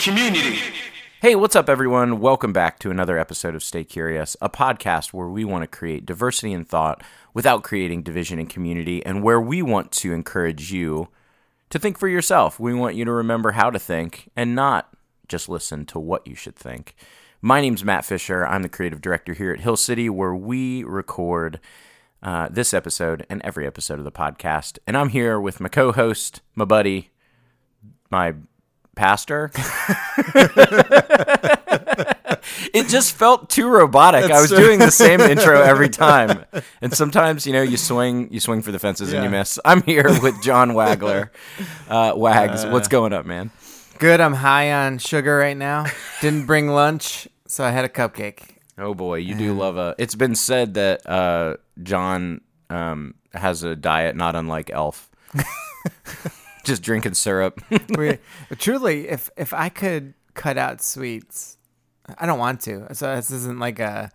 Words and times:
community. 0.00 0.56
Hey, 1.20 1.34
what's 1.34 1.54
up, 1.54 1.68
everyone? 1.68 2.20
Welcome 2.20 2.54
back 2.54 2.78
to 2.78 2.90
another 2.90 3.18
episode 3.18 3.54
of 3.54 3.62
Stay 3.62 3.84
Curious, 3.84 4.34
a 4.40 4.48
podcast 4.48 5.12
where 5.12 5.28
we 5.28 5.44
want 5.44 5.62
to 5.62 5.66
create 5.66 6.06
diversity 6.06 6.54
in 6.54 6.64
thought 6.64 7.02
without 7.34 7.64
creating 7.64 8.02
division 8.02 8.38
in 8.38 8.46
community, 8.46 9.04
and 9.04 9.22
where 9.22 9.38
we 9.38 9.60
want 9.60 9.92
to 9.92 10.14
encourage 10.14 10.72
you 10.72 11.08
to 11.68 11.78
think 11.78 11.98
for 11.98 12.08
yourself. 12.08 12.58
We 12.58 12.72
want 12.72 12.94
you 12.94 13.04
to 13.04 13.12
remember 13.12 13.50
how 13.50 13.68
to 13.68 13.78
think 13.78 14.30
and 14.34 14.54
not 14.54 14.88
just 15.28 15.50
listen 15.50 15.84
to 15.86 15.98
what 15.98 16.26
you 16.26 16.34
should 16.34 16.56
think. 16.56 16.94
My 17.42 17.60
name's 17.60 17.84
Matt 17.84 18.06
Fisher. 18.06 18.46
I'm 18.46 18.62
the 18.62 18.70
creative 18.70 19.02
director 19.02 19.34
here 19.34 19.52
at 19.52 19.60
Hill 19.60 19.76
City, 19.76 20.08
where 20.08 20.34
we 20.34 20.82
record 20.82 21.60
uh, 22.22 22.48
this 22.50 22.72
episode 22.72 23.26
and 23.28 23.42
every 23.44 23.66
episode 23.66 23.98
of 23.98 24.06
the 24.06 24.12
podcast. 24.12 24.78
And 24.86 24.96
I'm 24.96 25.10
here 25.10 25.38
with 25.38 25.60
my 25.60 25.68
co 25.68 25.92
host, 25.92 26.40
my 26.54 26.64
buddy, 26.64 27.10
my 28.10 28.34
pastor. 29.00 29.50
it 32.74 32.88
just 32.88 33.14
felt 33.16 33.48
too 33.48 33.66
robotic. 33.68 34.30
I 34.30 34.40
was 34.40 34.50
doing 34.50 34.78
the 34.78 34.90
same 34.90 35.20
intro 35.20 35.62
every 35.62 35.88
time, 36.06 36.44
and 36.82 36.92
sometimes 36.92 37.46
you 37.46 37.52
know 37.54 37.62
you 37.62 37.78
swing, 37.78 38.30
you 38.30 38.40
swing 38.40 38.60
for 38.60 38.72
the 38.72 38.78
fences 38.78 39.12
and 39.12 39.24
you 39.24 39.30
Yeah. 39.30 39.38
miss. 39.38 39.58
I'm 39.64 39.82
here 39.82 40.04
with 40.22 40.42
John 40.42 40.70
Wagler. 40.72 41.30
Uh, 41.88 42.12
Wags, 42.14 42.64
what's 42.66 42.86
going 42.86 43.12
up, 43.12 43.26
man? 43.26 43.50
Good. 43.98 44.20
I'm 44.20 44.32
high 44.34 44.70
on 44.72 44.98
sugar 44.98 45.36
right 45.36 45.56
now. 45.56 45.86
Didn't 46.20 46.46
bring 46.46 46.68
lunch, 46.68 47.26
so 47.48 47.64
I 47.64 47.70
had 47.70 47.84
a 47.84 47.88
cupcake. 47.88 48.58
Oh 48.78 48.94
boy, 48.94 49.16
you 49.16 49.34
do 49.34 49.52
love 49.54 49.76
a. 49.76 49.94
It's 49.98 50.14
been 50.14 50.36
said 50.36 50.74
that 50.74 51.04
uh, 51.08 51.56
John 51.82 52.42
um, 52.70 53.14
has 53.34 53.64
a 53.64 53.74
diet 53.74 54.14
not 54.14 54.36
unlike 54.36 54.70
Elf. 54.70 55.10
Just 56.64 56.82
drinking 56.82 57.14
syrup. 57.14 57.60
We, 57.96 58.18
truly, 58.56 59.08
if 59.08 59.30
if 59.36 59.52
I 59.52 59.68
could 59.68 60.14
cut 60.34 60.56
out 60.58 60.82
sweets, 60.82 61.56
I 62.18 62.26
don't 62.26 62.38
want 62.38 62.60
to. 62.62 62.94
So 62.94 63.14
this 63.16 63.30
isn't 63.30 63.58
like 63.58 63.78
a. 63.78 64.10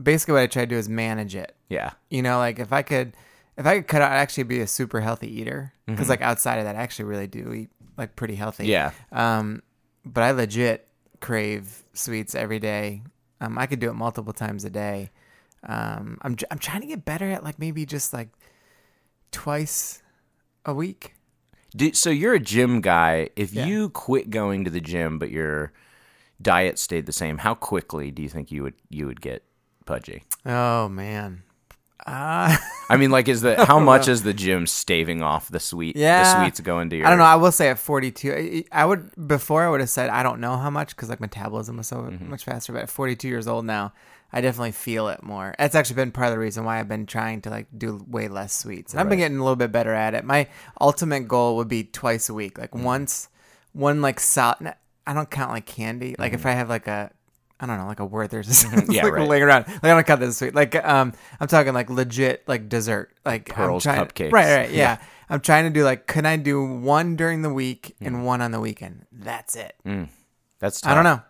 Basically, 0.00 0.32
what 0.34 0.42
I 0.42 0.46
try 0.46 0.62
to 0.62 0.66
do 0.66 0.76
is 0.76 0.88
manage 0.88 1.34
it. 1.34 1.54
yeah. 1.68 1.92
You 2.08 2.22
know, 2.22 2.38
like 2.38 2.58
if 2.58 2.72
I 2.72 2.82
could, 2.82 3.14
if 3.56 3.66
I 3.66 3.76
could 3.78 3.88
cut 3.88 4.02
out, 4.02 4.12
I'd 4.12 4.16
actually 4.18 4.44
be 4.44 4.60
a 4.60 4.66
super 4.66 5.00
healthy 5.00 5.28
eater. 5.40 5.72
Because 5.86 6.08
like 6.08 6.22
outside 6.22 6.58
of 6.58 6.64
that, 6.64 6.76
I 6.76 6.80
actually 6.80 7.06
really 7.06 7.26
do 7.26 7.52
eat 7.52 7.70
like 7.98 8.16
pretty 8.16 8.36
healthy. 8.36 8.66
Yeah. 8.66 8.92
Um, 9.12 9.62
but 10.04 10.22
I 10.22 10.30
legit 10.30 10.86
crave 11.20 11.82
sweets 11.92 12.34
every 12.34 12.58
day. 12.60 13.02
Um, 13.40 13.58
I 13.58 13.66
could 13.66 13.80
do 13.80 13.90
it 13.90 13.94
multiple 13.94 14.32
times 14.32 14.64
a 14.64 14.70
day. 14.70 15.10
Um, 15.64 16.18
I'm 16.22 16.36
I'm 16.50 16.58
trying 16.58 16.80
to 16.80 16.86
get 16.86 17.04
better 17.04 17.30
at 17.30 17.44
like 17.44 17.58
maybe 17.58 17.84
just 17.84 18.12
like 18.14 18.28
twice 19.32 20.02
a 20.64 20.72
week. 20.72 21.14
Do, 21.76 21.92
so 21.92 22.10
you're 22.10 22.34
a 22.34 22.40
gym 22.40 22.80
guy. 22.80 23.30
If 23.36 23.52
Yeah. 23.52 23.66
you 23.66 23.90
quit 23.90 24.30
going 24.30 24.64
to 24.64 24.70
the 24.70 24.80
gym, 24.80 25.18
but 25.18 25.30
your 25.30 25.72
diet 26.42 26.78
stayed 26.78 27.06
the 27.06 27.12
same, 27.12 27.38
how 27.38 27.54
quickly 27.54 28.10
do 28.10 28.22
you 28.22 28.28
think 28.28 28.50
you 28.50 28.62
would 28.62 28.74
you 28.88 29.06
would 29.06 29.20
get 29.20 29.44
pudgy? 29.86 30.24
Oh 30.46 30.88
man. 30.88 31.42
Uh, 32.06 32.56
I 32.88 32.96
mean, 32.96 33.10
like, 33.10 33.28
is 33.28 33.42
the 33.42 33.62
how 33.66 33.78
much 33.78 34.08
is 34.08 34.22
the 34.22 34.32
gym 34.32 34.66
staving 34.66 35.22
off 35.22 35.50
the 35.50 35.60
sweet? 35.60 35.96
Yeah. 35.96 36.22
the 36.24 36.40
sweets 36.42 36.58
going 36.60 36.88
to 36.90 36.96
your. 36.96 37.06
I 37.06 37.10
don't 37.10 37.18
know. 37.18 37.24
I 37.26 37.34
will 37.36 37.52
say 37.52 37.68
at 37.68 37.78
42, 37.78 38.32
I- 38.32 38.64
I 38.82 38.86
would 38.86 39.10
before 39.28 39.62
I 39.64 39.68
would 39.70 39.80
have 39.80 39.90
said 39.90 40.08
I 40.08 40.22
don't 40.22 40.40
know 40.40 40.56
how 40.56 40.70
much 40.70 40.96
because 40.96 41.08
like 41.10 41.20
metabolism 41.20 41.76
was 41.76 41.86
so 41.88 41.96
Mm-hmm. 41.98 42.30
much 42.30 42.44
faster. 42.44 42.72
But 42.72 42.82
at 42.84 42.88
42 42.90 43.28
years 43.28 43.46
old 43.46 43.66
now, 43.66 43.92
I 44.32 44.40
definitely 44.40 44.72
feel 44.72 45.08
it 45.08 45.22
more. 45.22 45.54
That's 45.58 45.74
actually 45.74 45.96
been 45.96 46.12
part 46.12 46.28
of 46.28 46.32
the 46.32 46.38
reason 46.38 46.64
why 46.64 46.78
I've 46.78 46.88
been 46.88 47.06
trying 47.06 47.40
to 47.42 47.50
like 47.50 47.66
do 47.76 48.04
way 48.08 48.28
less 48.28 48.52
sweets. 48.52 48.92
And 48.92 49.00
I've 49.00 49.08
been 49.08 49.18
getting 49.18 49.38
a 49.38 49.42
little 49.42 49.56
bit 49.56 49.72
better 49.72 49.92
at 49.92 50.14
it. 50.14 50.24
My 50.24 50.46
ultimate 50.80 51.26
goal 51.28 51.56
would 51.56 51.68
be 51.68 51.84
twice 51.84 52.28
a 52.28 52.34
week, 52.34 52.58
like 52.58 52.70
Mm-hmm. 52.70 52.84
once, 52.84 53.28
one 53.72 54.00
like 54.02 54.20
solid. 54.20 54.74
I 55.06 55.14
don't 55.14 55.30
count 55.30 55.50
like 55.50 55.66
candy. 55.66 56.14
Like 56.18 56.32
if 56.32 56.46
I 56.46 56.52
have 56.52 56.68
like 56.68 56.86
a 56.86 57.10
I 57.62 57.66
don't 57.66 57.76
know, 57.76 57.86
like 57.86 58.00
a 58.00 58.06
Werther's 58.06 58.48
or 58.48 58.54
something 58.54 58.80
Mm-hmm. 58.82 58.92
Yeah, 58.92 59.02
like 59.04 59.12
right. 59.14 59.28
laying 59.28 59.42
around. 59.42 59.66
Like 59.68 59.84
I 59.84 59.88
don't 59.94 60.06
count 60.06 60.20
this 60.20 60.38
sweet. 60.38 60.54
Like 60.54 60.74
um, 60.76 61.12
I'm 61.40 61.48
talking 61.48 61.74
like 61.74 61.90
legit 61.90 62.46
like 62.48 62.68
dessert. 62.68 63.12
Like 63.24 63.48
Pearls 63.48 63.82
trying- 63.82 64.06
cupcakes. 64.06 64.32
Right, 64.32 64.54
right, 64.54 64.70
yeah. 64.70 64.98
I'm 65.28 65.40
trying 65.40 65.64
to 65.64 65.70
do 65.70 65.84
like, 65.84 66.06
can 66.06 66.24
I 66.26 66.36
do 66.36 66.64
one 66.64 67.14
during 67.16 67.42
the 67.42 67.52
week 67.52 67.94
and 68.00 68.24
one 68.24 68.40
on 68.40 68.50
the 68.50 68.58
weekend? 68.60 69.06
That's 69.12 69.54
it. 69.56 69.74
That's 70.58 70.84
I 70.86 70.94
don't 70.94 71.04
know. 71.04 71.22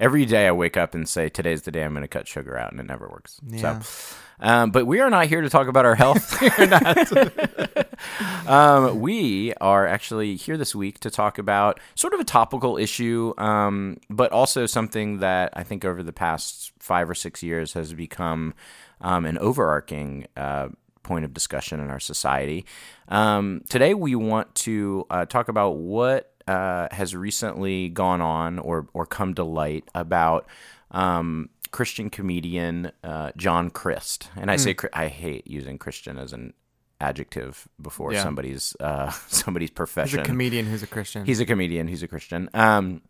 Every 0.00 0.24
day 0.24 0.46
I 0.46 0.52
wake 0.52 0.76
up 0.76 0.94
and 0.94 1.08
say, 1.08 1.28
"Today's 1.28 1.62
the 1.62 1.70
day 1.70 1.84
I'm 1.84 1.92
going 1.92 2.02
to 2.02 2.08
cut 2.08 2.26
sugar 2.26 2.58
out," 2.58 2.72
and 2.72 2.80
it 2.80 2.86
never 2.86 3.08
works. 3.08 3.40
Yeah. 3.46 3.80
So, 3.80 4.16
um, 4.40 4.70
but 4.70 4.86
we 4.86 5.00
are 5.00 5.10
not 5.10 5.26
here 5.26 5.40
to 5.40 5.48
talk 5.48 5.68
about 5.68 5.84
our 5.84 5.94
health. 5.94 6.42
um, 8.48 9.00
we 9.00 9.54
are 9.54 9.86
actually 9.86 10.36
here 10.36 10.56
this 10.56 10.74
week 10.74 11.00
to 11.00 11.10
talk 11.10 11.38
about 11.38 11.80
sort 11.94 12.14
of 12.14 12.20
a 12.20 12.24
topical 12.24 12.76
issue, 12.76 13.32
um, 13.38 13.98
but 14.10 14.32
also 14.32 14.66
something 14.66 15.18
that 15.18 15.50
I 15.54 15.62
think 15.62 15.84
over 15.84 16.02
the 16.02 16.12
past 16.12 16.72
five 16.78 17.08
or 17.08 17.14
six 17.14 17.42
years 17.42 17.74
has 17.74 17.94
become 17.94 18.54
um, 19.00 19.24
an 19.24 19.38
overarching. 19.38 20.26
Uh, 20.36 20.68
Point 21.02 21.26
of 21.26 21.34
discussion 21.34 21.80
in 21.80 21.90
our 21.90 22.00
society. 22.00 22.64
Um, 23.08 23.60
today, 23.68 23.92
we 23.92 24.14
want 24.14 24.54
to 24.54 25.04
uh, 25.10 25.26
talk 25.26 25.50
about 25.50 25.72
what 25.72 26.33
uh, 26.46 26.88
has 26.90 27.14
recently 27.14 27.88
gone 27.88 28.20
on 28.20 28.58
or 28.58 28.88
or 28.92 29.06
come 29.06 29.34
to 29.34 29.44
light 29.44 29.88
about 29.94 30.46
um, 30.90 31.48
Christian 31.70 32.10
comedian 32.10 32.92
uh, 33.02 33.32
John 33.36 33.70
Crist. 33.70 34.28
And 34.36 34.50
I 34.50 34.56
say 34.56 34.74
Chri- 34.74 34.90
I 34.92 35.08
hate 35.08 35.46
using 35.46 35.78
Christian 35.78 36.18
as 36.18 36.32
an 36.32 36.52
adjective 37.00 37.66
before 37.80 38.12
Yeah. 38.12 38.22
somebody's 38.22 38.76
uh, 38.80 39.10
somebody's 39.28 39.70
He's 39.70 40.14
a 40.14 40.22
comedian 40.22 40.66
who's 40.66 40.82
a 40.82 40.86
Christian. 40.86 41.24
He's 41.24 41.40
a 41.40 41.46
comedian. 41.46 41.88
He's 41.88 42.02
a 42.02 42.08
Christian. 42.08 42.48
Um, 42.54 43.02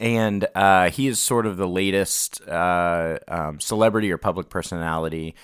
and 0.00 0.46
uh, 0.54 0.90
he 0.90 1.06
is 1.06 1.20
sort 1.20 1.46
of 1.46 1.56
the 1.56 1.68
latest 1.68 2.46
uh, 2.48 3.18
um, 3.28 3.60
celebrity 3.60 4.10
or 4.10 4.18
public 4.18 4.48
personality 4.48 5.34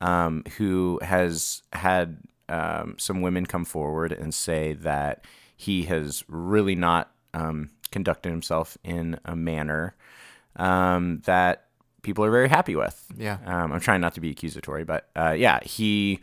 um, 0.00 0.42
who 0.58 0.98
has 1.02 1.62
had 1.72 2.18
um, 2.48 2.96
some 2.98 3.22
women 3.22 3.46
come 3.46 3.64
forward 3.64 4.10
and 4.12 4.34
say 4.34 4.72
that 4.74 5.24
he 5.62 5.84
has 5.84 6.24
really 6.26 6.74
not 6.74 7.12
um, 7.34 7.70
conducted 7.92 8.30
himself 8.30 8.76
in 8.82 9.18
a 9.24 9.36
manner 9.36 9.94
um, 10.56 11.22
that 11.24 11.66
people 12.02 12.24
are 12.24 12.30
very 12.30 12.48
happy 12.48 12.74
with. 12.74 13.06
Yeah. 13.16 13.38
Um, 13.46 13.72
I'm 13.72 13.80
trying 13.80 14.00
not 14.00 14.14
to 14.14 14.20
be 14.20 14.30
accusatory, 14.30 14.84
but 14.84 15.08
uh, 15.14 15.36
yeah, 15.38 15.60
he 15.62 16.20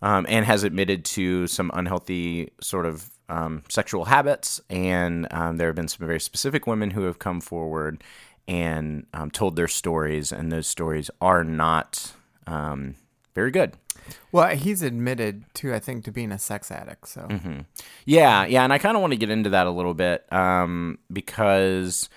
um, 0.00 0.26
and 0.28 0.44
has 0.46 0.62
admitted 0.62 1.04
to 1.04 1.48
some 1.48 1.72
unhealthy 1.74 2.52
sort 2.60 2.86
of 2.86 3.10
um, 3.28 3.64
sexual 3.68 4.04
habits. 4.04 4.60
And 4.70 5.26
um, 5.32 5.56
there 5.56 5.66
have 5.66 5.76
been 5.76 5.88
some 5.88 6.06
very 6.06 6.20
specific 6.20 6.66
women 6.68 6.92
who 6.92 7.02
have 7.02 7.18
come 7.18 7.40
forward 7.40 8.04
and 8.46 9.06
um, 9.12 9.30
told 9.30 9.56
their 9.56 9.68
stories, 9.68 10.32
and 10.32 10.50
those 10.50 10.66
stories 10.66 11.10
are 11.20 11.44
not 11.44 12.12
um, 12.46 12.94
very 13.34 13.50
good. 13.50 13.74
Well, 14.30 14.54
he's 14.56 14.82
admitted 14.82 15.44
to, 15.54 15.74
I 15.74 15.78
think, 15.78 16.04
to 16.04 16.12
being 16.12 16.32
a 16.32 16.38
sex 16.38 16.70
addict. 16.70 17.08
So 17.08 17.26
Yeah, 18.04 18.44
yeah, 18.44 18.64
and 18.64 18.72
I 18.72 18.78
kind 18.78 18.96
of 18.96 19.00
want 19.00 19.12
to 19.12 19.16
get 19.16 19.30
into 19.30 19.50
that 19.50 19.66
a 19.66 19.70
little 19.70 19.94
bit 19.94 20.30
um, 20.32 20.98
because 21.12 22.08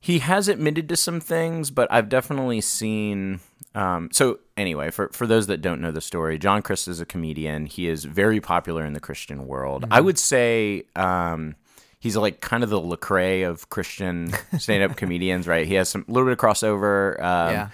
he 0.00 0.18
has 0.18 0.48
admitted 0.48 0.88
to 0.90 0.96
some 0.96 1.20
things, 1.20 1.70
but 1.70 1.90
I've 1.90 2.08
definitely 2.08 2.60
seen. 2.60 3.40
Um, 3.74 4.10
so 4.12 4.38
anyway, 4.56 4.90
for 4.90 5.08
for 5.12 5.26
those 5.26 5.46
that 5.48 5.62
don't 5.62 5.80
know 5.80 5.90
the 5.90 6.00
story, 6.00 6.38
John 6.38 6.62
Crist 6.62 6.88
is 6.88 7.00
a 7.00 7.06
comedian. 7.06 7.66
He 7.66 7.88
is 7.88 8.04
very 8.04 8.40
popular 8.40 8.84
in 8.84 8.92
the 8.92 9.00
Christian 9.00 9.46
world. 9.46 9.86
I 9.90 10.00
would 10.00 10.18
say. 10.18 10.84
Um, 10.94 11.56
He's 11.98 12.18
like 12.18 12.42
kind 12.42 12.62
of 12.62 12.68
the 12.68 12.78
Lecrae 12.78 13.48
of 13.48 13.70
Christian 13.70 14.30
stand-up 14.58 14.94
comedians, 14.98 15.48
right? 15.48 15.66
He 15.66 15.72
has 15.76 15.88
some 15.88 16.04
little 16.06 16.26
bit 16.28 16.32
of 16.32 16.38
crossover. 16.38 17.18
Um, 17.18 17.50
Yeah. 17.50 17.68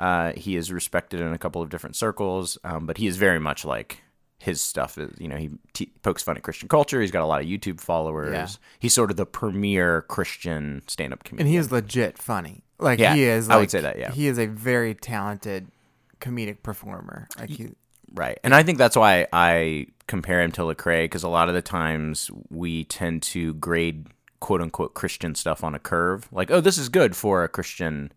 Uh, 0.00 0.32
he 0.34 0.56
is 0.56 0.72
respected 0.72 1.20
in 1.20 1.32
a 1.32 1.38
couple 1.38 1.60
of 1.60 1.68
different 1.68 1.94
circles, 1.94 2.56
um, 2.64 2.86
but 2.86 2.96
he 2.96 3.06
is 3.06 3.18
very 3.18 3.38
much 3.38 3.66
like 3.66 4.02
his 4.38 4.62
stuff 4.62 4.96
is. 4.96 5.12
You 5.18 5.28
know, 5.28 5.36
he 5.36 5.50
t- 5.74 5.92
pokes 6.02 6.22
fun 6.22 6.38
at 6.38 6.42
Christian 6.42 6.68
culture. 6.68 7.02
He's 7.02 7.10
got 7.10 7.22
a 7.22 7.26
lot 7.26 7.42
of 7.42 7.46
YouTube 7.46 7.80
followers. 7.80 8.32
Yeah. 8.32 8.48
He's 8.78 8.94
sort 8.94 9.10
of 9.10 9.18
the 9.18 9.26
premier 9.26 10.00
Christian 10.02 10.82
stand-up 10.88 11.22
comedian. 11.22 11.46
and 11.46 11.52
he 11.52 11.58
is 11.58 11.70
legit 11.70 12.16
funny. 12.16 12.64
Like 12.78 12.98
Yeah, 12.98 13.14
he 13.14 13.24
is. 13.24 13.50
I 13.50 13.58
would 13.58 13.70
say 13.70 13.82
that, 13.82 13.98
yeah. 13.98 14.10
he 14.10 14.26
is 14.26 14.38
a 14.38 14.46
very 14.46 14.94
talented 14.94 15.68
comedic 16.18 16.62
performer. 16.62 17.28
Like 17.38 17.50
he, 17.50 17.68
Right. 18.12 18.40
And 18.42 18.54
I 18.54 18.62
think 18.62 18.78
that's 18.78 18.96
why 18.96 19.26
I 19.34 19.86
compare 20.06 20.40
him 20.40 20.50
to 20.52 20.62
Lecrae 20.62 21.04
because 21.04 21.22
a 21.22 21.28
lot 21.28 21.48
of 21.48 21.54
the 21.54 21.62
times 21.62 22.30
we 22.48 22.84
tend 22.84 23.22
to 23.24 23.52
grade 23.54 24.06
quote 24.40 24.62
unquote 24.62 24.94
Christian 24.94 25.34
stuff 25.34 25.62
on 25.62 25.74
a 25.74 25.78
curve. 25.78 26.26
Like, 26.32 26.50
oh, 26.50 26.62
this 26.62 26.78
is 26.78 26.88
good 26.88 27.14
for 27.14 27.44
a 27.44 27.48
Christian 27.48 28.12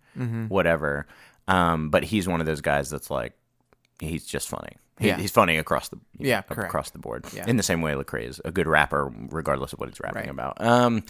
whatever. 0.48 1.08
Um, 1.48 1.90
but 1.90 2.04
he's 2.04 2.28
one 2.28 2.40
of 2.40 2.46
those 2.46 2.62
guys 2.62 2.90
that's 2.90 3.10
like, 3.12 3.34
he's 4.00 4.26
just 4.26 4.48
funny. 4.48 4.78
He, 5.00 5.08
Yeah. 5.08 5.18
He's 5.18 5.32
funny 5.32 5.58
across 5.58 5.90
the 5.90 6.00
Yeah, 6.18 6.42
know, 6.50 6.64
across 6.64 6.92
the 6.92 7.00
board. 7.00 7.26
Yeah. 7.34 7.46
In 7.48 7.58
the 7.58 7.64
same 7.64 7.82
way 7.82 7.94
Lecrae 7.94 8.28
is 8.28 8.40
a 8.46 8.52
good 8.52 8.68
rapper, 8.68 9.12
regardless 9.30 9.74
of 9.74 9.80
what 9.80 9.90
he's 9.90 10.00
rapping 10.00 10.22
Right. 10.24 10.30
about. 10.30 10.62
Um, 10.62 11.04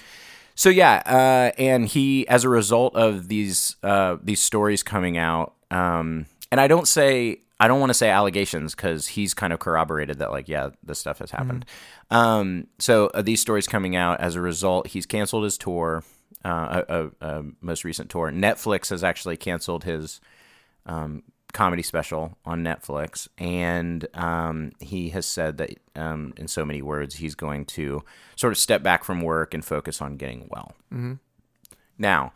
so 0.56 0.69
yeah, 0.69 1.01
uh, 1.06 1.51
and 1.59 1.88
he, 1.88 2.27
as 2.27 2.44
a 2.44 2.50
result 2.50 2.95
of 2.95 3.27
these 3.27 3.75
uh, 3.83 4.18
these 4.24 4.41
stories 4.41 4.83
coming 4.83 5.18
out, 5.18 5.53
um, 5.71 6.27
and 6.51 6.62
I 6.62 6.68
don't 6.68 6.88
say 6.88 7.39
I 7.59 7.68
don't 7.68 7.80
want 7.80 7.89
to 7.89 7.94
say 7.95 8.09
allegations 8.09 8.75
because 8.75 9.07
he's 9.07 9.33
kind 9.33 9.53
of 9.53 9.59
corroborated 9.59 10.19
that, 10.19 10.31
like, 10.31 10.47
yeah, 10.50 10.69
this 10.83 11.00
stuff 11.00 11.19
has 11.19 11.31
happened. 11.31 11.65
Um, 12.12 12.68
so 12.77 13.07
uh, 13.07 13.21
these 13.21 13.41
stories 13.41 13.68
coming 13.68 13.95
out 13.95 14.19
as 14.19 14.35
a 14.35 14.41
result, 14.41 14.88
he's 14.88 15.06
canceled 15.06 15.44
his 15.45 15.57
tour, 15.57 16.03
uh, 16.44 16.84
a, 16.88 17.10
a, 17.22 17.44
most 17.62 17.84
recent 17.84 18.10
tour. 18.10 18.31
Netflix 18.31 18.90
has 18.90 19.04
actually 19.04 19.38
canceled 19.38 19.84
his 19.84 20.19
um, 20.86 21.24
comedy 21.54 21.84
special 21.84 22.38
on 22.45 22.63
Netflix, 22.63 23.28
and 23.38 24.07
um, 24.13 24.72
he 24.80 25.10
has 25.10 25.25
said 25.25 25.57
that, 25.57 25.78
um, 25.95 26.34
in 26.38 26.48
so 26.48 26.66
many 26.66 26.81
words, 26.81 27.16
he's 27.16 27.36
going 27.36 27.66
to 27.66 28.04
sort 28.36 28.51
of 28.51 28.57
step 28.57 28.84
back 28.84 29.04
from 29.04 29.22
work 29.22 29.54
and 29.54 29.63
focus 29.63 30.01
on 30.01 30.18
getting 30.18 30.48
well. 30.50 30.75
Now, 31.98 32.34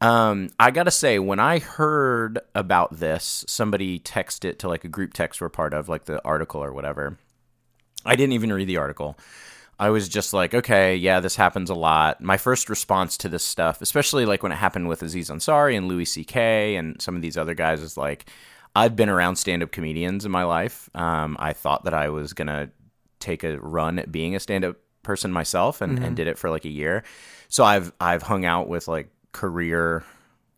um, 0.00 0.48
I 0.58 0.70
gotta 0.70 0.90
say, 0.90 1.18
when 1.18 1.38
I 1.38 1.58
heard 1.60 2.40
about 2.54 2.98
this, 2.98 3.44
somebody 3.46 4.00
texted 4.00 4.46
it 4.46 4.58
to 4.60 4.68
like 4.68 4.84
a 4.84 4.88
group 4.88 5.12
text 5.12 5.40
we're 5.40 5.48
part 5.48 5.74
of, 5.74 5.88
like 5.88 6.06
the 6.06 6.24
article 6.24 6.62
or 6.62 6.72
whatever. 6.72 7.18
I 8.04 8.16
didn't 8.16 8.32
even 8.32 8.52
read 8.52 8.66
the 8.66 8.78
article. 8.78 9.16
I 9.78 9.90
was 9.90 10.08
just 10.08 10.32
like, 10.32 10.54
okay, 10.54 10.94
yeah, 10.94 11.20
this 11.20 11.36
happens 11.36 11.70
a 11.70 11.74
lot. 11.74 12.20
My 12.20 12.36
first 12.36 12.68
response 12.68 13.16
to 13.18 13.28
this 13.28 13.44
stuff, 13.44 13.82
especially 13.82 14.26
like 14.26 14.42
when 14.42 14.52
it 14.52 14.56
happened 14.56 14.88
with 14.88 15.02
Aziz 15.02 15.28
Ansari 15.30 15.76
and 15.76 15.88
Louis 15.88 16.04
C.K. 16.04 16.76
and 16.76 17.00
some 17.00 17.16
of 17.16 17.22
these 17.22 17.36
other 17.36 17.54
guys, 17.54 17.80
is 17.80 17.96
like, 17.96 18.26
I've 18.74 18.96
been 18.96 19.08
around 19.08 19.36
stand 19.36 19.62
up 19.62 19.72
comedians 19.72 20.24
in 20.24 20.30
my 20.30 20.44
life. 20.44 20.88
Um, 20.94 21.36
I 21.38 21.52
thought 21.52 21.84
that 21.84 21.94
I 21.94 22.08
was 22.08 22.32
gonna 22.32 22.70
take 23.18 23.44
a 23.44 23.58
run 23.58 23.98
at 23.98 24.10
being 24.10 24.34
a 24.34 24.40
stand 24.40 24.64
up 24.64 24.76
person 25.02 25.32
myself 25.32 25.80
and, 25.80 25.98
and 25.98 26.16
did 26.16 26.26
it 26.26 26.38
for 26.38 26.48
like 26.48 26.64
a 26.64 26.70
year. 26.70 27.02
So 27.48 27.64
I've 27.64 27.92
I've 28.00 28.22
hung 28.22 28.44
out 28.44 28.68
with 28.68 28.88
like 28.88 29.08
career, 29.32 30.04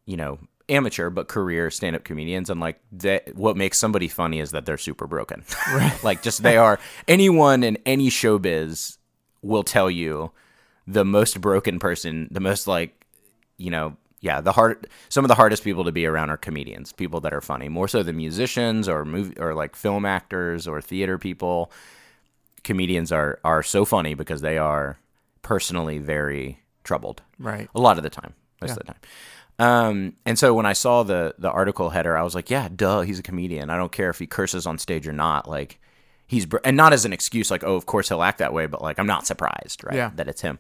you 0.07 0.17
know, 0.17 0.39
amateur 0.69 1.11
but 1.11 1.29
career 1.29 1.71
stand 1.71 1.97
up 1.97 2.05
comedians 2.05 2.49
and 2.49 2.61
like 2.61 2.81
that 2.93 3.35
what 3.35 3.57
makes 3.57 3.79
somebody 3.79 4.09
funny 4.09 4.41
is 4.41 4.53
that 4.53 4.65
they're 4.65 4.79
super 4.79 5.07
broken. 5.07 5.45
like 6.03 6.23
just 6.23 6.43
they 6.43 6.57
are 6.57 6.79
anyone 7.09 7.63
in 7.63 7.79
any 7.85 8.09
showbiz 8.09 8.99
will 9.45 9.63
tell 9.63 9.91
you 9.91 10.33
the 10.87 11.05
most 11.05 11.41
broken 11.41 11.79
person, 11.79 12.29
the 12.31 12.41
most 12.41 12.67
like, 12.67 13.05
you 13.57 13.71
know, 13.71 13.97
yeah, 14.21 14.41
the 14.41 14.53
hard 14.53 14.87
some 15.11 15.25
of 15.25 15.29
the 15.29 15.35
hardest 15.35 15.63
people 15.65 15.85
to 15.85 15.93
be 15.93 16.07
around 16.07 16.31
are 16.31 16.37
comedians, 16.37 16.93
people 16.93 17.21
that 17.21 17.33
are 17.35 17.41
funny, 17.43 17.69
more 17.69 17.89
so 17.89 18.03
than 18.03 18.17
musicians 18.17 18.89
or 18.89 19.05
movie 19.05 19.39
or 19.39 19.55
like 19.55 19.77
film 19.77 20.05
actors 20.07 20.67
or 20.67 20.81
theater 20.81 21.19
people. 21.19 21.71
Comedians 22.63 23.13
are 23.13 23.39
are 23.45 23.63
so 23.63 23.85
funny 23.85 24.15
because 24.15 24.41
they 24.41 24.57
are 24.57 24.99
personally 25.43 25.99
very 25.99 26.61
troubled. 26.85 27.21
Right. 27.39 27.69
A 27.75 27.81
lot 27.81 27.99
of 27.99 28.03
the 28.03 28.11
time, 28.11 28.33
most 28.63 28.71
Yeah. 28.71 28.73
of 28.75 28.79
the 28.79 28.85
time. 28.85 29.01
Um, 29.59 30.17
and 30.27 30.39
so 30.39 30.55
when 30.55 30.65
I 30.67 30.73
saw 30.73 31.03
the 31.03 31.35
the 31.39 31.51
article 31.51 31.91
header, 31.91 32.17
I 32.17 32.23
was 32.23 32.35
like, 32.35 32.49
yeah, 32.51 32.69
duh, 32.75 33.03
he's 33.03 33.19
a 33.19 33.23
comedian. 33.23 33.69
I 33.69 33.77
don't 33.77 33.93
care 33.93 34.09
if 34.09 34.19
he 34.19 34.27
curses 34.27 34.67
on 34.67 34.79
stage 34.79 35.07
or 35.07 35.13
not. 35.13 35.47
Like 35.49 35.79
he's 36.27 36.47
br- 36.47 36.59
and 36.65 36.77
not 36.77 36.93
as 36.93 37.05
an 37.05 37.13
excuse, 37.13 37.51
like 37.51 37.65
oh, 37.65 37.75
of 37.77 37.87
course 37.87 38.09
he'll 38.09 38.23
act 38.23 38.39
that 38.39 38.53
way, 38.53 38.67
but 38.67 38.83
like 38.83 38.99
I'm 38.99 39.07
not 39.07 39.27
surprised, 39.27 39.85
right, 39.85 39.95
Yeah. 39.97 40.11
that 40.17 40.29
it's 40.29 40.41
him. 40.43 40.59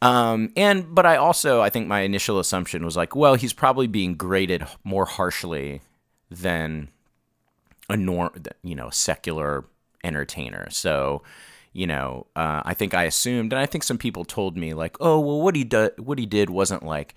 Um, 0.00 0.52
and 0.56 0.94
but 0.94 1.06
I 1.06 1.16
also 1.16 1.60
I 1.60 1.70
think 1.70 1.88
my 1.88 2.00
initial 2.00 2.38
assumption 2.38 2.84
was 2.84 2.96
like, 2.96 3.16
well, 3.16 3.34
he's 3.34 3.52
probably 3.52 3.86
being 3.86 4.14
graded 4.14 4.64
more 4.84 5.04
harshly 5.06 5.80
than 6.30 6.88
a 7.88 7.96
norm, 7.96 8.30
you 8.62 8.74
know, 8.74 8.90
secular 8.90 9.64
entertainer. 10.04 10.68
So, 10.70 11.22
you 11.72 11.86
know, 11.86 12.26
uh, 12.36 12.62
I 12.64 12.74
think 12.74 12.94
I 12.94 13.04
assumed, 13.04 13.52
and 13.52 13.58
I 13.60 13.66
think 13.66 13.82
some 13.82 13.98
people 13.98 14.24
told 14.24 14.56
me 14.56 14.74
like, 14.74 14.96
oh, 15.00 15.18
well, 15.20 15.40
what 15.40 15.56
he 15.56 15.64
do- 15.64 15.90
what 15.98 16.18
he 16.18 16.26
did 16.26 16.50
wasn't 16.50 16.82
like 16.84 17.14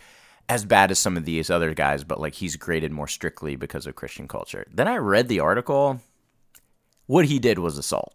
as 0.50 0.66
bad 0.66 0.90
as 0.92 0.98
some 1.00 1.18
of 1.18 1.26
these 1.26 1.50
other 1.50 1.74
guys, 1.74 2.04
but 2.04 2.20
like 2.20 2.34
he's 2.36 2.56
graded 2.56 2.92
more 2.92 3.08
strictly 3.08 3.56
because 3.56 3.86
of 3.86 3.96
Christian 3.96 4.28
culture. 4.28 4.66
Then 4.74 4.88
I 4.88 4.96
read 4.98 5.28
the 5.28 5.40
article. 5.40 6.02
What 7.12 7.26
he 7.26 7.40
did 7.40 7.60
was 7.60 7.78
assault. 7.78 8.14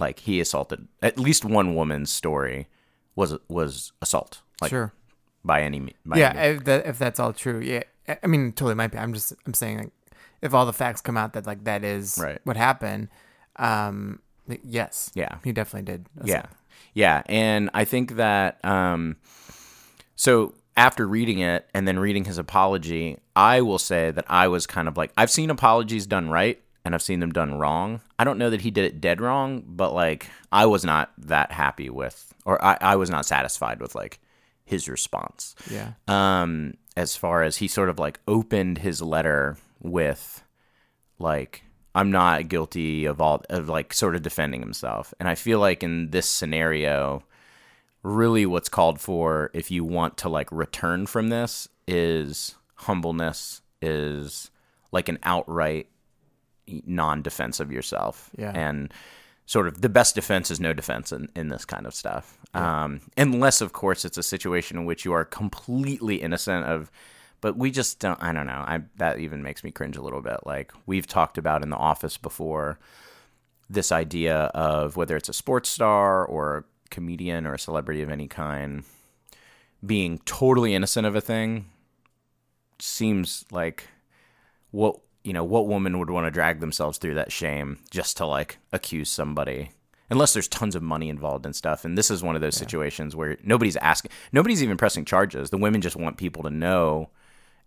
Like 0.00 0.20
he 0.20 0.40
assaulted 0.40 0.88
at 1.02 1.18
least 1.18 1.44
one 1.44 1.74
woman's 1.74 2.10
story 2.10 2.66
was 3.14 3.36
was 3.48 3.92
assault. 4.00 4.40
Like 4.62 4.70
sure. 4.70 4.92
by 5.44 5.60
any 5.62 5.80
me- 5.80 5.96
by 6.06 6.16
yeah, 6.18 6.32
any- 6.34 6.56
if, 6.56 6.64
that, 6.64 6.86
if 6.86 6.98
that's 6.98 7.20
all 7.20 7.34
true, 7.34 7.60
yeah. 7.60 7.82
I- 8.22 8.26
mean, 8.26 8.52
totally 8.52 8.74
might 8.74 8.90
be. 8.90 8.96
I'm 8.96 9.12
just, 9.12 9.34
I'm 9.46 9.52
saying, 9.52 9.76
like, 9.78 9.92
if 10.40 10.54
all 10.54 10.64
the 10.64 10.72
facts 10.72 11.02
come 11.02 11.18
out 11.18 11.34
that 11.34 11.46
like 11.46 11.64
that 11.64 11.84
is 11.84 12.18
Right. 12.18 12.38
what 12.44 12.56
happened, 12.56 13.08
um, 13.56 14.20
yes, 14.64 15.10
Yeah. 15.14 15.36
he 15.44 15.52
definitely 15.52 15.92
did. 15.92 16.06
Yeah. 16.24 16.46
Yeah. 16.94 17.22
And 17.26 17.68
I 17.74 17.84
think 17.84 18.16
that 18.16 18.64
um 18.64 19.16
so 20.16 20.54
after 20.76 21.06
reading 21.06 21.40
it 21.40 21.68
and 21.74 21.86
then 21.86 21.98
reading 21.98 22.24
his 22.24 22.38
apology, 22.38 23.18
I 23.36 23.60
will 23.60 23.78
say 23.78 24.10
that 24.10 24.24
I 24.28 24.48
was 24.48 24.66
kind 24.66 24.88
of 24.88 24.96
like 24.96 25.12
I've 25.18 25.30
seen 25.30 25.50
apologies 25.50 26.06
done 26.06 26.30
right 26.30 26.58
and 26.88 26.94
I've 26.94 27.02
seen 27.02 27.20
them 27.20 27.32
done 27.32 27.58
wrong. 27.58 28.00
I 28.18 28.24
don't 28.24 28.38
know 28.38 28.48
that 28.48 28.62
he 28.62 28.70
did 28.70 28.86
it 28.86 28.98
dead 28.98 29.20
wrong, 29.20 29.62
but 29.66 29.92
like 29.92 30.30
I 30.50 30.64
was 30.64 30.86
not 30.86 31.12
that 31.18 31.52
happy 31.52 31.90
with 31.90 32.32
or 32.46 32.64
I, 32.64 32.78
I 32.80 32.96
was 32.96 33.10
not 33.10 33.26
satisfied 33.26 33.78
with 33.78 33.94
like 33.94 34.20
his 34.64 34.88
response 34.88 35.54
yeah, 35.70 35.92
um 36.08 36.78
as 36.96 37.14
far 37.14 37.42
as 37.42 37.58
he 37.58 37.68
sort 37.68 37.90
of 37.90 37.98
like 37.98 38.20
opened 38.26 38.78
his 38.78 39.02
letter 39.02 39.58
with 39.82 40.42
like 41.18 41.62
I'm 41.94 42.10
not 42.10 42.48
guilty 42.48 43.04
of 43.04 43.20
all 43.20 43.42
of 43.50 43.68
like 43.68 43.92
sort 43.92 44.16
of 44.16 44.22
defending 44.22 44.60
himself. 44.60 45.12
And 45.20 45.28
I 45.28 45.34
feel 45.34 45.60
like 45.60 45.82
in 45.82 46.08
this 46.08 46.26
scenario 46.26 47.22
really 48.02 48.46
what's 48.46 48.70
called 48.70 48.98
for 48.98 49.50
if 49.52 49.70
you 49.70 49.84
want 49.84 50.16
to 50.16 50.30
like 50.30 50.50
return 50.50 51.04
from 51.04 51.28
this 51.28 51.68
is 51.86 52.54
humbleness 52.76 53.60
is 53.82 54.50
like 54.90 55.10
an 55.10 55.18
outright 55.22 55.88
non-defense 56.86 57.60
of 57.60 57.72
yourself. 57.72 58.30
Yeah. 58.36 58.52
and 58.54 58.92
sort 59.46 59.66
of 59.66 59.80
the 59.80 59.88
best 59.88 60.14
defense 60.14 60.50
is 60.50 60.60
no 60.60 60.74
defense 60.74 61.10
in, 61.10 61.26
in 61.34 61.48
this 61.48 61.64
kind 61.64 61.86
of 61.86 61.94
stuff. 61.94 62.38
Um, 62.52 63.00
unless 63.16 63.62
of 63.62 63.72
course 63.72 64.04
it's 64.04 64.18
a 64.18 64.22
situation 64.22 64.76
in 64.76 64.84
which 64.84 65.06
you 65.06 65.12
are 65.12 65.24
completely 65.24 66.16
innocent 66.16 66.66
of 66.66 66.90
but 67.40 67.56
we 67.56 67.70
just 67.70 67.98
don't 67.98 68.22
i 68.22 68.32
don't 68.32 68.46
know. 68.46 68.64
I, 68.66 68.82
that 68.96 69.18
even 69.20 69.42
makes 69.42 69.64
me 69.64 69.70
cringe 69.70 69.96
a 69.96 70.02
little 70.02 70.20
bit. 70.20 70.40
Like 70.44 70.72
we've 70.86 71.06
talked 71.06 71.38
about 71.38 71.62
in 71.62 71.70
the 71.70 71.76
office 71.76 72.18
before 72.18 72.78
this 73.70 73.90
idea 73.90 74.36
of 74.54 74.96
whether 74.96 75.16
it's 75.16 75.28
a 75.28 75.32
sports 75.34 75.68
star 75.68 76.24
or 76.24 76.58
a 76.58 76.64
comedian 76.90 77.46
or 77.46 77.54
a 77.54 77.58
celebrity 77.58 78.02
of 78.02 78.10
any 78.10 78.28
kind 78.28 78.84
being 79.84 80.18
totally 80.24 80.74
innocent 80.74 81.06
of 81.06 81.14
a 81.14 81.20
thing 81.20 81.66
seems 82.80 83.44
like 83.50 83.88
what 84.70 84.98
you 85.24 85.32
know 85.32 85.44
what 85.44 85.66
woman 85.66 85.98
would 85.98 86.10
want 86.10 86.26
to 86.26 86.30
drag 86.30 86.60
themselves 86.60 86.98
through 86.98 87.14
that 87.14 87.32
shame 87.32 87.78
just 87.90 88.16
to 88.16 88.26
like 88.26 88.58
accuse 88.72 89.10
somebody 89.10 89.70
unless 90.10 90.32
there's 90.32 90.48
tons 90.48 90.74
of 90.74 90.82
money 90.82 91.08
involved 91.08 91.44
and 91.44 91.54
stuff. 91.54 91.84
And 91.84 91.96
this 91.96 92.10
is 92.10 92.22
one 92.22 92.34
of 92.34 92.40
those 92.40 92.56
situations 92.56 93.14
where 93.14 93.36
nobody's 93.42 93.76
asking 93.76 94.10
nobody's 94.32 94.62
even 94.62 94.76
pressing 94.76 95.04
charges. 95.04 95.50
The 95.50 95.58
women 95.58 95.80
just 95.80 95.96
want 95.96 96.16
people 96.16 96.42
to 96.44 96.50
know. 96.50 97.10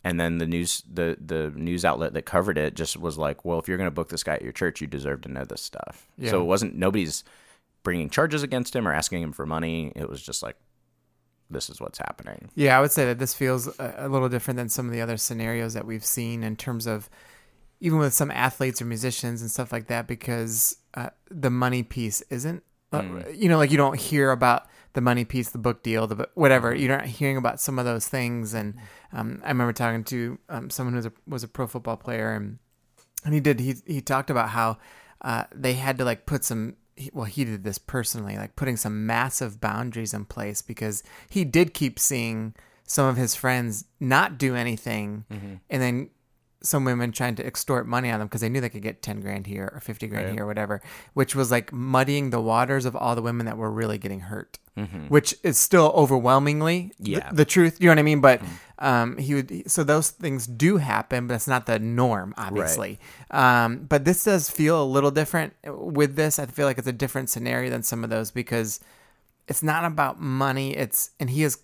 And 0.03 0.20
then 0.20 0.39
the 0.39 0.48
news 0.48 0.84
the 0.91 1.17
the 1.24 1.51
news 1.55 1.86
outlet 1.86 2.13
that 2.13 2.24
covered 2.24 2.58
it 2.58 2.75
just 2.75 2.98
was 2.98 3.17
like 3.20 3.46
well 3.46 3.60
if 3.60 3.67
you're 3.67 3.77
going 3.77 3.88
to 3.88 3.91
book 3.91 4.10
this 4.10 4.24
guy 4.24 4.34
at 4.34 4.41
your 4.41 4.51
church 4.51 4.81
you 4.81 4.88
deserve 4.88 5.22
to 5.22 5.29
know 5.29 5.46
this 5.46 5.62
stuff. 5.62 6.08
Yeah. 6.17 6.31
so 6.31 6.41
it 6.41 6.46
wasn't 6.46 6.75
nobody's 6.75 7.24
bringing 7.84 8.10
charges 8.10 8.41
against 8.43 8.75
him 8.75 8.88
or 8.88 8.93
asking 8.93 9.22
him 9.22 9.31
for 9.31 9.46
money. 9.46 9.91
It 9.96 10.10
was 10.10 10.22
just 10.22 10.41
like 10.41 10.55
this 11.51 11.70
is 11.70 11.79
what's 11.79 12.00
happening. 12.00 12.50
Yeah. 12.55 12.77
I 12.77 12.81
would 12.81 12.91
say 12.91 13.05
that 13.05 13.20
this 13.20 13.34
feels 13.34 13.67
a, 13.79 13.93
a 13.98 14.10
little 14.10 14.29
different 14.29 14.58
than 14.58 14.70
some 14.70 14.88
of 14.88 14.93
the 14.93 15.01
other 15.01 15.17
scenarios 15.17 15.74
that 15.74 15.86
we've 15.86 16.05
seen 16.05 16.43
in 16.43 16.55
terms 16.55 16.88
of 16.88 17.10
even 17.81 17.97
with 18.00 18.13
some 18.13 18.31
athletes 18.31 18.81
or 18.81 18.85
musicians 18.85 19.41
and 19.41 19.51
stuff 19.51 19.71
like 19.71 19.88
that, 19.88 20.07
because 20.07 20.77
uh, 20.93 21.09
the 21.29 21.50
money 21.50 21.83
piece 21.83 22.21
isn't, 22.29 22.63
uh, 22.93 23.01
you 23.33 23.50
know, 23.50 23.57
like 23.57 23.71
you 23.71 23.77
don't 23.77 24.00
hear 24.00 24.31
about 24.31 24.67
the 24.93 25.01
money 25.01 25.25
piece, 25.25 25.50
the 25.50 25.57
book 25.57 25.81
deal, 25.83 26.05
the 26.07 26.29
whatever. 26.35 26.75
You're 26.75 26.95
not 26.95 27.05
hearing 27.07 27.38
about 27.38 27.59
some 27.59 27.79
of 27.79 27.85
those 27.85 28.07
things. 28.07 28.53
And 28.53 28.75
um, 29.11 29.41
I 29.43 29.50
remember 29.50 29.73
talking 29.73 30.03
to 30.05 30.38
um, 30.47 30.69
someone 30.69 30.93
who 30.93 30.97
was 30.97 31.05
a, 31.07 31.13
was 31.27 31.43
a 31.43 31.47
pro 31.47 31.67
football 31.67 31.97
player, 31.97 32.33
and 32.33 32.59
and 33.25 33.33
he 33.33 33.39
did 33.39 33.59
he 33.59 33.75
he 33.85 34.01
talked 34.01 34.29
about 34.29 34.50
how 34.50 34.77
uh, 35.21 35.45
they 35.53 35.73
had 35.73 35.97
to 35.97 36.05
like 36.05 36.25
put 36.25 36.43
some. 36.45 36.75
Well, 37.13 37.25
he 37.25 37.45
did 37.45 37.63
this 37.63 37.79
personally, 37.79 38.38
like 38.38 38.55
putting 38.55 38.77
some 38.77 39.07
massive 39.07 39.59
boundaries 39.59 40.13
in 40.13 40.25
place 40.25 40.61
because 40.61 41.01
he 41.29 41.43
did 41.45 41.73
keep 41.73 41.97
seeing 41.97 42.53
some 42.85 43.07
of 43.07 43.15
his 43.17 43.33
friends 43.33 43.85
not 44.00 44.38
do 44.38 44.53
anything, 44.55 45.25
and 45.69 45.81
then 45.81 46.09
some 46.63 46.85
women 46.85 47.11
trying 47.11 47.35
to 47.35 47.45
extort 47.45 47.87
money 47.87 48.09
on 48.11 48.19
them 48.19 48.27
because 48.27 48.41
they 48.41 48.49
knew 48.49 48.61
they 48.61 48.69
could 48.69 48.81
get 48.83 49.01
10 49.01 49.19
grand 49.21 49.47
here 49.47 49.71
or 49.73 49.79
50 49.79 50.07
grand 50.07 50.33
here 50.33 50.43
or 50.43 50.47
whatever, 50.47 50.81
which 51.13 51.35
was 51.35 51.49
like 51.51 51.73
muddying 51.73 52.29
the 52.29 52.39
waters 52.41 52.85
of 52.85 52.95
all 52.95 53.15
the 53.15 53.21
women 53.21 53.45
that 53.47 53.57
were 53.57 53.71
really 53.71 53.97
getting 53.97 54.19
hurt, 54.21 54.59
which 55.09 55.35
is 55.43 55.57
still 55.57 55.91
overwhelmingly 55.95 56.91
th- 57.03 57.17
Yeah. 57.17 57.29
the 57.31 57.45
truth. 57.45 57.77
You 57.81 57.87
know 57.87 57.91
what 57.91 57.99
I 57.99 58.03
mean? 58.03 58.21
But 58.21 58.41
um, 58.79 59.17
he 59.17 59.33
would, 59.35 59.69
so 59.71 59.83
those 59.83 60.09
things 60.11 60.47
do 60.47 60.77
happen, 60.77 61.27
but 61.27 61.33
it's 61.35 61.47
not 61.47 61.65
the 61.65 61.79
norm, 61.79 62.33
obviously. 62.37 62.99
Um, 63.31 63.85
but 63.87 64.05
this 64.05 64.23
does 64.23 64.49
feel 64.49 64.81
a 64.81 64.85
little 64.85 65.11
different 65.11 65.53
with 65.65 66.15
this. 66.15 66.39
I 66.39 66.45
feel 66.45 66.65
like 66.67 66.77
it's 66.77 66.87
a 66.87 66.93
different 66.93 67.29
scenario 67.29 67.69
than 67.69 67.83
some 67.83 68.03
of 68.03 68.09
those 68.09 68.31
because 68.31 68.79
it's 69.47 69.63
not 69.63 69.85
about 69.85 70.19
money. 70.19 70.75
It's, 70.75 71.11
and 71.19 71.29
he 71.29 71.43
is 71.43 71.59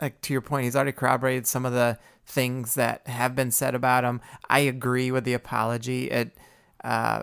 like 0.00 0.20
to 0.22 0.32
your 0.32 0.42
point, 0.42 0.64
he's 0.64 0.76
already 0.76 0.92
corroborated 0.92 1.46
some 1.46 1.66
of 1.66 1.72
the 1.72 1.98
things 2.28 2.74
that 2.74 3.06
have 3.08 3.34
been 3.34 3.50
said 3.50 3.74
about 3.74 4.04
him. 4.04 4.20
I 4.48 4.60
agree 4.60 5.10
with 5.10 5.24
the 5.24 5.32
apology. 5.32 6.10
It 6.10 6.36
uh, 6.84 7.22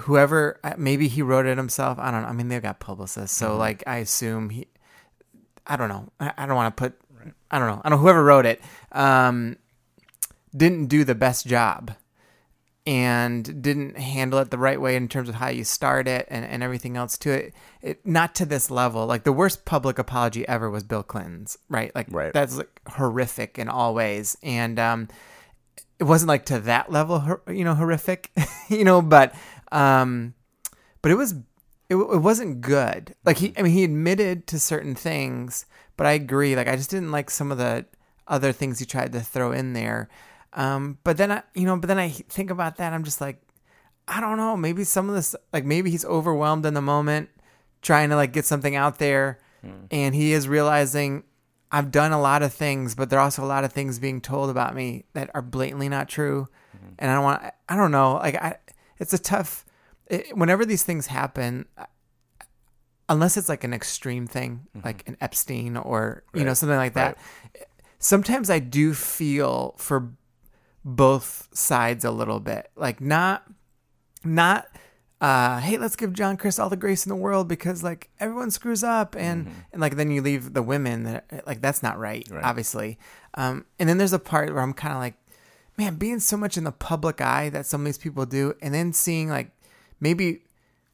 whoever 0.00 0.58
uh, 0.64 0.74
maybe 0.78 1.06
he 1.06 1.22
wrote 1.22 1.46
it 1.46 1.58
himself. 1.58 1.98
I 1.98 2.10
don't 2.10 2.22
know. 2.22 2.28
I 2.28 2.32
mean, 2.32 2.48
they've 2.48 2.62
got 2.62 2.80
publicists, 2.80 3.36
so 3.36 3.56
like 3.56 3.84
I 3.86 3.98
assume 3.98 4.50
he. 4.50 4.66
I 5.66 5.76
don't 5.76 5.88
know. 5.88 6.08
I, 6.18 6.32
I 6.38 6.46
don't 6.46 6.56
want 6.56 6.76
to 6.76 6.80
put. 6.80 6.98
I 7.50 7.58
don't 7.58 7.68
know. 7.68 7.82
I 7.84 7.88
don't 7.88 7.98
know. 7.98 8.02
Whoever 8.02 8.24
wrote 8.24 8.46
it 8.46 8.60
um, 8.92 9.56
didn't 10.56 10.86
do 10.86 11.04
the 11.04 11.14
best 11.14 11.46
job 11.46 11.92
and 12.86 13.62
didn't 13.62 13.98
handle 13.98 14.38
it 14.38 14.50
the 14.50 14.58
right 14.58 14.80
way 14.80 14.96
in 14.96 15.06
terms 15.06 15.28
of 15.28 15.34
how 15.36 15.48
you 15.48 15.64
start 15.64 16.08
it 16.08 16.26
and, 16.30 16.44
and 16.44 16.62
everything 16.62 16.96
else 16.96 17.18
to 17.18 17.30
it. 17.30 17.54
it. 17.82 18.04
Not 18.06 18.34
to 18.36 18.46
this 18.46 18.70
level. 18.70 19.06
Like 19.06 19.24
the 19.24 19.32
worst 19.32 19.64
public 19.64 19.98
apology 19.98 20.48
ever 20.48 20.70
was 20.70 20.82
Bill 20.82 21.02
Clinton's, 21.02 21.58
right? 21.68 21.94
Like 21.94 22.06
Right. 22.10 22.32
that's 22.32 22.56
like 22.56 22.80
horrific 22.88 23.58
in 23.58 23.68
all 23.68 23.94
ways. 23.94 24.36
And 24.42 24.78
um, 24.78 25.08
it 25.98 26.04
wasn't 26.04 26.28
like 26.28 26.46
to 26.46 26.58
that 26.60 26.90
level, 26.90 27.40
you 27.48 27.64
know, 27.64 27.74
horrific, 27.74 28.30
you 28.68 28.84
know, 28.84 29.02
but 29.02 29.34
um, 29.70 30.34
but 31.02 31.12
it 31.12 31.16
was 31.16 31.32
it, 31.90 31.96
it 31.96 32.22
wasn't 32.22 32.60
good. 32.60 33.14
Like 33.24 33.38
he, 33.38 33.52
I 33.58 33.62
mean, 33.62 33.72
he 33.72 33.84
admitted 33.84 34.46
to 34.48 34.58
certain 34.58 34.94
things, 34.94 35.66
but 35.96 36.06
I 36.06 36.12
agree. 36.12 36.56
Like 36.56 36.68
I 36.68 36.76
just 36.76 36.90
didn't 36.90 37.10
like 37.10 37.30
some 37.30 37.52
of 37.52 37.58
the 37.58 37.84
other 38.26 38.52
things 38.52 38.78
he 38.78 38.86
tried 38.86 39.12
to 39.12 39.20
throw 39.20 39.52
in 39.52 39.74
there. 39.74 40.08
Um, 40.52 40.98
but 41.04 41.16
then 41.16 41.30
I, 41.30 41.42
you 41.54 41.64
know, 41.64 41.76
but 41.76 41.86
then 41.86 41.98
I 41.98 42.08
think 42.08 42.50
about 42.50 42.76
that. 42.76 42.92
I'm 42.92 43.04
just 43.04 43.20
like, 43.20 43.40
I 44.08 44.20
don't 44.20 44.36
know. 44.36 44.56
Maybe 44.56 44.84
some 44.84 45.08
of 45.08 45.14
this, 45.14 45.36
like 45.52 45.64
maybe 45.64 45.90
he's 45.90 46.04
overwhelmed 46.04 46.66
in 46.66 46.74
the 46.74 46.80
moment, 46.80 47.28
trying 47.82 48.10
to 48.10 48.16
like 48.16 48.32
get 48.32 48.44
something 48.44 48.74
out 48.74 48.98
there, 48.98 49.38
hmm. 49.62 49.84
and 49.90 50.14
he 50.14 50.32
is 50.32 50.48
realizing 50.48 51.24
I've 51.70 51.92
done 51.92 52.10
a 52.10 52.20
lot 52.20 52.42
of 52.42 52.52
things, 52.52 52.94
but 52.96 53.10
there 53.10 53.20
are 53.20 53.22
also 53.22 53.44
a 53.44 53.46
lot 53.46 53.62
of 53.62 53.72
things 53.72 54.00
being 54.00 54.20
told 54.20 54.50
about 54.50 54.74
me 54.74 55.04
that 55.12 55.30
are 55.34 55.42
blatantly 55.42 55.88
not 55.88 56.08
true, 56.08 56.48
hmm. 56.72 56.88
and 56.98 57.10
I 57.10 57.14
don't 57.14 57.24
want. 57.24 57.42
I 57.68 57.76
don't 57.76 57.92
know. 57.92 58.14
Like 58.14 58.34
I, 58.34 58.56
it's 58.98 59.12
a 59.12 59.18
tough. 59.18 59.64
It, 60.06 60.36
whenever 60.36 60.66
these 60.66 60.82
things 60.82 61.06
happen, 61.06 61.66
unless 63.08 63.36
it's 63.36 63.48
like 63.48 63.62
an 63.62 63.72
extreme 63.72 64.26
thing, 64.26 64.66
hmm. 64.72 64.80
like 64.84 65.06
an 65.06 65.16
Epstein 65.20 65.76
or 65.76 66.24
you 66.34 66.44
know 66.44 66.54
something 66.54 66.76
like 66.76 66.94
that. 66.94 67.16
Sometimes 68.00 68.50
I 68.50 68.58
do 68.60 68.94
feel 68.94 69.74
for 69.76 70.10
both 70.84 71.48
sides 71.52 72.04
a 72.04 72.10
little 72.10 72.40
bit, 72.40 72.70
like 72.76 73.00
not, 73.00 73.44
not. 74.24 74.66
Uh, 75.20 75.58
hey, 75.60 75.76
let's 75.76 75.96
give 75.96 76.14
John 76.14 76.38
Crist 76.38 76.58
all 76.58 76.70
the 76.70 76.76
grace 76.78 77.04
in 77.04 77.10
the 77.10 77.16
world 77.16 77.46
because 77.46 77.82
like 77.82 78.08
everyone 78.18 78.50
screws 78.50 78.82
up 78.82 79.14
and 79.16 79.50
and 79.70 79.78
like 79.80 79.96
then 79.96 80.10
you 80.10 80.22
leave 80.22 80.54
the 80.54 80.62
women 80.62 81.02
that 81.02 81.46
like 81.46 81.60
that's 81.60 81.82
not 81.82 81.98
right, 81.98 82.26
Right. 82.30 82.42
obviously. 82.42 82.98
Um, 83.34 83.66
and 83.78 83.86
then 83.86 83.98
there's 83.98 84.14
a 84.14 84.18
part 84.18 84.50
where 84.52 84.62
I'm 84.62 84.72
kind 84.72 84.94
of 84.94 84.98
like, 84.98 85.14
man, 85.76 85.96
being 85.96 86.20
so 86.20 86.38
much 86.38 86.56
in 86.56 86.64
the 86.64 86.72
public 86.72 87.20
eye 87.20 87.50
that 87.50 87.66
some 87.66 87.82
of 87.82 87.84
these 87.84 87.98
people 87.98 88.24
do, 88.24 88.54
and 88.62 88.72
then 88.72 88.94
seeing 88.94 89.28
like 89.28 89.50
maybe 90.00 90.44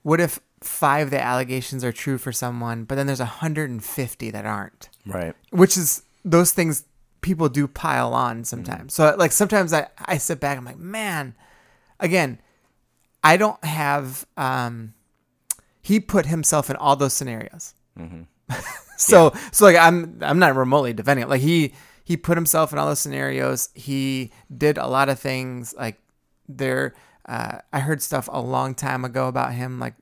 what 0.03 0.21
if 0.21 0.41
five 0.61 1.07
of 1.07 1.11
the 1.13 1.23
allegations 1.23 1.85
are 1.85 1.93
true 1.93 2.19
for 2.19 2.33
someone, 2.33 2.83
but 2.83 2.97
then 2.97 3.07
there's 3.07 3.21
150 3.21 4.31
that 4.33 4.45
aren't, 4.45 4.89
Right. 5.07 5.35
which 5.51 5.77
is 5.77 6.03
those 6.25 6.51
things 6.51 6.85
people 7.21 7.49
do 7.49 7.67
pile 7.67 8.15
on 8.15 8.45
sometimes. 8.45 8.95
So 8.95 9.15
like 9.19 9.33
sometimes 9.33 9.73
I, 9.73 9.89
I 10.05 10.19
sit 10.19 10.41
back, 10.41 10.59
I'm 10.59 10.65
like, 10.65 10.79
man, 10.79 11.35
again, 12.01 12.41
I 13.25 13.37
don't 13.37 13.63
have, 13.65 14.27
um, 14.37 14.95
he 15.83 16.01
put 16.01 16.27
himself 16.27 16.71
in 16.71 16.77
all 16.77 16.97
those 16.97 17.13
scenarios. 17.13 17.75
so, 18.97 19.33
so 19.53 19.65
like 19.65 19.77
I'm, 19.77 20.19
I'm 20.23 20.39
not 20.39 20.55
remotely 20.55 20.93
defending 20.93 21.25
it. 21.25 21.29
Like 21.29 21.41
he, 21.41 21.75
he 22.05 22.17
put 22.17 22.37
himself 22.37 22.73
in 22.73 22.79
all 22.79 22.87
those 22.87 23.01
scenarios. 23.01 23.71
He 23.75 24.31
did 24.57 24.79
a 24.79 24.87
lot 24.87 25.09
of 25.09 25.19
things 25.19 25.75
like 25.77 25.99
there. 26.49 26.95
Uh, 27.29 27.59
I 27.73 27.81
heard 27.81 28.01
stuff 28.01 28.29
a 28.31 28.41
long 28.41 28.77
time 28.77 29.05
ago 29.05 29.27
about 29.27 29.53
him. 29.55 29.81
Like 29.81 29.95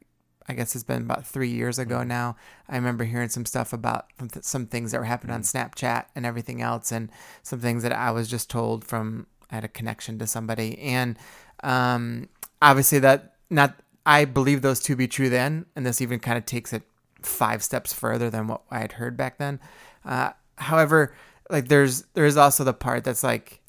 I 0.49 0.53
guess 0.53 0.75
it's 0.75 0.85
been 0.85 1.03
about 1.03 1.27
three 1.27 1.49
years 1.49 1.79
ago 1.79 2.03
now. 2.03 2.37
I 2.69 2.77
remember 2.77 3.05
hearing 3.05 3.31
some 3.31 3.47
stuff 3.47 3.73
about 3.73 4.07
some 4.43 4.67
things 4.67 4.93
that 4.93 4.99
were 4.99 5.05
happening 5.05 5.35
on 5.35 5.43
Snapchat 5.43 6.07
and 6.15 6.27
everything 6.27 6.61
else, 6.61 6.93
and 6.93 7.11
some 7.43 7.61
things 7.61 7.83
that 7.83 7.93
I 7.93 8.11
was 8.11 8.29
just 8.29 8.51
told 8.51 8.85
from 8.85 9.27
I 9.51 9.57
had 9.57 9.65
a 9.65 9.69
connection 9.69 10.19
to 10.19 10.27
somebody, 10.27 10.79
and 10.79 11.19
um, 11.63 12.29
obviously 12.61 12.99
that 13.01 13.35
not 13.51 13.75
I 14.07 14.27
believe 14.27 14.63
those 14.63 14.81
to 14.81 14.97
be 14.97 15.09
true 15.09 15.31
then, 15.31 15.67
and 15.75 15.87
this 15.87 16.01
even 16.01 16.21
kind 16.21 16.37
of 16.37 16.45
takes 16.45 16.73
it 16.73 16.83
five 17.23 17.63
steps 17.63 17.93
further 17.93 18.29
than 18.29 18.47
what 18.49 18.63
I 18.71 18.81
had 18.81 18.93
heard 18.93 19.17
back 19.17 19.39
then. 19.39 19.61
Uh, 20.05 20.31
however, 20.57 21.15
like 21.51 21.69
there's 21.69 22.03
there 22.15 22.27
is 22.27 22.37
also 22.37 22.65
the 22.65 22.75
part 22.75 23.05
that's 23.05 23.23
like 23.23 23.61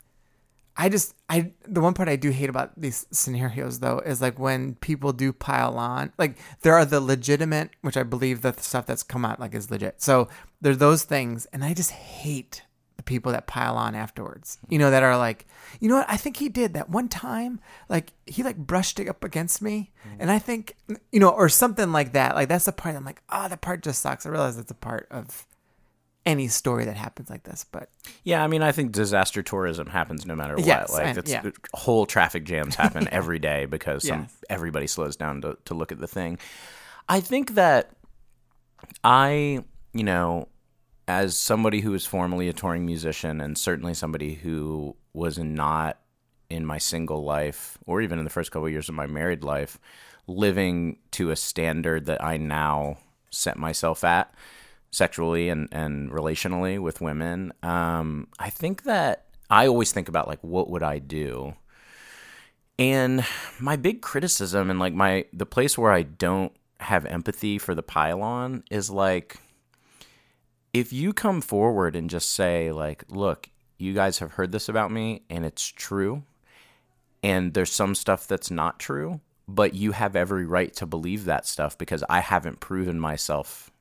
I 0.78 0.90
just 0.90 1.16
I 1.30 1.52
the 1.66 1.82
one 1.82 1.94
part 1.94 2.10
I 2.10 2.18
do 2.18 2.32
hate 2.32 2.50
about 2.50 2.80
these 2.80 3.06
scenarios 3.12 3.80
though 3.80 4.00
is 4.00 4.22
like 4.22 4.38
when 4.38 4.76
people 4.76 5.14
do 5.14 5.32
pile 5.32 5.78
on 5.78 6.12
like 6.18 6.38
there 6.62 6.74
are 6.74 6.86
the 6.86 7.00
legitimate 7.00 7.70
which 7.82 7.96
I 7.96 8.04
believe 8.04 8.42
that 8.42 8.58
the 8.58 8.64
stuff 8.64 8.86
that's 8.86 9.04
come 9.04 9.24
out 9.24 9.40
like 9.40 9.56
is 9.56 9.72
legit. 9.72 10.02
So 10.02 10.28
there's 10.60 10.80
those 10.80 11.04
things 11.04 11.46
and 11.54 11.64
I 11.64 11.74
just 11.74 11.92
hate 11.92 12.64
the 12.98 13.04
people 13.04 13.32
that 13.32 13.48
pile 13.48 13.78
on 13.78 13.96
afterwards. 13.96 14.58
Mm-hmm. 14.58 14.74
You 14.74 14.80
know 14.80 14.92
that 14.92 15.04
are 15.04 15.18
like, 15.18 15.46
you 15.80 15.88
know 15.88 15.96
what? 15.96 16.10
I 16.10 16.18
think 16.18 16.38
he 16.38 16.50
did 16.50 16.74
that 16.74 16.90
one 16.90 17.08
time 17.08 17.62
like 17.88 18.12
he 18.26 18.44
like 18.44 18.58
brushed 18.58 19.00
it 19.00 19.08
up 19.08 19.24
against 19.24 19.62
me 19.62 19.92
mm-hmm. 20.06 20.18
and 20.20 20.30
I 20.32 20.40
think 20.40 20.76
you 21.12 21.22
know 21.22 21.30
or 21.30 21.48
something 21.48 21.94
like 21.94 22.12
that. 22.14 22.36
Like 22.36 22.50
that's 22.50 22.66
the 22.66 22.74
part 22.74 22.96
I'm 22.96 23.06
like, 23.06 23.22
"Oh, 23.30 23.48
that 23.48 23.62
part 23.62 23.82
just 23.82 24.02
sucks." 24.02 24.26
I 24.26 24.30
realize 24.30 24.58
it's 24.58 24.72
a 24.72 24.76
part 24.76 25.08
of 25.10 25.48
any 26.26 26.48
story 26.48 26.86
that 26.86 26.98
happens 26.98 27.30
like 27.30 27.44
this, 27.44 27.66
but 27.72 27.90
Yeah, 28.24 28.44
I 28.44 28.48
mean, 28.48 28.64
I 28.64 28.72
think 28.72 28.92
disaster 28.92 29.44
tourism 29.44 29.88
happens 29.88 30.26
no 30.26 30.36
matter 30.36 30.56
what. 30.56 30.66
Yes, 30.66 30.92
like, 30.92 31.06
and- 31.06 31.18
it's 31.20 31.32
yeah. 31.32 31.44
whole 31.74 32.06
traffic 32.06 32.44
jams 32.46 32.76
happen 32.76 33.08
every 33.12 33.38
day 33.40 33.66
because 33.66 34.08
some, 34.08 34.22
Yes. 34.22 34.36
everybody 34.50 34.88
slows 34.88 35.16
down 35.16 35.42
to, 35.42 35.58
to 35.66 35.74
look 35.76 35.92
at 35.92 36.00
the 36.00 36.08
thing. 36.08 36.40
I 37.08 37.20
think 37.20 37.54
that 37.56 37.92
I, 39.04 39.64
you 39.94 40.04
know, 40.04 40.48
as 41.08 41.38
somebody 41.38 41.82
who 41.82 41.92
was 41.92 42.06
formerly 42.06 42.50
a 42.50 42.54
touring 42.54 42.86
musician 42.86 43.40
and 43.42 43.58
certainly 43.58 43.94
somebody 43.94 44.34
who 44.36 44.96
was 45.14 45.38
not 45.38 46.00
in 46.50 46.66
my 46.66 46.78
single 46.78 47.24
life 47.24 47.78
or 47.86 48.02
even 48.02 48.18
in 48.20 48.24
the 48.26 48.32
first 48.32 48.52
couple 48.52 48.66
of 48.66 48.72
years 48.72 48.90
of 48.90 48.96
my 48.96 49.06
married 49.08 49.44
life 49.44 49.80
living 50.28 50.98
to 51.12 51.30
a 51.30 51.36
standard 51.36 52.06
that 52.08 52.24
I 52.24 52.38
now 52.38 52.98
set 53.30 53.58
myself 53.58 54.04
at 54.04 54.34
sexually 54.96 55.50
and, 55.50 55.68
and 55.72 56.10
relationally 56.12 56.80
with 56.80 57.02
women. 57.02 57.54
Um, 57.62 58.28
I 58.40 58.50
think 58.50 58.84
that 58.84 59.26
I 59.50 59.68
always 59.68 59.92
think 59.92 60.08
about 60.08 60.28
like 60.28 60.40
what 60.42 60.70
would 60.70 60.84
I 60.84 61.00
do? 61.00 61.56
And 62.78 63.26
my 63.60 63.76
big 63.76 64.02
criticism 64.02 64.70
and 64.70 64.80
like 64.80 64.94
my 64.94 65.26
the 65.32 65.46
place 65.46 65.78
where 65.78 65.92
I 65.92 66.04
don't 66.04 66.52
have 66.80 67.06
empathy 67.06 67.58
for 67.58 67.74
the 67.74 67.84
pylon 67.84 68.64
is 68.70 68.90
like 68.90 69.38
if 70.74 70.92
you 70.92 71.14
come 71.14 71.40
forward 71.40 71.96
and 71.96 72.10
just 72.10 72.32
say 72.32 72.72
like 72.72 73.06
look 73.10 73.50
you 73.78 73.94
guys 73.94 74.20
have 74.20 74.34
heard 74.34 74.52
this 74.52 74.68
about 74.68 74.92
me 74.92 75.24
and 75.30 75.46
it's 75.46 75.66
true 75.66 76.24
and 77.24 77.54
there's 77.54 77.72
some 77.72 77.96
stuff 77.96 78.28
that's 78.28 78.52
not 78.52 78.78
true 78.78 79.22
but 79.48 79.74
you 79.74 79.94
have 79.94 80.16
every 80.18 80.46
right 80.46 80.74
to 80.74 80.86
believe 80.86 81.26
that 81.26 81.46
stuff 81.46 81.78
because 81.78 82.04
I 82.10 82.20
haven't 82.20 82.60
proven 82.60 83.00
myself 83.00 83.72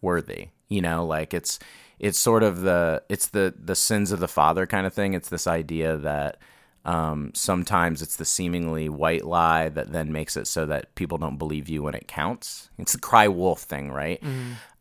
worthy 0.00 0.48
you 0.68 0.80
know 0.80 1.04
like 1.04 1.34
it's 1.34 1.58
it's 2.00 2.18
sort 2.18 2.42
of 2.42 2.62
the 2.62 3.02
it's 3.08 3.28
the 3.28 3.54
the 3.62 3.76
sins 3.76 4.10
of 4.10 4.20
the 4.20 4.26
father 4.26 4.66
kind 4.66 4.86
of 4.86 4.94
thing. 4.94 5.12
It's 5.12 5.28
this 5.28 5.46
idea 5.46 5.98
that 5.98 6.38
um, 6.86 7.30
sometimes 7.34 8.00
it's 8.00 8.16
the 8.16 8.24
seemingly 8.24 8.88
white 8.88 9.24
lie 9.26 9.68
that 9.68 9.92
then 9.92 10.10
makes 10.10 10.34
it 10.34 10.46
so 10.46 10.64
that 10.64 10.94
people 10.94 11.18
don't 11.18 11.36
believe 11.36 11.68
you 11.68 11.82
when 11.82 11.94
it 11.94 12.08
counts. 12.08 12.70
It's 12.78 12.94
the 12.94 12.98
cry 12.98 13.28
wolf 13.28 13.60
thing 13.60 13.92
right? 13.92 14.20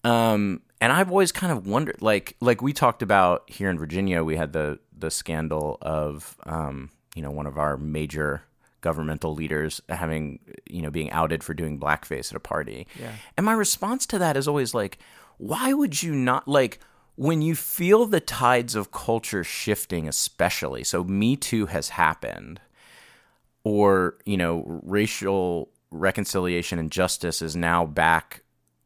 Um, 0.06 0.62
and 0.80 0.94
I've 0.94 1.10
always 1.12 1.34
kind 1.34 1.52
of 1.52 1.68
wondered, 1.68 2.02
like, 2.02 2.38
like 2.40 2.62
we 2.62 2.72
talked 2.72 3.02
about 3.02 3.50
here 3.50 3.70
in 3.70 3.78
Virginia, 3.78 4.24
we 4.24 4.38
had 4.38 4.54
the 4.54 4.80
the 4.98 5.12
scandal 5.12 5.78
of, 5.82 6.38
um, 6.46 6.90
you 7.16 7.22
know, 7.22 7.32
one 7.32 7.48
of 7.48 7.58
our 7.58 7.76
major 7.76 8.44
governmental 8.82 9.34
leaders 9.34 9.82
having, 9.90 10.40
you 10.70 10.82
know, 10.82 10.92
being 10.92 11.12
outed 11.12 11.44
for 11.44 11.54
doing 11.54 11.80
blackface 11.80 12.32
at 12.32 12.36
a 12.36 12.40
party. 12.40 12.88
Yeah. 13.00 13.14
And 13.38 13.46
my 13.46 13.54
response 13.54 14.06
to 14.08 14.20
that 14.20 14.38
is 14.38 14.48
always 14.48 14.74
like, 14.74 15.00
why 15.38 15.74
would 15.74 16.02
you 16.04 16.14
not 16.14 16.48
like? 16.48 16.80
When 17.16 17.42
you 17.42 17.54
feel 17.54 18.06
the 18.06 18.22
tides 18.22 18.76
of 18.76 18.92
culture 18.92 19.44
shifting, 19.44 20.08
especially, 20.08 20.86
so 20.86 21.04
Me 21.04 21.36
Too 21.36 21.66
has 21.66 21.90
happened, 21.90 22.62
or 23.64 24.18
you 24.26 24.38
know 24.38 24.64
racial 24.84 25.70
reconciliation 25.92 26.80
and 26.80 26.92
justice 26.92 27.42
is 27.42 27.56
now 27.56 27.86
back 27.86 28.44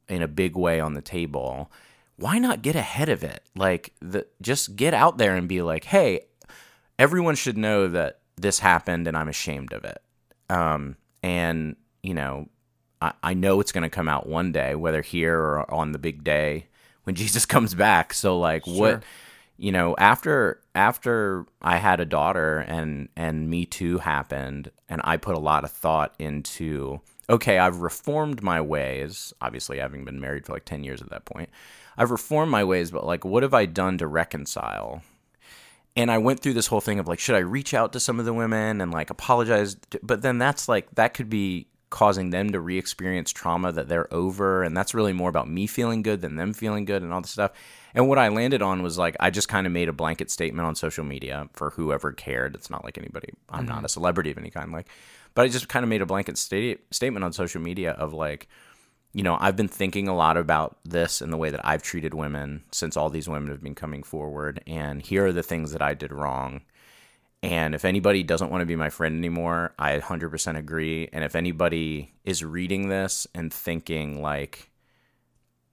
in 0.09 0.21
a 0.21 0.27
big 0.27 0.55
way 0.55 0.79
on 0.79 0.93
the 0.93 1.01
table 1.01 1.71
why 2.17 2.37
not 2.37 2.61
get 2.61 2.75
ahead 2.75 3.09
of 3.09 3.23
it 3.23 3.43
like 3.55 3.93
the 4.01 4.25
just 4.41 4.75
get 4.75 4.93
out 4.93 5.17
there 5.17 5.35
and 5.35 5.47
be 5.47 5.61
like 5.61 5.85
hey 5.85 6.21
everyone 6.97 7.35
should 7.35 7.57
know 7.57 7.87
that 7.87 8.19
this 8.37 8.59
happened 8.59 9.07
and 9.07 9.15
i'm 9.17 9.29
ashamed 9.29 9.73
of 9.73 9.83
it 9.83 10.01
um, 10.49 10.97
and 11.21 11.75
you 12.01 12.13
know 12.13 12.47
I, 13.01 13.13
I 13.23 13.33
know 13.33 13.59
it's 13.59 13.71
going 13.71 13.83
to 13.83 13.89
come 13.89 14.09
out 14.09 14.27
one 14.27 14.51
day 14.51 14.75
whether 14.75 15.01
here 15.01 15.37
or 15.37 15.73
on 15.73 15.91
the 15.91 15.99
big 15.99 16.23
day 16.23 16.67
when 17.03 17.15
jesus 17.21 17.45
comes 17.45 17.73
back 17.73 18.13
so 18.13 18.37
like 18.39 18.65
Sure. 18.65 18.75
what 18.75 19.03
you 19.55 19.71
know, 19.71 19.95
after 19.99 20.59
after 20.73 21.45
I 21.61 21.77
had 21.77 21.99
a 21.99 22.05
daughter 22.05 22.59
and 22.67 23.07
and 23.15 23.49
Me 23.49 23.65
Too 23.65 23.99
happened, 23.99 24.71
and 24.89 24.99
I 25.03 25.17
put 25.17 25.35
a 25.35 25.39
lot 25.39 25.63
of 25.63 25.71
thought 25.71 26.15
into 26.17 27.01
okay, 27.29 27.59
I've 27.59 27.77
reformed 27.77 28.41
my 28.41 28.59
ways. 28.59 29.31
Obviously, 29.41 29.77
having 29.77 30.05
been 30.05 30.19
married 30.19 30.45
for 30.45 30.53
like 30.53 30.65
ten 30.65 30.83
years 30.83 31.01
at 31.03 31.11
that 31.11 31.25
point, 31.25 31.49
I've 31.97 32.09
reformed 32.09 32.51
my 32.51 32.63
ways. 32.63 32.89
But 32.89 33.05
like, 33.05 33.23
what 33.23 33.43
have 33.43 33.53
I 33.53 33.67
done 33.67 33.99
to 33.99 34.07
reconcile? 34.07 35.03
And 35.95 36.09
I 36.09 36.17
went 36.17 36.39
through 36.39 36.53
this 36.53 36.67
whole 36.67 36.81
thing 36.81 36.99
of 36.99 37.07
like, 37.07 37.19
should 37.19 37.35
I 37.35 37.39
reach 37.39 37.73
out 37.73 37.93
to 37.93 37.99
some 37.99 38.19
of 38.19 38.25
the 38.25 38.33
women 38.33 38.81
and 38.81 38.91
like 38.91 39.09
apologize? 39.09 39.75
But 40.01 40.21
then 40.21 40.37
that's 40.37 40.67
like 40.67 40.93
that 40.95 41.13
could 41.13 41.29
be 41.29 41.67
causing 41.89 42.31
them 42.31 42.51
to 42.51 42.59
re-experience 42.59 43.31
trauma 43.31 43.71
that 43.71 43.87
they're 43.87 44.11
over. 44.11 44.63
And 44.63 44.75
that's 44.75 44.95
really 44.95 45.13
more 45.13 45.29
about 45.29 45.47
me 45.47 45.67
feeling 45.67 46.01
good 46.01 46.21
than 46.21 46.35
them 46.35 46.51
feeling 46.53 46.85
good 46.85 47.03
and 47.03 47.13
all 47.13 47.21
this 47.21 47.29
stuff. 47.29 47.51
And 47.93 48.07
what 48.07 48.17
i 48.17 48.29
landed 48.29 48.63
on 48.63 48.81
was 48.81 48.97
like 48.97 49.15
i 49.19 49.29
just 49.29 49.47
kind 49.47 49.67
of 49.67 49.73
made 49.73 49.87
a 49.87 49.93
blanket 49.93 50.31
statement 50.31 50.65
on 50.65 50.75
social 50.75 51.03
media 51.03 51.47
for 51.53 51.69
whoever 51.69 52.11
cared. 52.11 52.55
It's 52.55 52.71
not 52.71 52.83
like 52.83 52.97
anybody 52.97 53.29
i'm 53.49 53.67
not 53.67 53.77
mm-hmm. 53.77 53.85
a 53.85 53.89
celebrity 53.89 54.31
of 54.31 54.39
any 54.39 54.49
kind 54.49 54.71
like 54.71 54.87
but 55.35 55.43
i 55.43 55.47
just 55.47 55.69
kind 55.69 55.83
of 55.83 55.89
made 55.89 56.01
a 56.01 56.05
blanket 56.07 56.37
sta- 56.37 56.79
statement 56.89 57.23
on 57.23 57.33
social 57.33 57.61
media 57.61 57.91
of 57.91 58.11
like 58.11 58.47
you 59.13 59.23
know 59.23 59.37
i've 59.39 59.55
been 59.55 59.67
thinking 59.67 60.07
a 60.07 60.15
lot 60.15 60.37
about 60.37 60.77
this 60.83 61.21
and 61.21 61.31
the 61.31 61.37
way 61.37 61.49
that 61.49 61.65
i've 61.65 61.83
treated 61.83 62.13
women 62.13 62.63
since 62.71 62.97
all 62.97 63.09
these 63.09 63.29
women 63.29 63.49
have 63.49 63.63
been 63.63 63.75
coming 63.75 64.03
forward 64.03 64.61
and 64.67 65.01
here 65.01 65.27
are 65.27 65.33
the 65.33 65.43
things 65.43 65.71
that 65.71 65.81
i 65.81 65.93
did 65.93 66.11
wrong 66.11 66.61
and 67.43 67.75
if 67.75 67.83
anybody 67.83 68.23
doesn't 68.23 68.49
want 68.49 68.61
to 68.61 68.65
be 68.65 68.77
my 68.77 68.89
friend 68.89 69.17
anymore, 69.17 69.73
I 69.77 69.99
100% 69.99 70.57
agree. 70.57 71.09
And 71.11 71.25
if 71.25 71.35
anybody 71.35 72.13
is 72.23 72.41
reading 72.41 72.87
this 72.87 73.27
and 73.35 73.53
thinking, 73.53 74.21
like, 74.21 74.71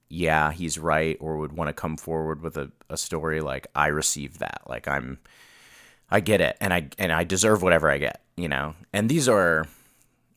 yeah, 0.09 0.51
he's 0.51 0.77
right, 0.77 1.15
or 1.21 1.37
would 1.37 1.53
want 1.53 1.69
to 1.69 1.73
come 1.73 1.95
forward 1.95 2.41
with 2.41 2.57
a, 2.57 2.69
a 2.89 2.97
story, 2.97 3.39
like, 3.39 3.67
I 3.73 3.87
received 3.87 4.41
that. 4.41 4.63
Like, 4.67 4.85
I'm, 4.89 5.19
I 6.09 6.19
get 6.19 6.41
it. 6.41 6.57
And 6.59 6.73
I, 6.73 6.89
and 6.97 7.09
I 7.13 7.23
deserve 7.23 7.63
whatever 7.63 7.89
I 7.89 7.99
get, 7.99 8.21
you 8.35 8.49
know? 8.49 8.75
And 8.91 9.07
these 9.07 9.29
are, 9.29 9.65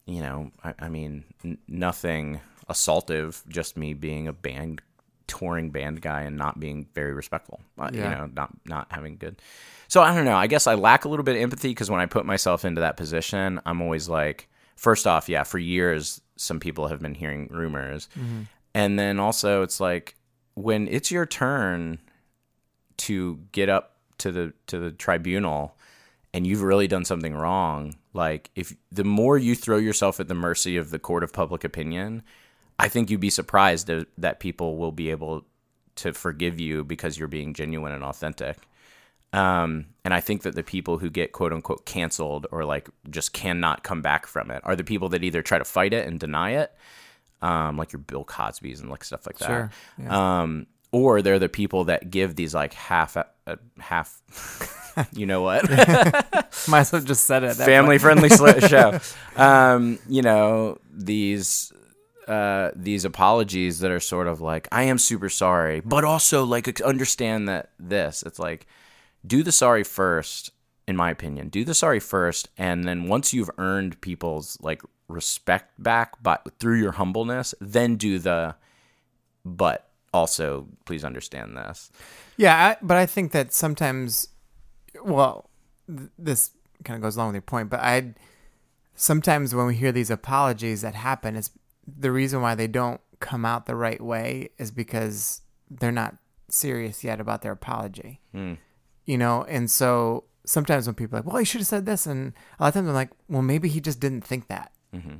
you 0.07 0.21
know, 0.21 0.53
I, 0.63 0.75
I 0.79 0.89
mean, 0.89 1.25
n- 1.45 1.59
nothing 1.67 2.43
assaultive, 2.69 3.47
just 3.49 3.77
me 3.77 3.95
being 3.95 4.29
a 4.29 4.33
band 4.33 4.81
touring 5.27 5.71
band 5.71 6.03
guy 6.03 6.23
and 6.23 6.37
not 6.37 6.61
being 6.61 6.87
very 6.95 7.13
respectful. 7.15 7.61
Uh, 7.79 7.91
You 7.93 8.01
know, 8.11 8.31
not 8.35 8.51
not 8.67 8.87
having 8.91 9.17
good. 9.17 9.41
So 9.89 10.03
I 10.03 10.15
don't 10.15 10.25
know. 10.25 10.37
I 10.37 10.47
guess 10.47 10.67
I 10.67 10.75
lack 10.75 11.05
a 11.05 11.09
little 11.09 11.25
bit 11.25 11.37
of 11.37 11.43
empathy 11.43 11.69
because 11.69 11.91
when 11.91 12.01
I 12.01 12.07
put 12.07 12.27
myself 12.27 12.65
into 12.65 12.81
that 12.81 12.97
position, 12.97 13.61
I'm 13.67 13.81
always 13.81 14.09
like, 14.09 14.49
first 14.77 15.07
off, 15.07 15.29
yeah, 15.29 15.43
for 15.45 15.59
years 15.59 16.21
some 16.37 16.59
people 16.61 16.89
have 16.89 17.01
been 17.01 17.15
hearing 17.15 17.49
rumors, 17.51 18.09
and 18.75 18.99
then 18.99 19.19
also 19.21 19.63
it's 19.63 19.79
like 19.81 20.17
when 20.55 20.89
it's 20.89 21.11
your 21.11 21.27
turn 21.27 21.99
to 22.97 23.39
get 23.53 23.69
up 23.69 23.97
to 24.19 24.31
the 24.33 24.53
to 24.67 24.79
the 24.79 24.91
tribunal 24.93 25.77
and 26.33 26.47
you've 26.47 26.63
really 26.63 26.87
done 26.87 27.05
something 27.05 27.35
wrong 27.35 27.97
like 28.13 28.51
if 28.55 28.75
the 28.93 29.03
more 29.05 29.37
you 29.37 29.55
throw 29.57 29.77
yourself 29.77 30.21
at 30.21 30.29
the 30.29 30.35
mercy 30.35 30.77
of 30.77 30.91
the 30.91 30.99
court 30.99 31.25
of 31.25 31.33
public 31.33 31.65
opinion 31.65 32.23
i 32.79 32.89
think 32.89 33.11
you'd 33.11 33.21
be 33.21 33.31
surprised 33.31 33.87
that, 33.87 34.07
that 34.19 34.41
people 34.41 34.77
will 34.77 34.93
be 34.93 35.11
able 35.11 35.45
to 35.97 36.13
forgive 36.13 36.59
you 36.59 36.83
because 36.85 37.17
you're 37.19 37.29
being 37.29 37.55
genuine 37.55 37.93
and 37.93 38.03
authentic. 38.03 38.57
Um, 39.33 39.87
and 40.05 40.15
i 40.15 40.21
think 40.21 40.43
that 40.43 40.55
the 40.55 40.63
people 40.63 40.99
who 40.99 41.11
get 41.11 41.33
quote 41.33 41.53
unquote 41.53 41.87
canceled 41.87 42.47
or 42.53 42.65
like 42.65 42.89
just 43.11 43.33
cannot 43.33 43.83
come 43.83 44.01
back 44.01 44.27
from 44.27 44.51
it 44.51 44.61
are 44.65 44.77
the 44.77 44.85
people 44.85 45.09
that 45.09 45.25
either 45.25 45.43
try 45.43 45.59
to 45.59 45.65
fight 45.65 45.93
it 45.93 46.07
and 46.07 46.21
deny 46.21 46.51
it 46.51 46.73
um, 47.43 47.77
like 47.77 47.93
your 47.93 48.01
bill 48.01 48.25
cosby's 48.25 48.81
and 48.81 48.91
like 48.91 49.05
stuff 49.05 49.27
like 49.27 49.39
that. 49.39 49.71
Sure, 49.99 50.11
um, 50.11 50.67
or 50.93 51.21
they're 51.21 51.39
the 51.39 51.49
people 51.49 51.85
that 51.85 52.11
give 52.11 52.37
these 52.37 52.55
like 52.55 52.73
half 52.73 53.17
uh, 53.17 53.57
half 53.79 54.23
you 55.13 55.27
know 55.27 55.43
what? 55.43 55.69
Might 56.69 56.81
as 56.81 56.93
well 56.93 57.03
just 57.03 57.27
said 57.27 57.45
it. 57.45 57.55
family 57.55 57.99
friendly 57.99 58.29
show. 58.61 58.99
Um 59.37 59.99
you 60.09 60.23
know 60.23 60.79
these 60.91 61.73
uh 62.29 62.71
these 62.75 63.05
apologies 63.05 63.81
that 63.81 63.91
are 63.91 64.01
sort 64.01 64.27
of 64.27 64.41
like 64.41 64.67
i 64.73 64.83
am 64.83 64.99
super 64.99 65.29
sorry 65.29 65.81
but 65.81 66.05
also 66.05 66.45
like 66.45 66.81
understand 66.81 67.49
that 67.49 67.71
this 67.79 68.23
it's 68.25 68.39
like 68.39 68.67
do 69.27 69.43
the 69.43 69.53
sorry 69.53 69.85
first 69.85 70.51
in 70.87 70.97
my 70.97 71.11
opinion. 71.11 71.49
Do 71.49 71.65
the 71.65 71.75
sorry 71.75 72.01
first 72.01 72.49
and 72.59 72.85
then 72.85 73.09
once 73.09 73.33
you've 73.33 73.51
earned 73.59 74.01
people's 74.01 74.59
like 74.61 74.83
respect 75.09 75.83
back 75.83 76.13
but 76.23 76.47
through 76.59 76.79
your 76.79 76.93
humbleness 76.93 77.55
then 77.61 77.97
do 77.97 78.19
the 78.19 78.55
but 79.45 79.91
also 80.13 80.67
please 80.85 81.05
understand 81.05 81.57
this. 81.57 81.91
Yeah, 82.37 82.55
I, 82.57 82.77
but 82.83 82.97
I 82.97 83.07
think 83.07 83.33
that 83.33 83.53
sometimes, 83.53 84.29
well, 85.05 85.51
th- 85.87 86.11
this 86.19 86.51
kind 86.85 86.97
of 86.97 87.03
goes 87.03 87.17
along 87.17 87.29
with 87.29 87.35
your 87.37 87.43
point, 87.43 87.71
but 87.71 87.81
I 87.81 88.15
sometimes 88.95 89.55
when 89.55 89.67
we 89.67 89.75
hear 89.75 89.93
these 89.93 90.11
apologies 90.11 90.83
that 90.83 90.95
happen, 90.95 91.37
it's 91.37 91.51
the 91.87 92.11
reason 92.13 92.41
why 92.41 92.55
they 92.55 92.67
don't 92.67 93.01
come 93.21 93.45
out 93.45 93.67
the 93.67 93.77
right 93.77 94.01
way 94.01 94.51
is 94.59 94.71
because 94.71 95.41
they're 95.71 95.93
not 95.93 96.17
serious 96.49 97.03
yet 97.05 97.21
about 97.21 97.43
their 97.43 97.53
apology. 97.53 98.21
You 99.07 99.19
know, 99.19 99.45
and 99.49 99.71
so 99.71 100.25
sometimes 100.47 100.87
when 100.87 100.95
people 100.95 101.17
are 101.17 101.21
like, 101.21 101.27
well, 101.27 101.37
he 101.37 101.45
should 101.45 101.61
have 101.61 101.69
said 101.69 101.85
this, 101.87 102.07
and 102.07 102.33
a 102.59 102.63
lot 102.63 102.69
of 102.69 102.75
times 102.75 102.89
I'm 102.89 102.95
like, 102.95 103.11
well, 103.29 103.43
maybe 103.43 103.69
he 103.69 103.81
just 103.81 104.01
didn't 104.01 104.25
think 104.25 104.49
that. 104.49 104.73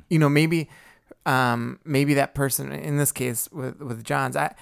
You 0.09 0.19
know, 0.19 0.29
maybe, 0.29 0.69
um, 1.25 1.79
maybe 1.83 2.13
that 2.15 2.33
person 2.33 2.71
in 2.71 2.97
this 2.97 3.11
case 3.11 3.49
with 3.51 3.79
with 3.81 4.03
John's, 4.03 4.35
I. 4.35 4.55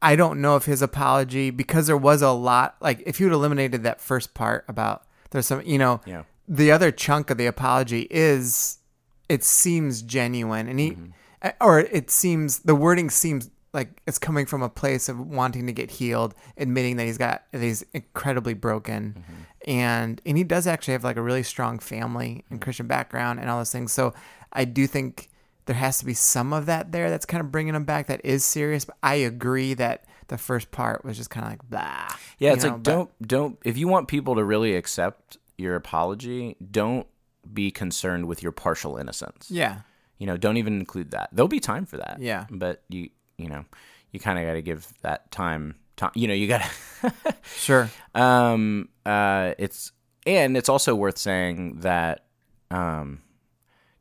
I- 0.00 0.14
don't 0.14 0.40
know 0.40 0.54
if 0.54 0.66
his 0.66 0.82
apology 0.82 1.50
because 1.50 1.88
there 1.88 1.96
was 1.96 2.22
a 2.22 2.30
lot 2.30 2.76
like 2.80 3.02
if 3.06 3.18
you 3.18 3.26
had 3.26 3.32
eliminated 3.32 3.82
that 3.82 4.00
first 4.00 4.32
part 4.32 4.64
about 4.68 5.02
there's 5.32 5.46
some 5.48 5.62
you 5.62 5.78
know 5.78 6.00
Yeah. 6.06 6.22
the 6.46 6.70
other 6.70 6.92
chunk 6.92 7.28
of 7.30 7.38
the 7.38 7.46
apology 7.46 8.06
is 8.08 8.78
it 9.28 9.44
seems 9.44 10.02
genuine 10.02 10.68
and 10.68 10.78
he 10.78 10.90
mm-hmm. 10.90 11.06
uh, 11.42 11.52
or 11.60 11.80
it 11.80 12.10
seems 12.10 12.60
the 12.60 12.74
wording 12.74 13.10
seems 13.10 13.50
like 13.72 14.00
it's 14.06 14.18
coming 14.18 14.46
from 14.46 14.62
a 14.62 14.68
place 14.68 15.08
of 15.08 15.18
wanting 15.18 15.66
to 15.66 15.72
get 15.72 15.90
healed 15.90 16.34
admitting 16.56 16.96
that 16.96 17.04
he's 17.04 17.18
got 17.18 17.44
that 17.50 17.60
he's 17.60 17.84
incredibly 17.92 18.54
broken. 18.54 19.14
Mm-hmm. 19.18 19.70
And 19.70 20.20
and 20.24 20.38
he 20.38 20.44
does 20.44 20.66
actually 20.66 20.92
have 20.92 21.04
like 21.04 21.16
a 21.16 21.22
really 21.22 21.42
strong 21.42 21.78
family 21.78 22.44
and 22.48 22.58
mm-hmm. 22.60 22.64
christian 22.64 22.86
background 22.86 23.40
and 23.40 23.50
all 23.50 23.58
those 23.58 23.72
things. 23.72 23.92
So 23.92 24.14
i 24.52 24.64
do 24.64 24.86
think 24.86 25.30
there 25.66 25.76
has 25.76 25.98
to 25.98 26.04
be 26.04 26.14
some 26.14 26.52
of 26.52 26.66
that 26.66 26.92
there 26.92 27.10
that's 27.10 27.26
kind 27.26 27.40
of 27.40 27.50
bringing 27.50 27.74
him 27.74 27.84
back 27.84 28.06
that 28.06 28.20
is 28.22 28.44
serious 28.44 28.84
but 28.84 28.96
i 29.02 29.14
agree 29.14 29.72
that 29.72 30.04
the 30.28 30.36
first 30.36 30.70
part 30.70 31.04
was 31.04 31.16
just 31.16 31.30
kind 31.30 31.46
of 31.46 31.52
like 31.52 31.70
blah 31.70 32.14
Yeah, 32.38 32.52
it's 32.52 32.64
know, 32.64 32.72
like 32.72 32.82
but- 32.82 32.90
don't 32.90 33.10
don't 33.26 33.58
if 33.64 33.76
you 33.78 33.88
want 33.88 34.08
people 34.08 34.34
to 34.36 34.44
really 34.44 34.76
accept 34.76 35.38
your 35.56 35.76
apology, 35.76 36.56
don't 36.70 37.06
be 37.52 37.70
concerned 37.70 38.26
with 38.26 38.42
your 38.42 38.52
partial 38.52 38.96
innocence. 38.96 39.50
yeah 39.50 39.80
You 40.18 40.26
know, 40.26 40.36
don't 40.36 40.56
even 40.56 40.78
include 40.78 41.10
that. 41.10 41.28
There'll 41.32 41.48
be 41.48 41.60
time 41.60 41.86
for 41.86 41.96
that. 41.98 42.18
Yeah. 42.20 42.46
But 42.50 42.82
you 42.88 43.10
you 43.36 43.48
know, 43.48 43.64
you 44.12 44.20
kind 44.20 44.38
of 44.38 44.44
got 44.46 44.54
to 44.54 44.62
give 44.62 44.86
that 45.02 45.30
time 45.32 45.74
time. 45.96 46.12
You 46.14 46.28
know, 46.28 46.34
you 46.34 46.46
got 46.48 46.62
to 47.02 47.34
sure 47.56 47.90
um 48.14 48.88
uh 49.04 49.54
it's 49.58 49.92
and 50.26 50.56
it's 50.56 50.68
also 50.68 50.94
worth 50.94 51.18
saying 51.18 51.80
that 51.80 52.24
um 52.70 53.20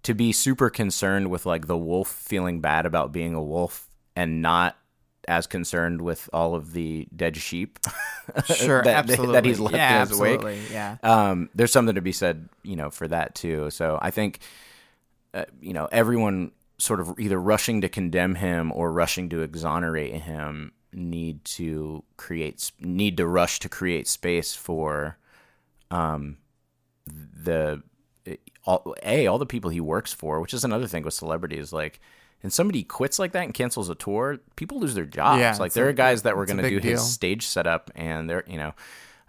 to 0.04 0.14
be 0.14 0.32
super 0.32 0.70
concerned 0.70 1.30
with 1.30 1.46
like 1.46 1.68
the 1.68 1.78
wolf 1.78 2.10
feeling 2.10 2.62
bad 2.62 2.86
about 2.86 3.12
being 3.12 3.34
a 3.34 3.42
wolf 3.44 3.90
and 4.16 4.42
not 4.42 4.78
as 5.28 5.48
concerned 5.48 6.02
with 6.02 6.30
all 6.34 6.56
of 6.56 6.74
the 6.74 7.08
dead 7.16 7.38
sheep 7.38 7.80
sure 8.46 8.82
that, 8.84 8.96
absolutely 9.10 9.34
that 9.34 9.46
he's 9.46 9.60
left 9.60 9.76
yeah, 9.76 10.04
in 10.04 10.10
his 10.10 10.20
wake 10.20 10.42
yeah 10.72 10.98
um, 11.04 11.50
there's 11.56 11.72
something 11.72 11.96
to 11.96 12.02
be 12.02 12.12
said, 12.12 12.50
you 12.64 12.76
know, 12.76 12.90
for 12.90 13.08
that 13.08 13.36
too. 13.36 13.70
So 13.70 14.00
I 14.02 14.12
think, 14.12 14.40
uh, 15.34 15.46
you 15.62 15.74
know, 15.74 15.88
everyone 15.92 16.52
sort 16.78 17.00
of 17.00 17.20
either 17.20 17.40
rushing 17.40 17.82
to 17.82 17.90
condemn 17.90 18.36
him 18.36 18.72
or 18.74 18.92
rushing 18.92 19.30
to 19.30 19.42
exonerate 19.42 20.14
him 20.14 20.74
need 20.92 21.44
to 21.44 22.04
create 22.18 22.72
need 22.80 23.18
to 23.18 23.28
rush 23.28 23.60
to 23.60 23.70
create 23.70 24.08
space 24.08 24.54
for, 24.54 25.18
um, 25.92 26.38
the 27.06 27.82
all, 28.66 28.96
a 29.04 29.28
all 29.28 29.38
the 29.38 29.46
people 29.46 29.70
he 29.70 29.82
works 29.82 30.14
for, 30.14 30.40
which 30.40 30.54
is 30.54 30.64
another 30.64 30.88
thing 30.88 31.04
with 31.04 31.14
celebrities, 31.14 31.74
like. 31.74 32.00
And 32.44 32.52
somebody 32.52 32.84
quits 32.84 33.20
like 33.20 33.32
that 33.32 33.46
and 33.46 33.54
cancels 33.54 33.90
a 33.90 33.96
tour, 33.96 34.40
people 34.58 34.80
lose 34.80 34.94
their 34.96 35.06
jobs. 35.06 35.40
Yeah, 35.40 35.56
like 35.60 35.74
there 35.74 35.86
a- 35.86 35.90
are 35.90 35.94
guys 35.94 36.24
that 36.24 36.36
were 36.36 36.46
going 36.46 36.58
to 36.58 36.70
do 36.70 36.82
big 36.82 36.92
his 36.92 37.02
stage 37.02 37.48
setup, 37.48 37.90
and 37.96 38.30
they're 38.30 38.44
you 38.48 38.58
know, 38.58 38.74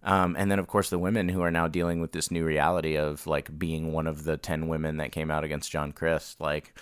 um, 0.02 0.34
and 0.36 0.50
then 0.50 0.58
of 0.58 0.66
course 0.66 0.90
the 0.90 0.98
women 0.98 1.28
who 1.28 1.40
are 1.40 1.50
now 1.50 1.68
dealing 1.68 2.00
with 2.00 2.12
this 2.12 2.30
new 2.30 2.44
reality 2.44 2.96
of 2.96 3.26
like 3.26 3.56
being 3.56 3.92
one 3.92 4.06
of 4.08 4.24
the 4.24 4.36
ten 4.36 4.66
women 4.68 4.96
that 4.96 5.12
came 5.12 5.30
out 5.30 5.44
against 5.44 5.70
John 5.70 5.92
Crist. 5.92 6.40
Like, 6.40 6.76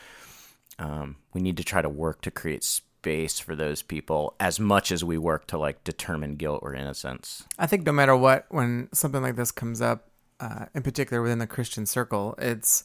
um, 0.79 1.17
we 1.35 1.43
need 1.43 1.59
to 1.59 1.65
try 1.65 1.83
to 1.83 1.89
work 1.89 2.23
to 2.23 2.31
create 2.31 2.65
space 2.65 3.39
for 3.39 3.55
those 3.55 3.83
people 3.83 4.35
as 4.41 4.59
much 4.61 4.91
as 4.93 5.05
we 5.05 5.19
work 5.19 5.47
to 5.49 5.59
like 5.59 5.85
determine 5.85 6.37
guilt 6.37 6.61
or 6.63 6.75
innocence. 6.75 7.45
I 7.59 7.67
think 7.67 7.85
no 7.85 7.93
matter 7.93 8.17
what, 8.17 8.47
when 8.49 8.89
something 8.93 9.21
like 9.23 9.37
this 9.37 9.51
comes 9.51 9.83
up, 9.83 10.09
uh, 10.41 10.67
in 10.75 10.83
particular 10.83 11.21
within 11.23 11.39
the 11.41 11.47
Christian 11.47 11.85
circle, 11.85 12.35
it's 12.39 12.85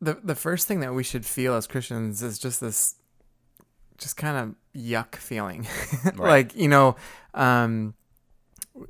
the 0.00 0.18
the 0.22 0.34
first 0.34 0.66
thing 0.66 0.80
that 0.80 0.94
we 0.94 1.02
should 1.02 1.26
feel 1.26 1.54
as 1.54 1.66
Christians 1.66 2.22
is 2.22 2.38
just 2.38 2.60
this, 2.60 2.96
just 3.98 4.16
kind 4.16 4.36
of 4.36 4.80
yuck 4.80 5.16
feeling, 5.16 5.66
like 6.16 6.56
you 6.56 6.68
know, 6.68 6.96
um, 7.34 7.94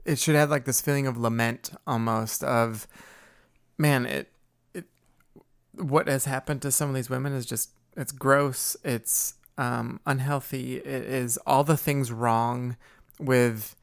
it 0.05 0.18
should 0.18 0.35
have 0.35 0.51
like 0.51 0.64
this 0.64 0.81
feeling 0.81 1.07
of 1.07 1.16
lament 1.16 1.70
almost 1.87 2.44
of 2.44 2.87
man 3.79 4.07
it 4.07 4.33
it 4.75 4.85
what 5.73 6.09
has 6.09 6.25
happened 6.25 6.62
to 6.62 6.70
some 6.70 6.88
of 6.88 6.94
these 6.94 7.11
women 7.11 7.33
is 7.33 7.46
just 7.46 7.70
it's 7.96 8.12
gross 8.12 8.77
it's 8.85 9.35
um 9.59 10.01
unhealthy 10.07 10.77
it 10.77 10.87
is 10.87 11.38
all 11.46 11.64
the 11.64 11.77
things 11.77 12.12
wrong 12.12 12.77
with 13.18 13.75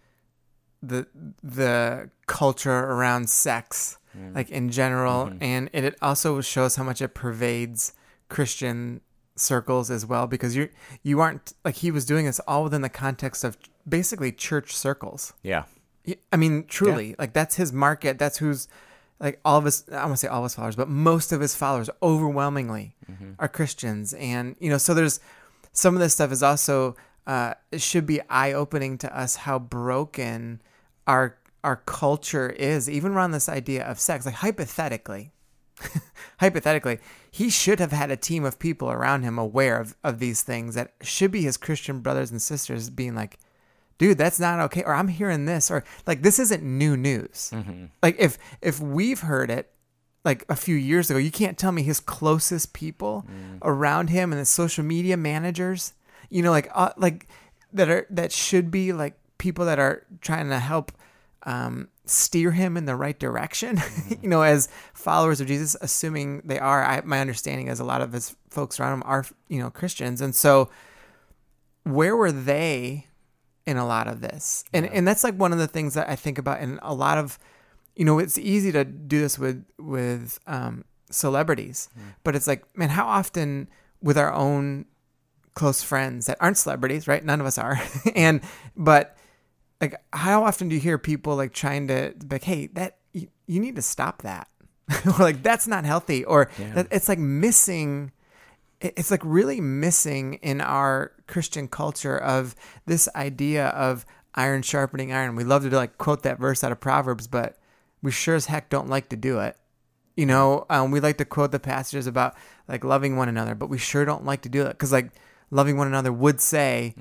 the 0.82 1.08
the 1.44 2.10
culture 2.28 2.72
around 2.72 3.30
sex 3.30 3.98
mm. 4.18 4.36
like 4.36 4.50
in 4.50 4.70
general 4.70 5.26
mm-hmm. 5.26 5.38
and 5.42 5.70
it, 5.74 5.84
it 5.84 5.96
also 6.02 6.40
shows 6.42 6.76
how 6.76 6.84
much 6.84 7.02
it 7.02 7.10
pervades 7.10 7.94
christian 8.30 9.02
circles 9.36 9.90
as 9.90 10.06
well 10.06 10.28
because 10.28 10.56
you 10.56 10.70
you 11.04 11.20
aren't 11.20 11.54
like 11.66 11.76
he 11.76 11.92
was 11.92 12.06
doing 12.06 12.26
this 12.26 12.40
all 12.42 12.64
within 12.64 12.82
the 12.82 12.90
context 12.90 13.44
of 13.44 13.58
basically 13.88 14.32
church 14.32 14.76
circles 14.76 15.34
Yeah. 16.08 16.18
I 16.32 16.38
mean, 16.38 16.66
truly, 16.68 17.16
like 17.20 17.34
that's 17.34 17.56
his 17.56 17.74
market. 17.74 18.18
That's 18.18 18.38
who's 18.38 18.68
like 19.20 19.40
all 19.44 19.58
of 19.58 19.66
his. 19.66 19.84
I 19.92 20.06
want 20.06 20.14
to 20.14 20.18
say 20.18 20.28
all 20.28 20.40
of 20.40 20.46
his 20.46 20.56
followers, 20.56 20.76
but 20.76 20.88
most 20.88 21.32
of 21.32 21.42
his 21.42 21.56
followers 21.56 21.90
overwhelmingly 22.02 22.96
mm-hmm. 23.12 23.32
are 23.40 23.48
Christians, 23.48 24.14
and 24.14 24.56
you 24.60 24.70
know, 24.70 24.78
so 24.78 24.94
there's 24.94 25.20
some 25.74 25.96
of 25.96 26.00
this 26.00 26.14
stuff 26.14 26.32
is 26.32 26.42
also 26.42 26.96
uh, 27.26 27.56
it 27.72 27.82
should 27.82 28.06
be 28.06 28.22
eye 28.30 28.54
opening 28.54 28.98
to 29.00 29.18
us 29.18 29.36
how 29.36 29.60
broken 29.60 30.62
our 31.08 31.38
our 31.64 31.78
culture 31.78 32.50
is, 32.50 32.90
even 32.90 33.12
around 33.12 33.32
this 33.32 33.50
idea 33.50 33.84
of 33.86 34.00
sex. 34.00 34.26
Like 34.26 34.36
hypothetically, 34.36 35.32
hypothetically, 36.40 37.00
he 37.32 37.50
should 37.50 37.80
have 37.80 37.92
had 37.92 38.12
a 38.12 38.18
team 38.18 38.46
of 38.46 38.60
people 38.60 38.92
around 38.92 39.24
him 39.24 39.38
aware 39.38 39.80
of, 39.80 39.96
of 40.04 40.20
these 40.20 40.44
things 40.44 40.76
that 40.76 40.94
should 41.02 41.32
be 41.32 41.42
his 41.42 41.58
Christian 41.58 42.00
brothers 42.00 42.32
and 42.32 42.42
sisters 42.42 42.90
being 42.90 43.16
like, 43.16 43.38
dude, 43.98 44.18
that's 44.18 44.40
not 44.40 44.60
okay. 44.60 44.84
Or 44.84 44.94
I'm 44.94 45.08
hearing 45.08 45.46
this, 45.46 45.72
or 45.72 45.84
like 46.06 46.22
this 46.22 46.40
isn't 46.40 46.64
new 46.64 46.96
news. 46.96 47.52
Like 48.04 48.16
if 48.20 48.38
if 48.62 48.80
we've 48.80 49.22
heard 49.22 49.50
it 49.50 49.72
like 50.24 50.46
a 50.50 50.56
few 50.56 50.76
years 50.76 51.10
ago, 51.10 51.20
you 51.20 51.32
can't 51.32 51.58
tell 51.58 51.72
me 51.72 51.84
his 51.84 52.00
closest 52.00 52.74
people 52.74 53.26
around 53.62 54.10
him 54.10 54.32
and 54.32 54.42
the 54.42 54.46
social 54.46 54.84
media 54.84 55.18
managers, 55.18 55.94
you 56.30 56.42
know, 56.42 56.52
like 56.52 56.70
uh, 56.74 56.92
like 56.98 57.28
that 57.74 57.90
are 57.90 58.06
that 58.10 58.32
should 58.32 58.70
be 58.72 58.94
like 58.94 59.18
people 59.38 59.66
that 59.66 59.80
are 59.80 60.06
trying 60.22 60.50
to 60.50 60.60
help 60.60 60.92
um, 61.48 61.88
steer 62.06 62.52
him 62.52 62.78
in 62.78 62.86
the 62.86 62.96
right 62.96 63.18
direction. 63.18 63.82
you 64.22 64.30
know, 64.30 64.44
as 64.44 64.70
followers 64.94 65.42
of 65.42 65.48
Jesus, 65.48 65.76
assuming 65.82 66.42
they 66.46 66.60
are. 66.60 66.84
I, 66.84 67.02
my 67.02 67.20
understanding 67.20 67.68
is 67.68 67.80
a 67.80 67.84
lot 67.84 68.02
of 68.02 68.14
his 68.14 68.36
folks 68.50 68.80
around 68.80 68.94
him 68.94 69.04
are 69.06 69.26
you 69.48 69.60
know 69.60 69.72
Christians, 69.72 70.22
and 70.22 70.36
so 70.36 70.70
where 71.84 72.16
were 72.16 72.32
they 72.32 73.08
in 73.66 73.78
a 73.78 73.88
lot 73.88 74.08
of 74.08 74.22
this? 74.22 74.64
And 74.74 74.86
and 74.86 75.08
that's 75.08 75.24
like 75.24 75.36
one 75.36 75.54
of 75.54 75.58
the 75.58 75.68
things 75.68 75.96
that 75.96 76.08
I 76.08 76.16
think 76.16 76.38
about 76.38 76.62
in 76.62 76.80
a 76.84 76.94
lot 76.94 77.18
of 77.18 77.40
you 77.98 78.06
know, 78.06 78.20
it's 78.20 78.38
easy 78.38 78.72
to 78.72 78.86
do 78.86 79.20
this 79.20 79.40
with 79.40 79.66
with 79.80 80.40
um, 80.46 80.86
celebrities, 81.10 81.90
but 82.24 82.36
it's 82.36 82.46
like, 82.46 82.64
man, 82.78 82.90
how 82.90 83.08
often 83.08 83.68
with 84.02 84.18
our 84.18 84.32
own 84.32 84.86
close 85.56 85.82
friends 85.82 86.28
that 86.28 86.38
aren't 86.40 86.58
celebrities, 86.58 87.08
right? 87.08 87.26
None 87.26 87.42
of 87.42 87.48
us 87.48 87.58
are, 87.58 87.82
and 88.16 88.42
but 88.76 89.18
like, 89.80 89.96
how 90.14 90.44
often 90.44 90.70
do 90.70 90.76
you 90.76 90.82
hear 90.82 90.98
people 90.98 91.36
like 91.36 91.54
trying 91.54 91.88
to 91.88 92.14
like, 92.30 92.44
hey, 92.44 92.68
that 92.74 92.98
you, 93.14 93.28
you 93.46 93.60
need 93.60 93.76
to 93.76 93.82
stop 93.82 94.22
that, 94.24 94.48
or 95.06 95.14
like 95.20 95.44
that's 95.44 95.68
not 95.68 95.86
healthy, 95.86 96.24
or 96.26 96.50
that 96.74 96.88
it's 96.92 97.10
like 97.10 97.20
missing 97.20 98.12
it's 98.80 99.10
like 99.10 99.22
really 99.24 99.60
missing 99.60 100.36
in 100.36 100.62
our 100.62 101.12
Christian 101.26 101.68
culture 101.68 102.18
of 102.18 102.56
this 102.86 103.10
idea 103.16 103.68
of 103.70 104.06
iron 104.36 104.62
sharpening 104.62 105.12
iron. 105.12 105.36
We 105.36 105.44
love 105.44 105.68
to 105.68 105.76
like 105.76 105.98
quote 105.98 106.24
that 106.24 106.40
verse 106.40 106.64
out 106.64 106.72
of 106.72 106.80
Proverbs, 106.80 107.28
but 107.28 107.58
we 108.02 108.12
sure 108.12 108.36
as 108.36 108.46
heck 108.46 108.70
don't 108.70 108.90
like 108.90 109.10
to 109.10 109.16
do 109.16 109.40
it. 109.40 109.58
You 110.16 110.26
know, 110.26 110.66
um, 110.70 110.92
we 110.92 111.00
like 111.00 111.18
to 111.18 111.26
quote 111.26 111.52
the 111.52 111.60
passages 111.60 112.08
about 112.08 112.36
like 112.68 112.84
loving 112.84 113.18
one 113.18 113.30
another, 113.30 113.56
but 113.56 113.70
we 113.70 113.78
sure 113.78 114.06
don't 114.06 114.26
like 114.26 114.42
to 114.44 114.50
do 114.50 114.64
it 114.64 114.70
because 114.70 114.92
like 114.92 115.12
loving 115.50 115.78
one 115.78 115.88
another 115.88 116.12
would 116.14 116.40
say 116.40 116.94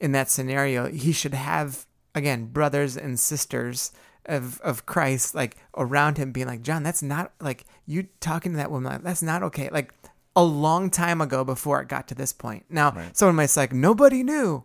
in 0.00 0.12
that 0.12 0.28
scenario 0.28 0.88
he 0.88 1.12
should 1.12 1.34
have 1.34 1.86
again 2.14 2.46
brothers 2.46 2.96
and 2.96 3.18
sisters 3.18 3.92
of 4.26 4.60
of 4.60 4.86
Christ 4.86 5.34
like 5.34 5.56
around 5.76 6.18
him 6.18 6.32
being 6.32 6.46
like 6.46 6.62
John 6.62 6.82
that's 6.82 7.02
not 7.02 7.32
like 7.40 7.64
you 7.86 8.08
talking 8.20 8.52
to 8.52 8.56
that 8.58 8.70
woman 8.70 8.92
like, 8.92 9.02
that's 9.02 9.22
not 9.22 9.42
okay 9.42 9.68
like 9.70 9.92
a 10.36 10.44
long 10.44 10.90
time 10.90 11.20
ago 11.20 11.44
before 11.44 11.80
it 11.82 11.88
got 11.88 12.08
to 12.08 12.14
this 12.14 12.32
point 12.32 12.64
now 12.70 12.94
someone 13.12 13.36
might 13.36 13.46
say 13.46 13.62
like 13.62 13.72
nobody 13.72 14.22
knew 14.22 14.64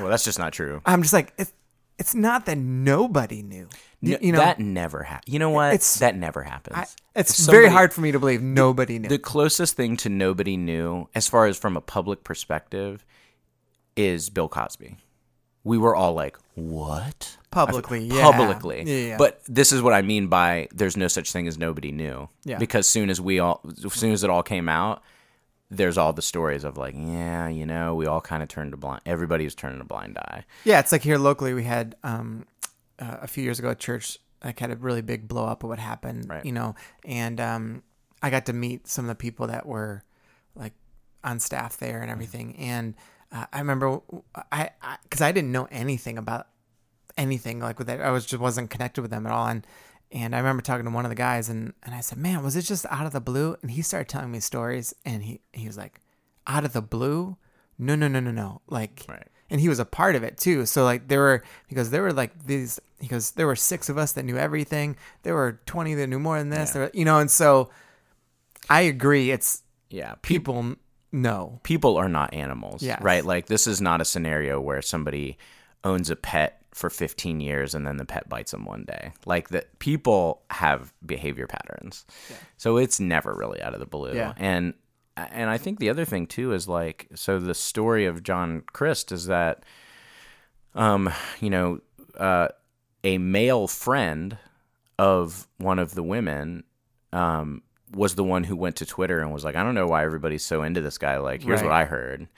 Well, 0.00 0.08
that's 0.08 0.24
just 0.24 0.38
not 0.38 0.52
true. 0.52 0.80
I'm 0.86 1.02
just 1.02 1.12
like 1.14 1.32
it's 1.38 1.52
it's 1.98 2.14
not 2.14 2.46
that 2.46 2.58
nobody 2.58 3.42
knew 3.42 3.68
you, 4.00 4.18
you 4.20 4.32
know 4.32 4.38
that 4.38 4.58
never 4.58 5.04
happened 5.04 5.32
You 5.32 5.38
know 5.38 5.50
what? 5.50 5.68
It's- 5.68 5.98
that 6.00 6.16
never 6.16 6.42
happens. 6.42 6.76
I, 6.76 6.86
it's 7.14 7.38
If 7.38 7.46
very 7.46 7.68
hard 7.68 7.92
for 7.92 8.00
me 8.00 8.10
to 8.10 8.18
believe 8.18 8.42
nobody 8.42 8.98
knew 8.98 9.08
The 9.08 9.18
closest 9.18 9.76
thing 9.76 9.96
to 9.98 10.08
nobody 10.08 10.56
knew, 10.56 11.08
as 11.14 11.28
far 11.28 11.46
as 11.46 11.56
from 11.58 11.76
a 11.76 11.80
public 11.80 12.24
perspective, 12.24 13.04
is 13.94 14.30
Bill 14.30 14.48
Cosby. 14.48 14.96
We 15.64 15.78
were 15.78 15.94
all 15.94 16.14
like, 16.14 16.36
"What?" 16.54 17.36
Publicly, 17.50 18.00
yeah. 18.06 18.22
publicly. 18.22 18.82
Yeah, 18.84 19.08
yeah. 19.08 19.16
But 19.18 19.42
this 19.46 19.72
is 19.72 19.82
what 19.82 19.92
I 19.92 20.02
mean 20.02 20.28
by 20.28 20.68
there's 20.74 20.96
no 20.96 21.06
such 21.08 21.32
thing 21.32 21.46
as 21.46 21.58
nobody 21.58 21.92
knew. 21.92 22.28
Yeah. 22.44 22.58
Because 22.58 22.88
soon 22.88 23.10
as 23.10 23.20
we 23.20 23.38
all, 23.38 23.60
as 23.84 23.92
soon 23.92 24.12
as 24.12 24.24
it 24.24 24.30
all 24.30 24.42
came 24.42 24.68
out, 24.68 25.02
there's 25.70 25.98
all 25.98 26.12
the 26.12 26.22
stories 26.22 26.64
of 26.64 26.76
like, 26.76 26.94
yeah, 26.96 27.48
you 27.48 27.66
know, 27.66 27.94
we 27.94 28.06
all 28.06 28.20
kind 28.20 28.42
of 28.42 28.48
turned 28.48 28.72
a 28.74 28.76
blind. 28.76 29.02
Everybody 29.06 29.44
was 29.44 29.54
turning 29.54 29.80
a 29.80 29.84
blind 29.84 30.18
eye. 30.18 30.44
Yeah, 30.64 30.80
it's 30.80 30.92
like 30.92 31.02
here 31.02 31.18
locally 31.18 31.52
we 31.54 31.64
had 31.64 31.94
um, 32.02 32.46
uh, 32.98 33.18
a 33.22 33.26
few 33.28 33.44
years 33.44 33.58
ago 33.58 33.70
at 33.70 33.78
church 33.78 34.18
like 34.42 34.58
had 34.58 34.70
a 34.70 34.76
really 34.76 35.02
big 35.02 35.28
blow 35.28 35.44
up 35.46 35.62
of 35.62 35.68
what 35.70 35.78
happened, 35.78 36.28
Right. 36.28 36.44
you 36.44 36.52
know, 36.52 36.74
and 37.04 37.40
um, 37.40 37.82
I 38.22 38.30
got 38.30 38.46
to 38.46 38.52
meet 38.52 38.88
some 38.88 39.04
of 39.04 39.08
the 39.08 39.14
people 39.14 39.46
that 39.48 39.66
were 39.66 40.04
like 40.54 40.72
on 41.22 41.38
staff 41.38 41.76
there 41.76 42.00
and 42.02 42.10
everything, 42.10 42.56
and 42.56 42.94
uh, 43.32 43.46
I 43.52 43.58
remember 43.58 44.00
I 44.52 44.70
because 45.04 45.20
I, 45.20 45.32
didn't 45.32 45.52
know 45.52 45.66
anything 45.70 46.18
about 46.18 46.48
anything 47.16 47.60
like 47.60 47.78
with 47.78 47.86
that, 47.88 48.00
I 48.00 48.10
was 48.10 48.26
just 48.26 48.40
wasn't 48.40 48.70
connected 48.70 49.02
with 49.02 49.10
them 49.10 49.26
at 49.26 49.32
all, 49.32 49.46
and 49.46 49.66
and 50.10 50.34
I 50.34 50.38
remember 50.38 50.62
talking 50.62 50.84
to 50.84 50.90
one 50.90 51.04
of 51.04 51.10
the 51.10 51.14
guys, 51.16 51.48
and 51.48 51.72
and 51.82 51.94
I 51.94 52.00
said, 52.00 52.18
man, 52.18 52.42
was 52.42 52.56
it 52.56 52.62
just 52.62 52.84
out 52.90 53.06
of 53.06 53.12
the 53.12 53.20
blue? 53.20 53.56
And 53.62 53.70
he 53.70 53.82
started 53.82 54.08
telling 54.08 54.30
me 54.30 54.40
stories, 54.40 54.94
and 55.04 55.22
he 55.22 55.40
he 55.52 55.66
was 55.66 55.76
like, 55.78 56.00
out 56.46 56.64
of 56.64 56.72
the 56.72 56.82
blue. 56.82 57.36
No, 57.78 57.94
no, 57.94 58.06
no, 58.06 58.20
no, 58.20 58.30
no. 58.30 58.60
Like, 58.68 59.04
Right. 59.08 59.26
and 59.50 59.60
he 59.60 59.68
was 59.68 59.78
a 59.80 59.84
part 59.84 60.14
of 60.14 60.22
it 60.22 60.36
too. 60.38 60.66
So 60.66 60.84
like 60.84 61.08
there 61.08 61.20
were 61.20 61.42
because 61.68 61.90
there 61.90 62.02
were 62.02 62.12
like 62.12 62.44
these 62.46 62.78
because 63.00 63.32
there 63.32 63.46
were 63.46 63.56
six 63.56 63.88
of 63.88 63.96
us 63.98 64.12
that 64.12 64.24
knew 64.24 64.36
everything. 64.36 64.96
There 65.22 65.34
were 65.34 65.60
twenty 65.66 65.94
that 65.94 66.06
knew 66.08 66.18
more 66.20 66.38
than 66.38 66.50
this. 66.50 66.68
Yeah. 66.68 66.72
There 66.74 66.82
were, 66.82 66.90
you 66.94 67.04
know, 67.06 67.18
and 67.18 67.30
so 67.30 67.70
I 68.68 68.82
agree. 68.82 69.30
It's 69.30 69.62
Yeah. 69.88 70.14
People 70.22 70.76
know. 71.12 71.60
people 71.62 71.96
are 71.96 72.08
not 72.08 72.32
animals, 72.34 72.82
Yes. 72.82 73.00
right? 73.02 73.24
Like 73.24 73.46
this 73.46 73.66
is 73.66 73.80
not 73.80 74.00
a 74.00 74.04
scenario 74.04 74.60
where 74.60 74.82
somebody 74.82 75.36
owns 75.84 76.10
a 76.10 76.16
pet 76.16 76.58
for 76.74 76.88
15 76.88 77.40
years 77.40 77.74
and 77.74 77.86
then 77.86 77.98
the 77.98 78.04
pet 78.06 78.28
bites 78.28 78.52
them 78.52 78.64
one 78.64 78.84
day. 78.84 79.12
Like 79.26 79.50
that 79.50 79.78
people 79.78 80.42
have 80.50 80.92
behavior 81.04 81.46
patterns. 81.46 82.06
So 82.56 82.78
it's 82.78 82.98
never 82.98 83.34
really 83.34 83.60
out 83.62 83.74
of 83.74 83.80
the 83.80 83.86
blue. 83.86 84.14
Yeah. 84.14 84.32
And 84.38 84.74
and 85.16 85.50
I 85.50 85.58
think 85.58 85.78
the 85.78 85.90
other 85.90 86.06
thing 86.06 86.26
too 86.26 86.52
is 86.54 86.66
like 86.68 87.08
so 87.14 87.38
the 87.38 87.52
story 87.54 88.06
of 88.06 88.22
John 88.22 88.62
Crist 88.72 89.12
is 89.12 89.26
that 89.26 89.64
um 90.74 91.10
you 91.40 91.50
know 91.50 91.80
uh 92.16 92.48
a 93.04 93.18
male 93.18 93.66
friend 93.68 94.38
of 94.98 95.46
one 95.58 95.78
of 95.78 95.94
the 95.94 96.02
women 96.02 96.64
um 97.12 97.62
was 97.94 98.14
the 98.14 98.24
one 98.24 98.44
who 98.44 98.56
went 98.56 98.76
to 98.76 98.86
Twitter 98.86 99.20
and 99.20 99.32
was 99.32 99.44
like, 99.44 99.56
I 99.56 99.62
don't 99.62 99.74
know 99.74 99.86
why 99.86 100.04
everybody's 100.04 100.44
so 100.44 100.62
into 100.62 100.80
this 100.80 100.98
guy. 100.98 101.18
Like, 101.18 101.42
here's 101.42 101.60
Right. 101.60 101.66
what 101.68 101.74
I 101.74 101.84
heard. 101.84 102.28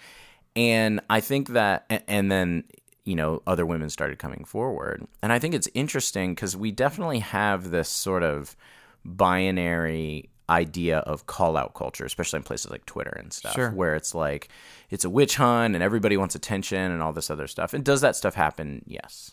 And 0.56 1.00
I 1.10 1.20
think 1.20 1.48
that, 1.50 1.84
and 2.08 2.30
then, 2.30 2.64
you 3.04 3.14
know, 3.16 3.42
other 3.46 3.66
women 3.66 3.90
started 3.90 4.18
coming 4.18 4.44
forward. 4.44 5.06
And 5.22 5.32
I 5.32 5.38
think 5.38 5.54
it's 5.54 5.68
interesting 5.74 6.34
because 6.34 6.56
we 6.56 6.70
definitely 6.72 7.18
have 7.20 7.70
this 7.70 7.88
sort 7.88 8.22
of 8.22 8.56
binary 9.04 10.28
idea 10.50 10.98
of 10.98 11.26
call 11.26 11.56
out 11.56 11.74
culture, 11.74 12.04
especially 12.04 12.36
in 12.38 12.42
places 12.42 12.70
like 12.70 12.84
Twitter 12.86 13.14
and 13.18 13.32
stuff, 13.32 13.54
Sure. 13.54 13.70
where 13.70 13.94
it's 13.94 14.14
like, 14.14 14.48
it's 14.90 15.04
a 15.04 15.10
witch 15.10 15.36
hunt 15.36 15.74
and 15.74 15.82
everybody 15.82 16.16
wants 16.16 16.34
attention 16.34 16.90
and 16.92 17.02
all 17.02 17.12
this 17.12 17.30
other 17.30 17.46
stuff. 17.46 17.72
And 17.74 17.82
does 17.84 18.00
that 18.02 18.14
stuff 18.16 18.34
happen? 18.34 18.82
Yes. 18.86 19.32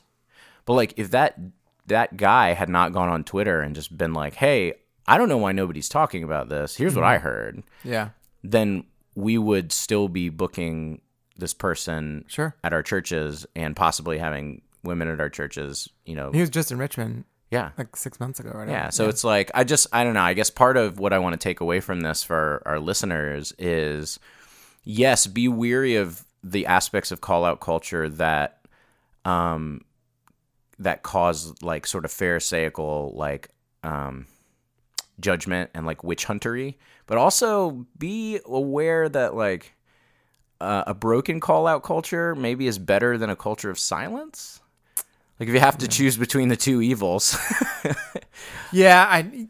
But 0.66 0.74
like 0.74 0.94
if 0.98 1.12
that 1.12 1.38
that 1.88 2.16
guy 2.16 2.54
had 2.54 2.70
not 2.70 2.94
gone 2.94 3.10
on 3.10 3.24
Twitter 3.24 3.60
and 3.60 3.76
just 3.76 3.98
been 3.98 4.14
like, 4.14 4.36
"Hey, 4.36 4.74
I 5.08 5.18
don't 5.18 5.30
know 5.30 5.38
why 5.38 5.52
nobody's 5.52 5.90
talking 5.90 6.24
about 6.24 6.50
this. 6.50 6.76
Here's 6.76 6.96
what 6.96 7.04
I 7.06 7.18
heard." 7.18 7.64
Yeah, 7.84 8.10
Then 8.44 8.86
we 9.16 9.38
would 9.38 9.72
still 9.72 10.08
be 10.08 10.30
booking 10.30 11.02
this 11.38 11.54
person 11.54 12.24
Sure. 12.28 12.56
at 12.64 12.72
our 12.74 12.82
churches 12.84 13.46
and 13.56 13.76
possibly 13.76 14.18
having 14.18 14.62
women 14.84 15.08
at 15.08 15.20
our 15.20 15.30
churches, 15.30 15.90
you 16.06 16.16
know. 16.16 16.32
he 16.32 16.40
was 16.40 16.50
just 16.50 16.72
in 16.72 16.78
Richmond 16.78 17.26
Yeah. 17.50 17.72
like 17.78 17.96
six 17.96 18.20
months 18.20 18.40
ago, 18.40 18.52
right? 18.54 18.70
Yeah, 18.70 18.90
so 18.90 19.10
it's 19.10 19.24
like 19.24 19.52
I 19.54 19.64
just 19.64 19.88
I 19.92 20.04
don't 20.04 20.14
know. 20.14 20.22
I 20.22 20.34
guess 20.34 20.50
part 20.50 20.78
of 20.78 20.98
what 21.00 21.14
I 21.14 21.20
want 21.20 21.34
to 21.34 21.40
take 21.40 21.60
away 21.60 21.80
from 21.82 22.02
this 22.02 22.24
for 22.24 22.62
our 22.66 22.80
listeners 22.80 23.54
is 23.60 24.18
yes, 24.84 25.28
be 25.28 25.48
weary 25.48 25.96
of 25.98 26.24
the 26.44 26.66
aspects 26.66 27.12
of 27.12 27.22
call 27.22 27.44
out 27.46 27.60
culture 27.60 28.08
that 28.10 28.60
um 29.26 29.82
that 30.80 31.04
cause 31.04 31.54
like 31.62 31.86
sort 31.86 32.06
of 32.06 32.12
pharisaical 32.12 33.12
like 33.16 33.50
um 33.84 34.26
judgment 35.22 35.70
and 35.74 35.86
like 35.86 36.04
witch 36.04 36.26
huntery, 36.26 36.76
but 37.08 37.18
also 37.18 37.86
be 37.98 38.40
aware 38.46 39.08
that 39.10 39.36
like 39.36 39.74
uh, 40.60 40.84
a 40.88 40.94
broken 40.94 41.40
call 41.40 41.68
out 41.68 41.84
culture 41.84 42.36
maybe 42.36 42.68
is 42.68 42.78
better 42.78 43.18
than 43.18 43.30
a 43.30 43.36
culture 43.36 43.70
of 43.70 43.80
silence. 43.80 44.60
Like 45.40 45.50
if 45.50 45.56
you 45.56 45.60
have 45.60 45.78
to 45.80 45.88
choose 45.88 46.18
between 46.18 46.50
the 46.50 46.56
two 46.56 46.82
evils, 46.82 47.36
Yeah, 48.72 49.06
I. 49.10 49.48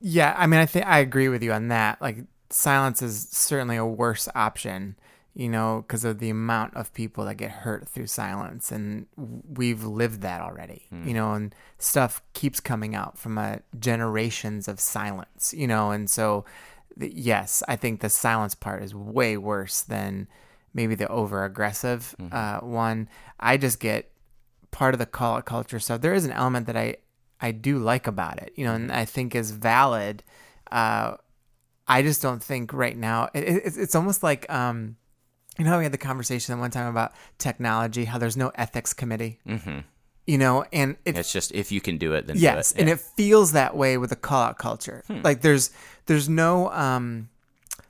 Yeah, 0.00 0.34
I 0.38 0.46
mean, 0.46 0.60
I 0.60 0.66
think 0.66 0.86
I 0.86 1.00
agree 1.00 1.28
with 1.28 1.42
you 1.42 1.52
on 1.52 1.68
that. 1.68 2.00
Like, 2.00 2.18
silence 2.48 3.02
is 3.02 3.28
certainly 3.30 3.76
a 3.76 3.84
worse 3.84 4.28
option, 4.32 4.94
you 5.34 5.48
know, 5.48 5.82
because 5.86 6.04
of 6.04 6.18
the 6.20 6.30
amount 6.30 6.74
of 6.74 6.92
people 6.94 7.24
that 7.24 7.34
get 7.36 7.50
hurt 7.50 7.88
through 7.88 8.06
silence, 8.06 8.70
and 8.70 9.06
we've 9.16 9.82
lived 9.84 10.20
that 10.22 10.40
already, 10.40 10.86
you 10.92 11.12
know, 11.14 11.32
and 11.34 11.54
stuff 11.78 12.22
keeps 12.34 12.60
coming 12.60 12.94
out 12.94 13.18
from 13.18 13.36
uh, 13.38 13.56
generations 13.78 14.68
of 14.68 14.78
silence, 14.80 15.52
you 15.56 15.66
know, 15.66 15.90
and 15.90 16.08
so 16.08 16.44
yes, 16.96 17.62
I 17.66 17.76
think 17.76 18.00
the 18.00 18.08
silence 18.10 18.54
part 18.54 18.82
is 18.82 18.94
way 18.94 19.36
worse 19.36 19.82
than 19.82 20.28
maybe 20.72 20.94
the 20.94 21.08
over 21.08 21.44
aggressive 21.44 22.14
uh, 22.32 22.60
one. 22.60 23.08
I 23.40 23.56
just 23.56 23.80
get 23.80 24.10
part 24.70 24.94
of 24.94 24.98
the 24.98 25.06
call 25.06 25.36
out 25.36 25.44
culture 25.46 25.78
stuff. 25.80 26.00
There 26.00 26.14
is 26.14 26.24
an 26.24 26.32
element 26.32 26.66
that 26.66 26.76
I 26.76 26.96
I 27.40 27.50
do 27.50 27.78
like 27.78 28.06
about 28.06 28.38
it, 28.40 28.52
you 28.54 28.64
know, 28.64 28.74
and 28.74 28.92
I 28.92 29.04
think 29.04 29.34
is 29.34 29.50
valid. 29.50 30.22
Uh, 30.70 31.16
I 31.86 32.02
just 32.02 32.22
don't 32.22 32.42
think 32.42 32.72
right 32.72 32.96
now 32.96 33.28
it, 33.34 33.42
it, 33.44 33.56
it's- 33.56 33.76
it's 33.76 33.94
almost 33.94 34.22
like 34.22 34.48
um, 34.50 34.96
you 35.58 35.64
know 35.64 35.70
how 35.70 35.78
we 35.78 35.84
had 35.84 35.92
the 35.92 35.98
conversation 35.98 36.54
at 36.54 36.58
one 36.60 36.70
time 36.70 36.86
about 36.86 37.12
technology, 37.38 38.04
how 38.04 38.18
there's 38.18 38.36
no 38.36 38.50
ethics 38.56 38.92
committee, 38.92 39.38
mm-hmm. 39.46 39.80
you 40.26 40.38
know, 40.38 40.64
and 40.72 40.96
it, 41.04 41.16
it's 41.16 41.32
just 41.32 41.52
if 41.52 41.70
you 41.70 41.80
can 41.80 41.96
do 41.98 42.12
it, 42.14 42.26
then 42.26 42.36
yes, 42.36 42.72
do 42.72 42.76
it. 42.76 42.80
and 42.80 42.88
Yeah. 42.88 42.94
it 42.94 43.00
feels 43.00 43.52
that 43.52 43.76
way 43.76 43.96
with 43.98 44.10
the 44.10 44.16
call 44.16 44.42
out 44.42 44.58
culture. 44.58 45.04
Like 45.08 45.42
there's 45.42 45.70
there's 46.06 46.28
no 46.28 46.70
um, 46.70 47.28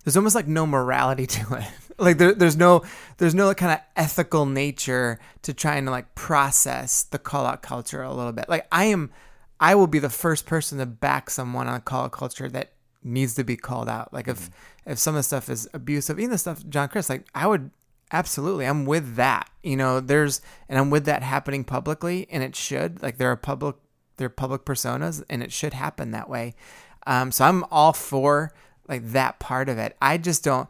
there's 0.05 0.17
almost 0.17 0.35
like 0.35 0.47
no 0.47 0.67
morality 0.67 1.27
to 1.37 1.55
it. 1.57 1.65
like 1.99 2.19
there, 2.19 2.35
there's 2.35 2.57
no 2.57 2.83
there's 3.19 3.35
no 3.35 3.55
kind 3.55 3.73
of 3.73 3.79
ethical 3.97 4.45
nature 4.47 5.19
to 5.43 5.55
trying 5.55 5.85
to 5.87 5.91
like 5.91 6.15
process 6.15 7.05
the 7.05 7.19
call 7.19 7.47
out 7.47 7.63
culture 7.63 8.03
a 8.03 8.13
little 8.13 8.33
bit. 8.33 8.49
Like 8.49 8.67
I 8.71 8.85
am, 8.87 9.11
I 9.61 9.75
will 9.75 9.87
be 9.87 10.01
the 10.01 10.11
first 10.11 10.45
person 10.45 10.79
to 10.79 10.87
back 10.87 11.31
someone 11.31 11.67
on 11.69 11.75
a 11.77 11.81
call 11.81 12.05
out 12.05 12.13
culture 12.13 12.49
that 12.51 12.73
needs 13.05 13.35
to 13.35 13.45
be 13.45 13.57
called 13.57 13.89
out. 13.89 14.13
Like 14.13 14.29
if 14.29 14.51
if 14.87 14.99
some 14.99 15.15
of 15.15 15.21
the 15.21 15.23
stuff 15.23 15.49
is 15.49 15.69
abusive, 15.73 16.19
even 16.19 16.31
the 16.31 16.39
stuff 16.39 16.67
John 16.69 16.89
Crist, 16.89 17.11
like 17.11 17.27
I 17.35 17.47
would 17.47 17.71
absolutely, 18.11 18.67
I'm 18.67 18.87
with 18.87 19.17
that. 19.17 19.51
You 19.63 19.77
know, 19.77 20.01
there's 20.01 20.41
and 20.69 20.79
I'm 20.79 20.91
with 20.91 21.05
that 21.05 21.23
happening 21.23 21.65
publicly, 21.65 22.27
and 22.31 22.43
it 22.43 22.57
should. 22.57 23.03
Like 23.03 23.19
there 23.19 23.31
are 23.31 23.37
public 23.37 23.77
they're 24.17 24.29
public 24.29 24.65
personas, 24.65 25.23
and 25.29 25.43
it 25.43 25.53
should 25.53 25.75
happen 25.75 26.11
that 26.13 26.29
way. 26.29 26.55
Um, 27.07 27.31
so 27.31 27.45
I'm 27.45 27.65
all 27.71 27.93
for 27.93 28.53
like 28.89 29.11
that 29.13 29.39
part 29.39 29.69
of 29.69 29.79
it. 29.79 29.97
I 30.01 30.19
just 30.19 30.43
don't 30.43 30.69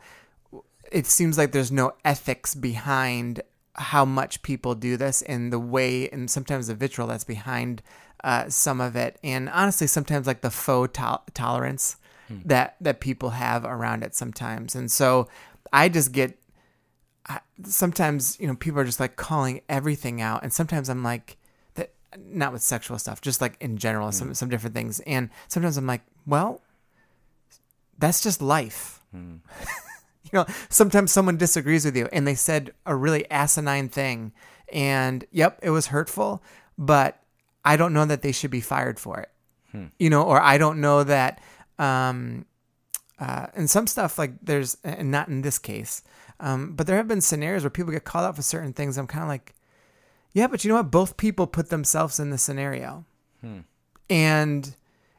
it 0.95 1.07
seems 1.07 1.37
like 1.37 1.51
there's 1.51 1.73
no 1.73 1.93
ethics 2.05 2.55
behind 2.55 3.43
how 3.75 4.05
much 4.05 4.43
people 4.43 4.77
do 4.77 4.97
this 4.97 5.23
and 5.23 5.53
the 5.53 5.59
way 5.59 6.09
and 6.11 6.31
sometimes 6.31 6.69
the 6.69 6.75
vitriol 6.75 7.09
that's 7.09 7.25
behind 7.25 7.83
uh, 8.23 8.49
some 8.49 8.81
of 8.81 8.95
it 8.95 9.19
and 9.25 9.49
honestly 9.51 9.89
sometimes 9.89 10.27
like 10.27 10.41
the 10.41 10.51
faux 10.51 10.97
tol- 10.97 11.25
tolerance 11.35 11.97
Hmm. 12.29 12.39
that 12.45 12.77
that 12.81 13.01
people 13.01 13.31
have 13.31 13.65
around 13.65 14.03
it 14.03 14.15
sometimes. 14.15 14.75
And 14.75 14.91
so 14.91 15.29
i 15.73 15.89
just 15.89 16.13
get 16.13 16.39
I, 17.27 17.41
sometimes 17.65 18.39
you 18.39 18.47
know 18.47 18.55
people 18.55 18.81
are 18.81 18.85
just 18.85 19.01
like 19.01 19.17
calling 19.17 19.61
everything 19.69 20.21
out. 20.21 20.43
And 20.43 20.53
sometimes 20.53 20.89
i'm 20.89 21.03
like 21.03 21.37
that 21.75 21.93
not 22.19 22.53
with 22.53 22.63
sexual 22.63 22.99
stuff 22.99 23.21
just 23.21 23.41
like 23.41 23.57
in 23.61 23.77
general 23.77 24.09
hmm. 24.09 24.13
some 24.13 24.35
some 24.35 24.49
different 24.49 24.75
things. 24.75 25.01
And 25.01 25.31
sometimes 25.49 25.77
i'm 25.77 25.87
like 25.87 26.03
well 26.27 26.61
that's 27.99 28.23
just 28.23 28.43
life. 28.43 29.01
Hmm. 29.11 29.37
You 30.33 30.39
know, 30.39 30.47
sometimes 30.69 31.13
someone 31.13 31.37
disagrees 31.37 31.85
with 31.85 31.97
you 31.97 32.09
and 32.11 32.27
they 32.27 32.35
said 32.35 32.73
a 32.87 32.97
really 32.97 33.31
asinine 33.31 33.89
thing. 33.89 34.33
And 34.73 35.25
yep, 35.31 35.61
it 35.63 35.71
was 35.71 35.89
hurtful, 35.89 36.43
but 36.77 37.23
I 37.65 37.77
don't 37.77 37.93
know 37.93 38.05
that 38.07 38.23
they 38.23 38.33
should 38.33 38.51
be 38.51 38.63
fired 38.63 38.99
for 38.99 39.21
it. 39.21 39.31
You 39.99 40.09
know, 40.11 40.23
or 40.23 40.41
I 40.41 40.57
don't 40.57 40.81
know 40.81 41.03
that, 41.05 41.43
um, 41.79 42.47
uh, 43.19 43.47
and 43.55 43.71
some 43.71 43.87
stuff 43.87 44.19
like 44.19 44.33
there's, 44.43 44.77
and 44.85 45.11
not 45.11 45.29
in 45.29 45.43
this 45.43 45.59
case, 45.59 46.03
um, 46.41 46.75
but 46.75 46.87
there 46.87 46.97
have 46.97 47.09
been 47.09 47.21
scenarios 47.21 47.63
where 47.63 47.71
people 47.71 47.93
get 47.93 48.05
called 48.05 48.25
out 48.25 48.37
for 48.37 48.43
certain 48.43 48.73
things. 48.73 48.99
I'm 48.99 49.07
kind 49.07 49.23
of 49.23 49.29
like, 49.29 49.55
yeah, 50.33 50.49
but 50.49 50.65
you 50.65 50.69
know 50.69 50.77
what? 50.77 50.91
Both 50.91 51.17
people 51.17 51.47
put 51.47 51.71
themselves 51.71 52.19
in 52.19 52.31
the 52.31 52.39
scenario. 52.39 53.05
And, 54.11 54.75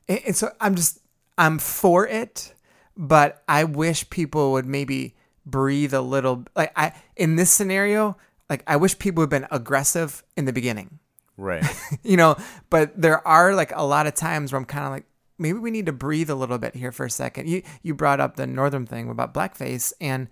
and 0.08 0.36
so 0.36 0.52
I'm 0.60 0.76
just, 0.76 1.00
I'm 1.38 1.58
for 1.58 2.06
it, 2.08 2.54
but 2.98 3.44
I 3.48 3.64
wish 3.64 4.10
people 4.10 4.52
would 4.54 4.66
maybe 4.66 5.16
breathe 5.46 5.94
a 5.94 6.02
little. 6.02 6.46
Like 6.56 6.72
I, 6.76 6.94
in 7.16 7.38
this 7.38 7.50
scenario, 7.50 8.18
like 8.50 8.64
I 8.68 8.76
wish 8.76 9.00
people 9.00 9.22
would 9.22 9.30
been 9.30 9.48
aggressive 9.52 10.24
in 10.36 10.46
the 10.46 10.54
beginning, 10.54 11.00
right. 11.38 11.64
you 12.04 12.18
know. 12.18 12.36
But 12.70 13.00
there 13.00 13.26
are 13.28 13.56
like 13.56 13.72
a 13.74 13.86
lot 13.86 14.08
of 14.08 14.16
times 14.16 14.52
where 14.52 14.60
I'm 14.60 14.66
kind 14.66 14.86
of 14.86 14.92
like, 14.92 15.06
maybe 15.38 15.60
we 15.60 15.72
need 15.72 15.86
to 15.86 15.94
breathe 15.94 16.30
a 16.30 16.36
little 16.36 16.58
bit 16.58 16.76
here 16.76 16.92
for 16.92 17.06
a 17.06 17.10
second. 17.10 17.50
You 17.50 17.62
you 17.82 17.94
brought 17.94 18.20
up 18.20 18.36
the 18.36 18.48
Northam 18.48 18.86
thing 18.86 19.10
about 19.10 19.34
blackface, 19.34 19.94
and 20.00 20.28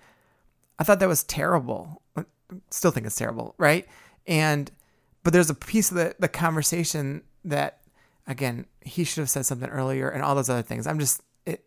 I 0.80 0.84
thought 0.84 1.00
that 1.00 1.08
was 1.08 1.24
terrible. 1.24 2.02
Still 2.70 2.92
think 2.92 3.06
it's 3.06 3.16
terrible, 3.16 3.56
right? 3.58 3.88
And 4.28 4.72
but 5.24 5.34
there's 5.34 5.50
a 5.50 5.56
piece 5.56 5.92
of 5.92 5.98
the, 5.98 6.16
the 6.20 6.28
conversation 6.28 7.24
that 7.46 7.80
again 8.28 8.66
he 8.82 9.04
should 9.04 9.22
have 9.22 9.30
said 9.30 9.46
something 9.46 9.70
earlier 9.70 10.10
and 10.10 10.24
all 10.24 10.36
those 10.36 10.50
other 10.50 10.62
things. 10.62 10.88
I'm 10.88 11.00
just 11.00 11.22
it. 11.46 11.66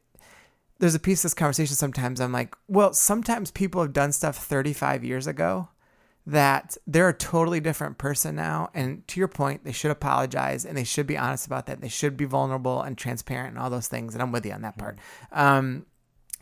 There's 0.79 0.94
a 0.94 1.01
piece 1.01 1.20
of 1.20 1.31
this 1.31 1.35
conversation 1.35 1.75
sometimes 1.75 2.20
I'm 2.20 2.33
like, 2.33 2.55
well, 2.68 2.92
sometimes 2.92 3.51
people 3.51 3.81
have 3.83 3.92
done 3.92 4.12
stuff 4.12 4.37
35 4.37 5.05
years 5.05 5.27
ago 5.27 5.68
that 6.27 6.77
they're 6.87 7.09
a 7.09 7.15
totally 7.15 7.61
different 7.61 7.99
person 7.99 8.35
now. 8.35 8.69
And 8.75 9.07
to 9.09 9.21
your 9.21 9.29
point, 9.29 9.65
they 9.65 9.73
should 9.73 9.93
apologize 9.93 10.65
and 10.65 10.77
they 10.77 10.85
should 10.85 11.07
be 11.07 11.17
honest 11.17 11.47
about 11.47 11.67
that. 11.67 11.81
They 11.81 11.89
should 11.89 12.17
be 12.17 12.25
vulnerable 12.25 12.83
and 12.83 12.99
transparent 12.99 13.51
and 13.51 13.59
all 13.59 13.71
those 13.71 13.87
things. 13.87 14.15
And 14.15 14.23
I'm 14.23 14.33
with 14.33 14.45
you 14.45 14.53
on 14.53 14.62
that 14.62 14.77
part. 14.77 14.99
Um, 15.31 15.87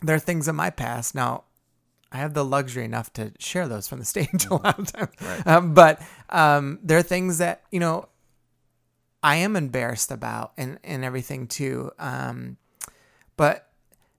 there 0.01 0.15
are 0.15 0.19
things 0.19 0.47
in 0.47 0.55
my 0.55 0.71
past 0.71 1.13
now. 1.13 1.43
I 2.11 2.17
have 2.17 2.33
the 2.33 2.45
luxury 2.45 2.85
enough 2.85 3.11
to 3.13 3.33
share 3.39 3.67
those 3.67 3.87
from 3.87 3.99
the 3.99 4.05
stage 4.05 4.47
a 4.49 4.55
lot 4.55 4.79
of 4.79 4.91
times, 4.91 5.11
um, 5.45 5.73
but 5.73 6.01
um, 6.29 6.79
there 6.81 6.97
are 6.97 7.03
things 7.03 7.39
that 7.39 7.63
you 7.71 7.79
know 7.79 8.07
I 9.21 9.37
am 9.37 9.55
embarrassed 9.55 10.11
about 10.11 10.53
and 10.57 10.79
and 10.83 11.03
everything 11.03 11.47
too. 11.47 11.91
Um, 11.99 12.57
but 13.35 13.67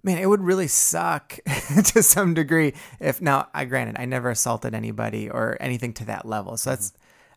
man, 0.07 0.19
it 0.19 0.27
would 0.27 0.41
really 0.41 0.69
suck 0.69 1.39
to 1.85 2.03
some 2.03 2.33
degree 2.33 2.73
if 3.01 3.21
now 3.21 3.49
I 3.53 3.65
granted 3.67 3.97
I 3.99 4.07
never 4.07 4.31
assaulted 4.31 4.73
anybody 4.73 5.29
or 5.29 5.59
anything 5.61 5.93
to 5.95 6.05
that 6.07 6.25
level. 6.25 6.57
So 6.57 6.71
that's 6.71 6.93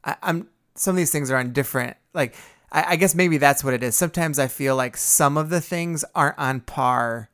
I, 0.06 0.16
I'm 0.22 0.48
some 0.76 0.94
of 0.94 0.98
these 0.98 1.12
things 1.12 1.30
are 1.32 1.36
on 1.36 1.52
different 1.52 1.98
like 2.14 2.36
I, 2.72 2.86
I 2.90 2.96
guess 2.96 3.16
maybe 3.16 3.38
that's 3.38 3.64
what 3.64 3.74
it 3.74 3.84
is. 3.84 3.96
Sometimes 3.96 4.38
I 4.38 4.48
feel 4.48 4.76
like 4.76 4.96
some 4.96 5.36
of 5.36 5.50
the 5.50 5.60
things 5.60 6.06
aren't 6.16 6.38
on 6.38 6.62
par 6.62 7.30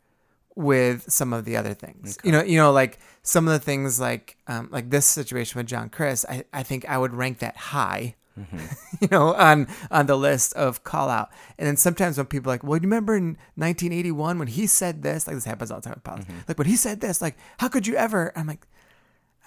with 0.56 1.12
some 1.12 1.34
of 1.34 1.44
the 1.44 1.58
other 1.58 1.74
things. 1.74 2.18
You 2.24 2.32
know, 2.32 2.42
you 2.42 2.58
know, 2.58 2.72
like 2.72 2.98
some 3.22 3.46
of 3.46 3.54
the 3.54 3.60
things 3.60 4.00
like 4.00 4.38
um, 4.48 4.70
like 4.72 4.90
this 4.90 5.06
situation 5.06 5.60
with 5.60 5.68
John 5.68 5.90
Crist, 5.90 6.26
I, 6.30 6.46
I 6.54 6.64
think 6.64 6.88
I 6.88 6.98
would 6.98 7.14
rank 7.14 7.40
that 7.40 7.58
high. 7.58 8.16
Mm-hmm. 8.40 8.58
you 9.02 9.08
know, 9.12 9.34
on 9.34 9.68
on 9.92 10.06
the 10.08 10.16
list 10.16 10.54
of 10.54 10.84
call 10.84 11.10
out. 11.10 11.30
And 11.58 11.68
then 11.68 11.78
sometimes 11.78 12.18
when 12.18 12.26
people 12.28 12.52
are 12.52 12.56
like, 12.56 12.64
well, 12.64 12.80
do 12.80 12.84
you 12.84 12.90
remember 12.90 13.16
in 13.16 13.38
1981 13.56 14.40
when 14.40 14.48
he 14.48 14.68
said 14.68 15.04
this? 15.04 15.28
Like 15.28 15.36
this 15.36 15.46
happens 15.46 15.72
all 15.72 15.80
the 15.80 15.84
time 15.84 15.94
with 15.96 16.04
politics. 16.04 16.32
Mm-hmm. 16.32 16.42
Like 16.48 16.58
when 16.58 16.68
he 16.68 16.76
said 16.76 17.02
this, 17.02 17.22
like 17.22 17.38
how 17.58 17.68
could 17.68 17.88
you 17.88 17.96
ever? 17.96 18.32
I'm 18.36 18.48
like, 18.48 18.68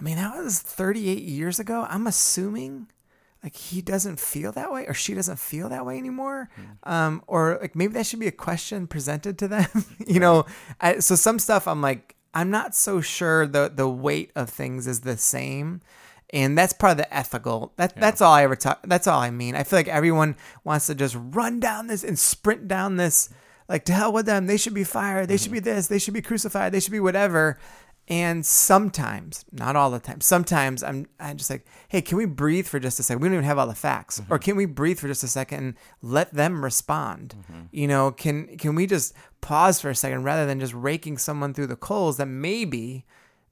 I 0.00 0.02
mean, 0.02 0.16
that 0.16 0.36
was 0.36 0.60
38 0.60 1.22
years 1.22 1.58
ago. 1.58 1.86
I'm 1.88 2.06
assuming 2.06 2.88
like 3.42 3.56
he 3.56 3.80
doesn't 3.82 4.18
feel 4.18 4.52
that 4.52 4.72
way 4.72 4.86
or 4.86 4.94
she 4.94 5.14
doesn't 5.14 5.38
feel 5.38 5.68
that 5.68 5.86
way 5.86 5.98
anymore. 5.98 6.50
Mm. 6.84 6.90
Um, 6.90 7.22
or 7.26 7.58
like 7.60 7.76
maybe 7.76 7.92
that 7.94 8.06
should 8.06 8.20
be 8.20 8.26
a 8.26 8.32
question 8.32 8.86
presented 8.86 9.38
to 9.38 9.48
them. 9.48 9.68
you 10.06 10.20
know, 10.20 10.46
I, 10.80 10.98
so 10.98 11.14
some 11.14 11.38
stuff 11.38 11.68
I'm 11.68 11.80
like, 11.80 12.16
I'm 12.34 12.50
not 12.50 12.74
so 12.74 13.00
sure 13.00 13.46
the 13.46 13.70
the 13.74 13.88
weight 13.88 14.32
of 14.34 14.50
things 14.50 14.86
is 14.86 15.00
the 15.00 15.16
same. 15.16 15.80
And 16.30 16.58
that's 16.58 16.74
part 16.74 16.92
of 16.92 16.96
the 16.98 17.14
ethical. 17.14 17.72
That 17.76 17.96
that's 17.96 18.20
all 18.20 18.32
I 18.32 18.42
ever 18.42 18.56
talk. 18.56 18.80
That's 18.84 19.06
all 19.06 19.20
I 19.20 19.30
mean. 19.30 19.54
I 19.54 19.62
feel 19.62 19.78
like 19.78 19.88
everyone 19.88 20.36
wants 20.62 20.86
to 20.86 20.94
just 20.94 21.16
run 21.18 21.58
down 21.58 21.86
this 21.86 22.04
and 22.04 22.18
sprint 22.18 22.68
down 22.68 22.96
this. 22.96 23.30
Like 23.68 23.84
to 23.86 23.92
hell 23.92 24.12
with 24.12 24.26
them. 24.26 24.46
They 24.46 24.56
should 24.56 24.74
be 24.74 24.84
fired. 24.84 25.28
They 25.28 25.36
should 25.36 25.52
be 25.52 25.58
mm-hmm. 25.58 25.64
this. 25.76 25.86
They 25.88 25.98
should 25.98 26.14
be 26.14 26.22
crucified. 26.22 26.72
They 26.72 26.80
should 26.80 26.92
be 26.92 27.00
whatever. 27.00 27.58
And 28.10 28.44
sometimes, 28.44 29.44
not 29.52 29.76
all 29.76 29.90
the 29.90 29.98
time, 29.98 30.22
sometimes 30.22 30.82
I'm 30.82 31.06
I'm 31.20 31.36
just 31.36 31.50
like, 31.50 31.66
hey, 31.88 32.00
can 32.00 32.16
we 32.16 32.24
breathe 32.24 32.66
for 32.66 32.80
just 32.80 32.98
a 32.98 33.02
second? 33.02 33.20
We 33.20 33.28
don't 33.28 33.34
even 33.34 33.44
have 33.44 33.58
all 33.58 33.66
the 33.66 33.74
facts. 33.74 34.18
Or 34.18 34.22
mm-hmm. 34.22 34.44
can 34.44 34.56
we 34.56 34.64
breathe 34.64 34.98
for 34.98 35.08
just 35.08 35.22
a 35.22 35.28
second 35.28 35.58
and 35.58 35.74
let 36.00 36.32
them 36.32 36.64
respond? 36.64 37.34
Mm-hmm. 37.38 37.60
You 37.70 37.86
know, 37.86 38.10
can 38.10 38.56
can 38.56 38.74
we 38.74 38.86
just 38.86 39.14
pause 39.42 39.80
for 39.80 39.90
a 39.90 39.94
second 39.94 40.22
rather 40.24 40.46
than 40.46 40.58
just 40.58 40.72
raking 40.72 41.18
someone 41.18 41.52
through 41.52 41.66
the 41.66 41.76
coals 41.76 42.16
that 42.16 42.26
maybe 42.26 43.04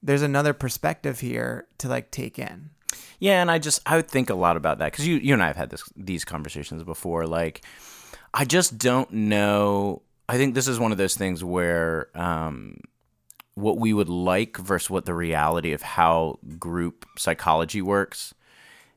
there's 0.03 0.23
another 0.23 0.53
perspective 0.53 1.21
here 1.21 1.67
to 1.79 1.89
like 1.89 2.11
take 2.11 2.39
in. 2.39 2.71
Yeah, 3.19 3.41
and 3.41 3.51
I 3.51 3.59
just 3.59 3.81
I 3.87 3.97
would 3.97 4.09
think 4.09 4.31
a 4.31 4.35
lot 4.35 4.57
about 4.57 4.79
that 4.79 4.93
because 4.93 5.07
you 5.07 5.17
you 5.17 5.33
and 5.35 5.43
I 5.43 5.49
have 5.49 5.57
had 5.57 5.71
this 5.71 5.83
these 5.97 6.25
conversations 6.25 6.83
before. 6.83 7.27
Like, 7.27 7.65
I 8.35 8.45
just 8.45 8.79
don't 8.79 9.11
know. 9.11 10.03
I 10.29 10.37
think 10.37 10.55
this 10.55 10.69
is 10.69 10.79
one 10.79 10.93
of 10.93 10.99
those 10.99 11.15
things 11.15 11.43
where 11.43 12.09
um, 12.15 12.79
what 13.55 13.79
we 13.79 13.93
would 13.93 14.09
like 14.09 14.57
versus 14.59 14.91
what 14.91 15.07
the 15.07 15.15
reality 15.15 15.73
of 15.73 15.83
how 15.83 16.39
group 16.59 17.07
psychology 17.17 17.81
works 17.81 18.35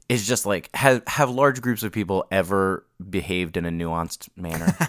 is 0.10 0.28
just 0.28 0.46
like 0.46 0.70
have 0.76 1.04
have 1.08 1.30
large 1.30 1.62
groups 1.62 1.84
of 1.84 1.92
people 1.92 2.26
ever 2.32 2.84
behaved 3.10 3.56
in 3.58 3.66
a 3.66 3.70
nuanced 3.70 4.28
manner? 4.36 4.76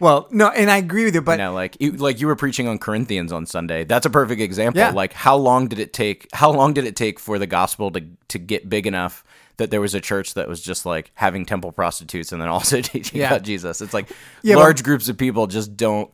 Well, 0.00 0.26
no, 0.32 0.48
and 0.48 0.68
I 0.68 0.78
agree 0.78 1.04
with 1.04 1.14
you, 1.14 1.20
but 1.22 1.32
you 1.38 1.44
know, 1.44 1.52
like 1.52 1.76
you, 1.78 1.92
like 1.92 2.20
you 2.20 2.26
were 2.26 2.34
preaching 2.34 2.66
on 2.66 2.78
Corinthians 2.78 3.30
on 3.32 3.46
Sunday. 3.46 3.84
That's 3.84 4.04
a 4.04 4.10
perfect 4.10 4.40
example. 4.40 4.80
Yeah. 4.80 4.90
Like 4.90 5.12
how 5.12 5.36
long 5.36 5.68
did 5.68 5.78
it 5.78 5.92
take? 5.92 6.26
How 6.32 6.50
long 6.50 6.74
did 6.74 6.84
it 6.86 6.96
take 6.96 7.20
for 7.20 7.38
the 7.38 7.46
gospel 7.46 7.92
to 7.92 8.02
to 8.28 8.38
get 8.40 8.68
big 8.68 8.86
enough 8.88 9.22
that 9.58 9.70
there 9.70 9.80
was 9.80 9.94
a 9.94 10.00
church 10.00 10.34
that 10.34 10.48
was 10.48 10.60
just 10.60 10.84
like 10.84 11.12
having 11.14 11.46
temple 11.46 11.70
prostitutes 11.70 12.32
and 12.32 12.42
then 12.42 12.48
also 12.48 12.80
teaching 12.82 13.20
Yeah. 13.20 13.28
about 13.28 13.42
Jesus? 13.44 13.80
It's 13.80 13.94
like 13.94 14.10
Yeah, 14.42 14.56
large 14.56 14.78
but- 14.78 14.84
groups 14.86 15.08
of 15.08 15.16
people 15.16 15.46
just 15.46 15.76
don't. 15.76 16.10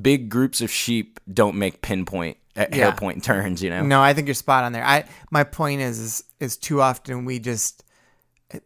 Big 0.00 0.28
groups 0.28 0.60
of 0.60 0.72
sheep 0.72 1.20
don't 1.32 1.54
make 1.54 1.80
pinpoint 1.82 2.36
uh, 2.56 2.66
Yeah. 2.70 2.76
hair 2.76 2.92
point 2.92 3.22
turns. 3.22 3.62
You 3.62 3.70
know. 3.70 3.82
No, 3.84 4.02
I 4.02 4.12
think 4.12 4.26
you're 4.26 4.34
spot 4.34 4.64
on 4.64 4.72
there. 4.72 4.84
I 4.84 5.04
my 5.30 5.44
point 5.44 5.82
is 5.82 6.00
is, 6.00 6.24
is 6.40 6.56
too 6.56 6.82
often 6.82 7.24
we 7.26 7.38
just 7.38 7.83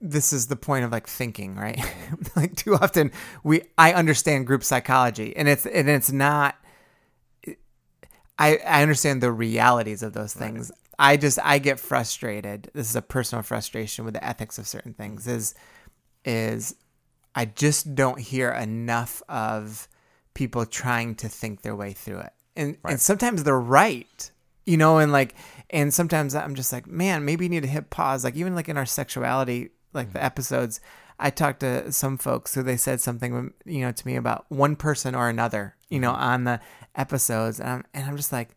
this 0.00 0.32
is 0.32 0.48
the 0.48 0.56
point 0.56 0.84
of 0.84 0.92
like 0.92 1.06
thinking, 1.06 1.54
right? 1.54 1.80
like 2.36 2.56
too 2.56 2.74
often 2.74 3.10
we 3.42 3.62
I 3.76 3.92
understand 3.92 4.46
group 4.46 4.64
psychology 4.64 5.36
and 5.36 5.48
it's 5.48 5.66
and 5.66 5.88
it's 5.88 6.10
not 6.10 6.56
I 8.38 8.58
I 8.58 8.82
understand 8.82 9.22
the 9.22 9.32
realities 9.32 10.02
of 10.02 10.12
those 10.12 10.34
things. 10.34 10.70
I 10.98 11.16
just 11.16 11.38
I 11.42 11.58
get 11.58 11.78
frustrated. 11.78 12.70
This 12.74 12.90
is 12.90 12.96
a 12.96 13.02
personal 13.02 13.42
frustration 13.42 14.04
with 14.04 14.14
the 14.14 14.24
ethics 14.24 14.58
of 14.58 14.66
certain 14.66 14.94
things 14.94 15.26
is 15.26 15.54
is 16.24 16.74
I 17.34 17.44
just 17.44 17.94
don't 17.94 18.18
hear 18.18 18.50
enough 18.50 19.22
of 19.28 19.88
people 20.34 20.66
trying 20.66 21.14
to 21.16 21.28
think 21.28 21.62
their 21.62 21.76
way 21.76 21.92
through 21.92 22.20
it. 22.20 22.32
And 22.56 22.76
and 22.84 23.00
sometimes 23.00 23.44
they're 23.44 23.58
right. 23.58 24.30
You 24.66 24.76
know, 24.76 24.98
and 24.98 25.12
like 25.12 25.34
and 25.70 25.92
sometimes 25.92 26.34
I'm 26.34 26.54
just 26.54 26.72
like, 26.72 26.86
man, 26.86 27.24
maybe 27.24 27.44
you 27.44 27.48
need 27.48 27.62
to 27.62 27.68
hit 27.68 27.90
pause. 27.90 28.24
Like 28.24 28.36
even 28.36 28.54
like 28.54 28.68
in 28.68 28.76
our 28.76 28.86
sexuality, 28.86 29.70
like 29.92 30.12
the 30.12 30.18
mm-hmm. 30.18 30.26
episodes, 30.26 30.80
I 31.18 31.30
talked 31.30 31.60
to 31.60 31.90
some 31.92 32.16
folks 32.16 32.54
who 32.54 32.62
they 32.62 32.76
said 32.76 33.00
something 33.00 33.52
you 33.64 33.80
know 33.80 33.92
to 33.92 34.06
me 34.06 34.16
about 34.16 34.46
one 34.48 34.76
person 34.76 35.14
or 35.14 35.28
another, 35.28 35.76
you 35.88 36.00
know, 36.00 36.12
mm-hmm. 36.12 36.22
on 36.22 36.44
the 36.44 36.60
episodes. 36.94 37.60
And 37.60 37.68
I'm 37.68 37.84
and 37.92 38.06
I'm 38.06 38.16
just 38.16 38.32
like 38.32 38.50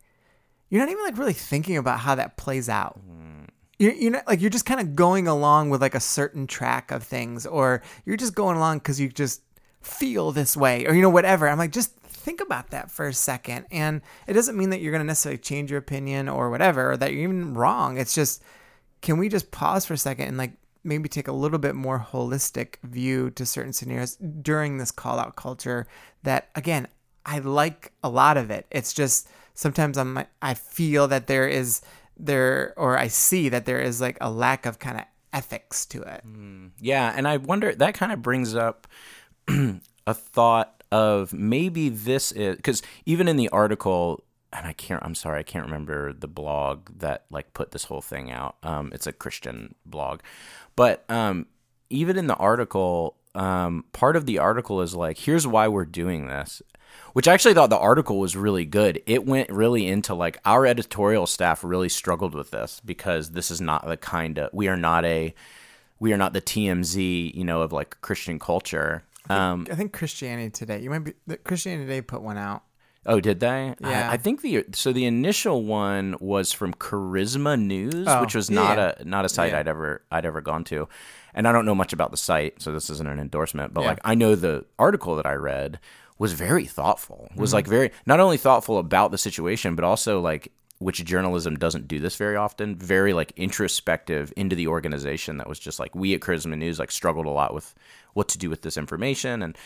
you're 0.69 0.79
not 0.79 0.89
even 0.89 1.03
like 1.03 1.17
really 1.17 1.33
thinking 1.33 1.77
about 1.77 1.99
how 1.99 2.15
that 2.15 2.37
plays 2.37 2.69
out. 2.69 2.99
Mm. 2.99 3.47
You're, 3.77 3.93
you're 3.93 4.11
not 4.11 4.27
like 4.27 4.39
you're 4.39 4.49
just 4.49 4.65
kind 4.65 4.79
of 4.79 4.95
going 4.95 5.27
along 5.27 5.69
with 5.69 5.81
like 5.81 5.95
a 5.95 5.99
certain 5.99 6.47
track 6.47 6.91
of 6.91 7.03
things 7.03 7.45
or 7.45 7.81
you're 8.05 8.15
just 8.15 8.35
going 8.35 8.55
along 8.55 8.77
because 8.77 8.99
you 8.99 9.09
just 9.09 9.41
feel 9.81 10.31
this 10.31 10.55
way 10.55 10.85
or 10.85 10.93
you 10.93 11.01
know 11.01 11.09
whatever. 11.09 11.47
I'm 11.47 11.57
like 11.57 11.71
just 11.71 11.93
think 12.21 12.41
about 12.41 12.69
that 12.69 12.89
for 12.91 13.07
a 13.07 13.13
second. 13.13 13.65
And 13.71 14.01
it 14.27 14.33
doesn't 14.33 14.57
mean 14.57 14.69
that 14.69 14.81
you're 14.81 14.91
going 14.91 15.03
to 15.03 15.07
necessarily 15.07 15.37
change 15.37 15.71
your 15.71 15.79
opinion 15.79 16.29
or 16.29 16.49
whatever 16.49 16.91
or 16.91 16.97
that 16.97 17.11
you're 17.11 17.23
even 17.23 17.53
wrong. 17.53 17.97
It's 17.97 18.15
just 18.15 18.43
can 19.01 19.17
we 19.17 19.29
just 19.29 19.51
pause 19.51 19.85
for 19.85 19.93
a 19.93 19.97
second 19.97 20.27
and 20.27 20.37
like 20.37 20.53
maybe 20.83 21.09
take 21.09 21.27
a 21.27 21.33
little 21.33 21.59
bit 21.59 21.75
more 21.75 21.99
holistic 21.99 22.75
view 22.83 23.29
to 23.31 23.45
certain 23.45 23.73
scenarios 23.73 24.15
during 24.15 24.77
this 24.77 24.91
call 24.91 25.19
out 25.19 25.35
culture 25.35 25.87
that 26.23 26.49
again 26.55 26.87
i 27.25 27.37
like 27.39 27.91
a 28.03 28.09
lot 28.09 28.37
of 28.37 28.49
it. 28.49 28.65
It's 28.71 28.93
just 28.93 29.27
sometimes 29.53 29.97
i'm 29.97 30.23
i 30.41 30.53
feel 30.53 31.07
that 31.07 31.27
there 31.27 31.47
is 31.47 31.81
there 32.17 32.73
or 32.77 32.97
i 32.97 33.07
see 33.07 33.49
that 33.49 33.65
there 33.65 33.79
is 33.79 34.01
like 34.01 34.17
a 34.21 34.31
lack 34.31 34.65
of 34.65 34.79
kind 34.79 34.97
of 34.97 35.05
ethics 35.33 35.85
to 35.87 36.01
it. 36.01 36.21
Mm, 36.25 36.71
yeah, 36.79 37.13
and 37.15 37.27
I 37.27 37.37
wonder 37.37 37.73
that 37.73 37.93
kind 37.93 38.11
of 38.11 38.21
brings 38.21 38.55
up 38.55 38.87
a 39.47 40.13
thought 40.13 40.80
of 40.91 41.33
maybe 41.33 41.89
this 41.89 42.31
is 42.31 42.55
because 42.55 42.81
even 43.05 43.27
in 43.27 43.37
the 43.37 43.49
article, 43.49 44.23
and 44.53 44.67
I 44.67 44.73
can't. 44.73 45.03
I'm 45.03 45.15
sorry, 45.15 45.39
I 45.39 45.43
can't 45.43 45.65
remember 45.65 46.13
the 46.13 46.27
blog 46.27 46.89
that 46.99 47.25
like 47.29 47.53
put 47.53 47.71
this 47.71 47.85
whole 47.85 48.01
thing 48.01 48.31
out. 48.31 48.55
Um, 48.63 48.91
it's 48.93 49.07
a 49.07 49.13
Christian 49.13 49.75
blog, 49.85 50.21
but 50.75 51.05
um, 51.09 51.47
even 51.89 52.17
in 52.17 52.27
the 52.27 52.35
article, 52.35 53.15
um, 53.35 53.85
part 53.93 54.15
of 54.15 54.25
the 54.25 54.39
article 54.39 54.81
is 54.81 54.95
like, 54.95 55.17
here's 55.17 55.47
why 55.47 55.67
we're 55.67 55.85
doing 55.85 56.27
this. 56.27 56.61
Which 57.13 57.27
I 57.27 57.33
actually 57.33 57.53
thought 57.53 57.69
the 57.69 57.77
article 57.77 58.19
was 58.19 58.35
really 58.35 58.65
good. 58.65 59.01
It 59.05 59.25
went 59.25 59.49
really 59.49 59.87
into 59.87 60.13
like 60.13 60.39
our 60.43 60.65
editorial 60.65 61.25
staff 61.25 61.63
really 61.63 61.87
struggled 61.87 62.35
with 62.35 62.51
this 62.51 62.81
because 62.83 63.31
this 63.31 63.49
is 63.49 63.61
not 63.61 63.87
the 63.87 63.95
kind 63.95 64.37
of 64.37 64.49
we 64.53 64.67
are 64.67 64.75
not 64.75 65.05
a 65.05 65.33
we 65.99 66.11
are 66.13 66.17
not 66.17 66.33
the 66.33 66.41
TMZ, 66.41 67.33
you 67.35 67.43
know, 67.43 67.61
of 67.61 67.71
like 67.71 68.01
Christian 68.01 68.39
culture. 68.39 69.03
Um, 69.29 69.67
i 69.71 69.75
think 69.75 69.93
christianity 69.93 70.49
today 70.49 70.81
you 70.81 70.89
might 70.89 70.99
be 70.99 71.13
the 71.27 71.37
christianity 71.37 71.85
today 71.85 72.01
put 72.01 72.21
one 72.21 72.37
out 72.37 72.63
oh, 73.05 73.19
did 73.19 73.39
they? 73.39 73.73
Yeah. 73.81 74.09
I, 74.11 74.13
I 74.13 74.17
think 74.17 74.41
the 74.41 74.63
so 74.73 74.91
the 74.93 75.05
initial 75.05 75.63
one 75.63 76.15
was 76.19 76.51
from 76.53 76.71
Charisma 76.75 77.59
News, 77.59 78.05
Oh, 78.07 78.21
which 78.21 78.35
was 78.35 78.51
not 78.51 78.77
yeah. 78.77 78.93
a 78.99 79.05
not 79.05 79.25
a 79.25 79.29
site 79.29 79.53
Yeah. 79.53 79.59
I'd 79.59 79.67
ever 79.67 80.03
I'd 80.11 80.23
ever 80.25 80.39
gone 80.39 80.63
to, 80.65 80.87
and 81.33 81.47
I 81.47 81.51
don't 81.51 81.65
know 81.65 81.73
much 81.73 81.93
about 81.93 82.11
the 82.11 82.17
site, 82.17 82.61
so 82.61 82.71
this 82.71 82.91
isn't 82.91 83.07
an 83.09 83.19
endorsement. 83.19 83.73
But 83.73 83.81
Yeah. 83.81 83.87
like 83.87 83.99
I 84.05 84.13
know 84.13 84.35
the 84.35 84.65
article 84.77 85.15
that 85.15 85.25
I 85.25 85.33
read 85.33 85.79
was 86.19 86.33
very 86.33 86.65
thoughtful. 86.65 87.27
Was 87.35 87.49
Mm-hmm. 87.49 87.55
like 87.55 87.67
very 87.67 87.91
not 88.05 88.19
only 88.19 88.37
thoughtful 88.37 88.77
about 88.77 89.09
the 89.09 89.17
situation, 89.17 89.73
but 89.75 89.83
also 89.83 90.19
like 90.21 90.51
which 90.81 91.05
journalism 91.05 91.55
doesn't 91.55 91.87
do 91.87 91.99
this 91.99 92.15
very 92.15 92.35
often. 92.35 92.75
Very 92.75 93.13
like 93.13 93.31
introspective 93.37 94.33
into 94.35 94.55
the 94.55 94.67
organization. 94.67 95.37
That 95.37 95.47
was 95.47 95.59
just 95.59 95.79
like 95.79 95.93
we 95.95 96.13
at 96.15 96.21
Charisma 96.21 96.57
News 96.57 96.79
like 96.79 96.91
struggled 96.91 97.27
a 97.27 97.29
lot 97.29 97.53
with 97.53 97.73
what 98.13 98.27
to 98.29 98.37
do 98.37 98.49
with 98.49 98.63
this 98.63 98.77
information 98.77 99.41
and 99.41 99.57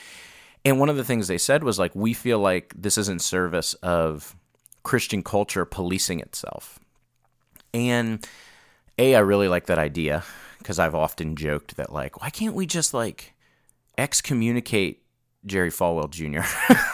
and 0.66 0.80
one 0.80 0.90
of 0.90 0.98
the 0.98 1.04
things 1.04 1.28
they 1.28 1.38
said 1.38 1.64
was 1.64 1.80
like 1.80 1.96
we 1.96 2.14
feel 2.14 2.40
like 2.40 2.74
this 2.76 2.98
is 2.98 3.08
in 3.08 3.20
service 3.20 3.76
of 3.76 4.36
Christian 4.84 5.24
culture 5.24 5.64
policing 5.64 6.20
itself. 6.20 6.80
And 7.74 8.28
a 8.98 9.16
I 9.16 9.20
really 9.20 9.48
like 9.48 9.68
that 9.68 9.80
idea 9.80 10.24
because 10.58 10.80
I've 10.80 10.96
often 10.96 11.36
joked 11.36 11.78
that 11.78 11.94
like 11.94 12.22
why 12.22 12.30
can't 12.30 12.56
we 12.56 12.66
just 12.66 12.94
like 12.94 13.34
excommunicate 13.98 15.05
Jerry 15.46 15.70
Falwell 15.70 16.10
Jr. 16.10 16.42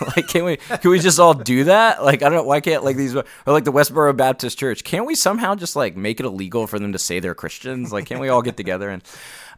like, 0.16 0.28
can 0.28 0.44
we 0.46 0.58
can 0.58 0.92
we 0.92 1.00
just 1.00 1.20
all 1.20 1.34
do 1.34 1.64
that? 1.66 2.04
Like, 2.04 2.22
I 2.24 2.30
don't 2.30 2.36
know 2.40 2.44
why 2.44 2.60
can't 2.62 2.84
like 2.84 2.98
these 2.98 3.16
or 3.16 3.24
like 3.46 3.64
the 3.64 3.72
Westboro 3.72 4.16
Baptist 4.16 4.58
Church? 4.60 4.84
Can't 4.84 5.06
we 5.06 5.16
somehow 5.16 5.56
just 5.56 5.76
like 5.76 5.96
make 5.96 6.20
it 6.20 6.26
illegal 6.26 6.68
for 6.68 6.80
them 6.80 6.92
to 6.94 7.00
say 7.00 7.20
they're 7.20 7.36
Christians? 7.36 7.92
Like, 7.94 8.06
can't 8.06 8.22
we 8.22 8.30
all 8.30 8.42
get 8.42 8.58
together 8.58 8.90
and? 8.90 9.04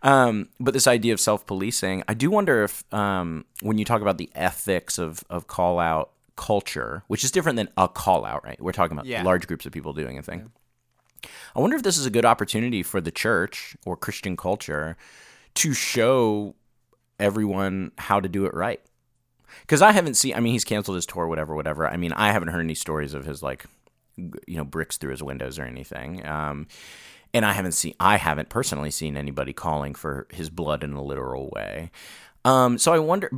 Um, 0.04 0.50
but 0.60 0.74
this 0.74 0.86
idea 0.86 1.14
of 1.14 1.20
self 1.22 1.46
policing, 1.46 2.04
I 2.10 2.14
do 2.14 2.30
wonder 2.30 2.64
if 2.64 2.84
um, 2.94 3.46
when 3.62 3.78
you 3.78 3.86
talk 3.86 4.02
about 4.02 4.18
the 4.18 4.30
ethics 4.36 4.98
of 4.98 5.24
of 5.30 5.48
call 5.48 5.80
out 5.80 6.12
culture, 6.36 7.04
which 7.08 7.24
is 7.24 7.32
different 7.32 7.56
than 7.56 7.70
a 7.78 7.88
call 7.88 8.26
out, 8.26 8.44
right? 8.44 8.60
We're 8.62 8.72
talking 8.74 8.98
about 8.98 9.06
Yeah. 9.06 9.24
large 9.24 9.48
groups 9.48 9.66
of 9.66 9.72
people 9.72 9.94
doing 9.94 10.18
a 10.18 10.22
thing. 10.22 10.52
I 11.56 11.60
wonder 11.62 11.76
if 11.78 11.84
this 11.84 11.98
is 11.98 12.06
a 12.06 12.10
good 12.10 12.26
opportunity 12.26 12.84
for 12.84 13.00
the 13.00 13.12
church 13.12 13.78
or 13.86 13.96
Christian 13.96 14.36
culture 14.36 14.98
to 15.56 15.74
show 15.74 16.56
everyone 17.24 17.92
how 17.98 18.20
to 18.20 18.28
do 18.28 18.46
it 18.46 18.54
right. 18.54 18.82
Because 19.62 19.82
I 19.82 19.92
haven't 19.92 20.16
seen, 20.16 20.36
I 20.36 20.40
mean, 20.40 20.54
he's 20.54 20.66
canceled 20.66 20.96
his 20.96 21.06
tour, 21.06 21.28
whatever, 21.28 21.56
whatever. 21.56 21.88
I 21.88 21.96
mean, 21.96 22.12
I 22.14 22.32
haven't 22.32 22.50
heard 22.50 22.62
any 22.62 22.76
stories 22.76 23.14
of 23.14 23.26
his, 23.26 23.42
like, 23.42 23.66
you 24.18 24.58
know, 24.58 24.64
bricks 24.64 24.98
through 24.98 25.12
his 25.12 25.24
windows 25.24 25.58
or 25.58 25.64
anything. 25.64 26.26
Um, 26.26 26.68
and 27.34 27.46
I 27.46 27.54
haven't 27.54 27.72
seen, 27.72 27.94
I 28.00 28.18
haven't 28.18 28.50
personally 28.50 28.92
seen 28.92 29.16
anybody 29.16 29.54
calling 29.54 29.96
for 29.96 30.28
his 30.32 30.50
blood 30.50 30.84
in 30.84 30.94
a 30.94 31.04
literal 31.04 31.50
way. 31.50 31.92
Um, 32.46 32.78
so 32.78 32.94
I 32.94 33.00
wonder, 33.00 33.32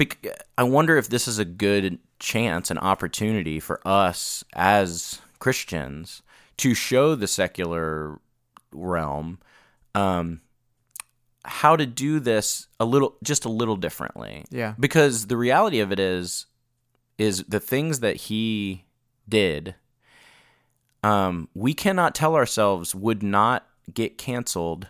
I 0.57 0.63
wonder 0.63 0.97
if 0.97 1.09
this 1.09 1.27
is 1.27 1.37
a 1.37 1.45
good 1.45 1.99
chance, 2.19 2.71
an 2.71 2.77
opportunity 2.79 3.59
for 3.59 3.79
us 3.85 4.43
as 4.53 5.21
Christians 5.39 6.23
to 6.57 6.73
show 6.73 7.13
the 7.13 7.27
secular 7.27 8.19
realm 8.71 9.39
um, 9.93 10.41
how 11.47 11.75
to 11.75 11.85
do 11.85 12.19
this 12.19 12.67
a 12.79 12.85
little, 12.85 13.15
just 13.23 13.45
a 13.45 13.49
little 13.49 13.75
differently. 13.75 14.45
Yeah. 14.49 14.75
Because 14.79 15.27
the 15.27 15.37
reality 15.37 15.79
of 15.79 15.91
it 15.91 15.99
is, 15.99 16.45
is 17.17 17.43
the 17.47 17.59
things 17.59 18.01
that 18.01 18.15
he 18.15 18.85
did. 19.27 19.75
Um, 21.03 21.49
we 21.53 21.73
cannot 21.73 22.15
tell 22.15 22.35
ourselves 22.35 22.95
would 22.95 23.21
not 23.21 23.67
get 23.93 24.17
canceled 24.17 24.87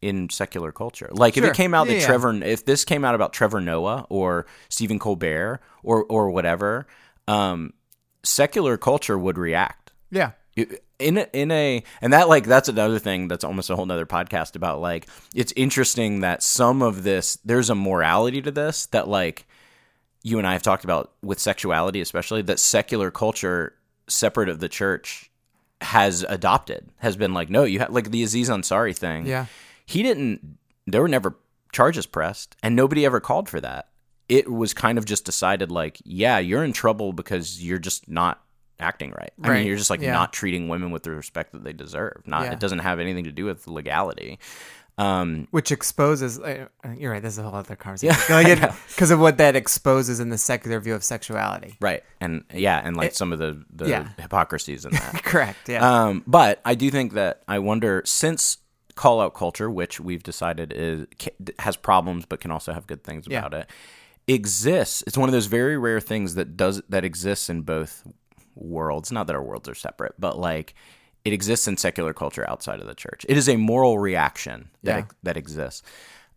in 0.00 0.30
secular 0.30 0.72
culture. 0.72 1.08
Like 1.12 1.36
if 1.36 1.44
it 1.44 1.54
came 1.54 1.74
out 1.74 1.86
that 1.86 1.94
Yeah, 1.94 2.00
yeah. 2.00 2.06
Trevor, 2.06 2.34
if 2.44 2.64
this 2.64 2.84
came 2.84 3.04
out 3.04 3.14
about 3.14 3.32
Trevor 3.32 3.60
Noah 3.60 4.06
or 4.08 4.46
Stephen 4.68 4.98
Colbert 4.98 5.60
or 5.82 6.04
or 6.04 6.30
whatever, 6.30 6.86
um, 7.26 7.72
secular 8.22 8.76
culture 8.76 9.18
would 9.18 9.38
react 9.38 9.92
Yeah. 10.10 10.32
In 10.98 11.18
a, 11.18 11.26
in 11.32 11.50
a 11.50 11.82
and 12.00 12.12
that 12.12 12.28
like 12.28 12.44
that's 12.44 12.68
another 12.68 12.98
thing 12.98 13.28
that's 13.28 13.44
almost 13.44 13.70
a 13.70 13.76
whole 13.76 13.86
nother 13.86 14.06
podcast 14.06 14.56
about 14.56 14.80
like 14.80 15.06
it's 15.34 15.52
interesting 15.56 16.20
that 16.20 16.42
some 16.42 16.82
of 16.82 17.02
this 17.02 17.36
there's 17.44 17.70
a 17.70 17.74
morality 17.74 18.42
to 18.42 18.50
this 18.50 18.86
that 18.86 19.08
like 19.08 19.46
you 20.22 20.38
and 20.38 20.46
I 20.46 20.52
have 20.52 20.62
talked 20.62 20.84
about 20.84 21.12
with 21.22 21.38
sexuality 21.38 22.00
especially 22.00 22.42
that 22.42 22.58
secular 22.58 23.10
culture 23.10 23.74
separate 24.08 24.48
of 24.48 24.60
the 24.60 24.68
church 24.68 25.30
has 25.80 26.24
adopted, 26.28 26.90
has 26.98 27.16
been 27.16 27.34
like, 27.34 27.50
no, 27.50 27.64
you 27.64 27.78
have 27.80 27.90
like 27.90 28.10
the 28.10 28.22
Aziz 28.22 28.48
Ansari 28.48 28.96
thing. 28.96 29.26
Yeah. 29.26 29.46
he 29.86 30.02
didn't. 30.02 30.58
There 30.86 31.02
were 31.02 31.08
never 31.08 31.36
charges 31.72 32.06
pressed, 32.06 32.56
and 32.62 32.74
nobody 32.74 33.04
ever 33.04 33.20
called 33.20 33.48
for 33.48 33.60
that. 33.60 33.88
It 34.28 34.50
was 34.50 34.74
kind 34.74 34.98
of 34.98 35.04
just 35.04 35.24
decided 35.24 35.70
like, 35.70 35.98
yeah, 36.04 36.38
you're 36.38 36.64
in 36.64 36.72
trouble 36.72 37.12
because 37.12 37.64
you're 37.64 37.78
just 37.78 38.08
not 38.08 38.42
acting 38.80 39.10
right. 39.12 39.32
I 39.42 39.48
Right. 39.48 39.58
mean, 39.58 39.66
you're 39.66 39.76
just 39.76 39.90
like 39.90 40.00
Yeah. 40.00 40.12
not 40.12 40.32
treating 40.32 40.68
women 40.68 40.90
with 40.90 41.02
the 41.02 41.10
respect 41.10 41.52
that 41.52 41.64
they 41.64 41.72
deserve. 41.72 42.22
Not 42.26 42.44
Yeah. 42.44 42.52
it 42.52 42.60
doesn't 42.60 42.80
have 42.80 42.98
anything 43.00 43.24
to 43.24 43.32
do 43.32 43.44
with 43.44 43.66
legality. 43.66 44.38
Um, 44.98 45.46
which 45.52 45.70
exposes 45.70 46.40
uh, 46.40 46.66
you're 46.96 47.12
right 47.12 47.22
this 47.22 47.34
is 47.34 47.38
a 47.38 47.42
whole 47.44 47.54
other 47.54 47.76
conversation 47.76 48.16
because 48.88 49.10
of 49.12 49.20
what 49.20 49.38
that 49.38 49.54
exposes 49.54 50.18
in 50.18 50.30
the 50.30 50.38
secular 50.38 50.80
view 50.80 50.92
of 50.92 51.04
sexuality 51.04 51.76
right, 51.80 52.02
and 52.20 52.42
yeah, 52.52 52.80
and 52.84 52.96
like 52.96 53.14
some 53.14 53.32
of 53.32 53.38
the 53.38 53.64
the 53.72 53.88
yeah. 53.88 54.08
hypocrisies 54.18 54.84
in 54.84 54.90
that. 54.90 55.22
correct 55.22 55.68
yeah 55.68 55.88
Um, 56.06 56.24
but 56.26 56.60
I 56.64 56.74
do 56.74 56.90
think 56.90 57.12
that 57.12 57.42
I 57.46 57.60
wonder 57.60 58.02
since 58.06 58.58
call 58.96 59.20
out 59.20 59.34
culture, 59.34 59.70
which 59.70 60.00
we've 60.00 60.24
decided 60.24 60.72
is 60.74 61.06
has 61.60 61.76
problems 61.76 62.26
but 62.26 62.40
can 62.40 62.50
also 62.50 62.72
have 62.72 62.88
good 62.88 63.04
things 63.04 63.24
Yeah. 63.28 63.38
about 63.38 63.54
it, 63.54 63.70
exists. 64.26 65.04
It's 65.06 65.16
one 65.16 65.28
of 65.28 65.32
those 65.32 65.46
very 65.46 65.78
rare 65.78 66.00
things 66.00 66.34
that 66.34 66.56
does 66.56 66.82
that 66.88 67.04
exists 67.04 67.48
in 67.48 67.62
both 67.62 68.02
worlds. 68.60 69.10
Not 69.12 69.26
that 69.26 69.36
our 69.36 69.42
worlds 69.42 69.68
are 69.68 69.74
separate, 69.74 70.14
but 70.18 70.38
like 70.38 70.74
it 71.24 71.32
exists 71.32 71.66
in 71.68 71.76
secular 71.76 72.12
culture 72.14 72.48
outside 72.48 72.80
of 72.80 72.86
the 72.86 72.94
church. 72.94 73.26
It 73.28 73.36
is 73.36 73.48
a 73.48 73.56
moral 73.56 73.98
reaction 73.98 74.70
that 74.82 74.98
Yeah. 74.98 75.04
that 75.24 75.36
exists. 75.36 75.82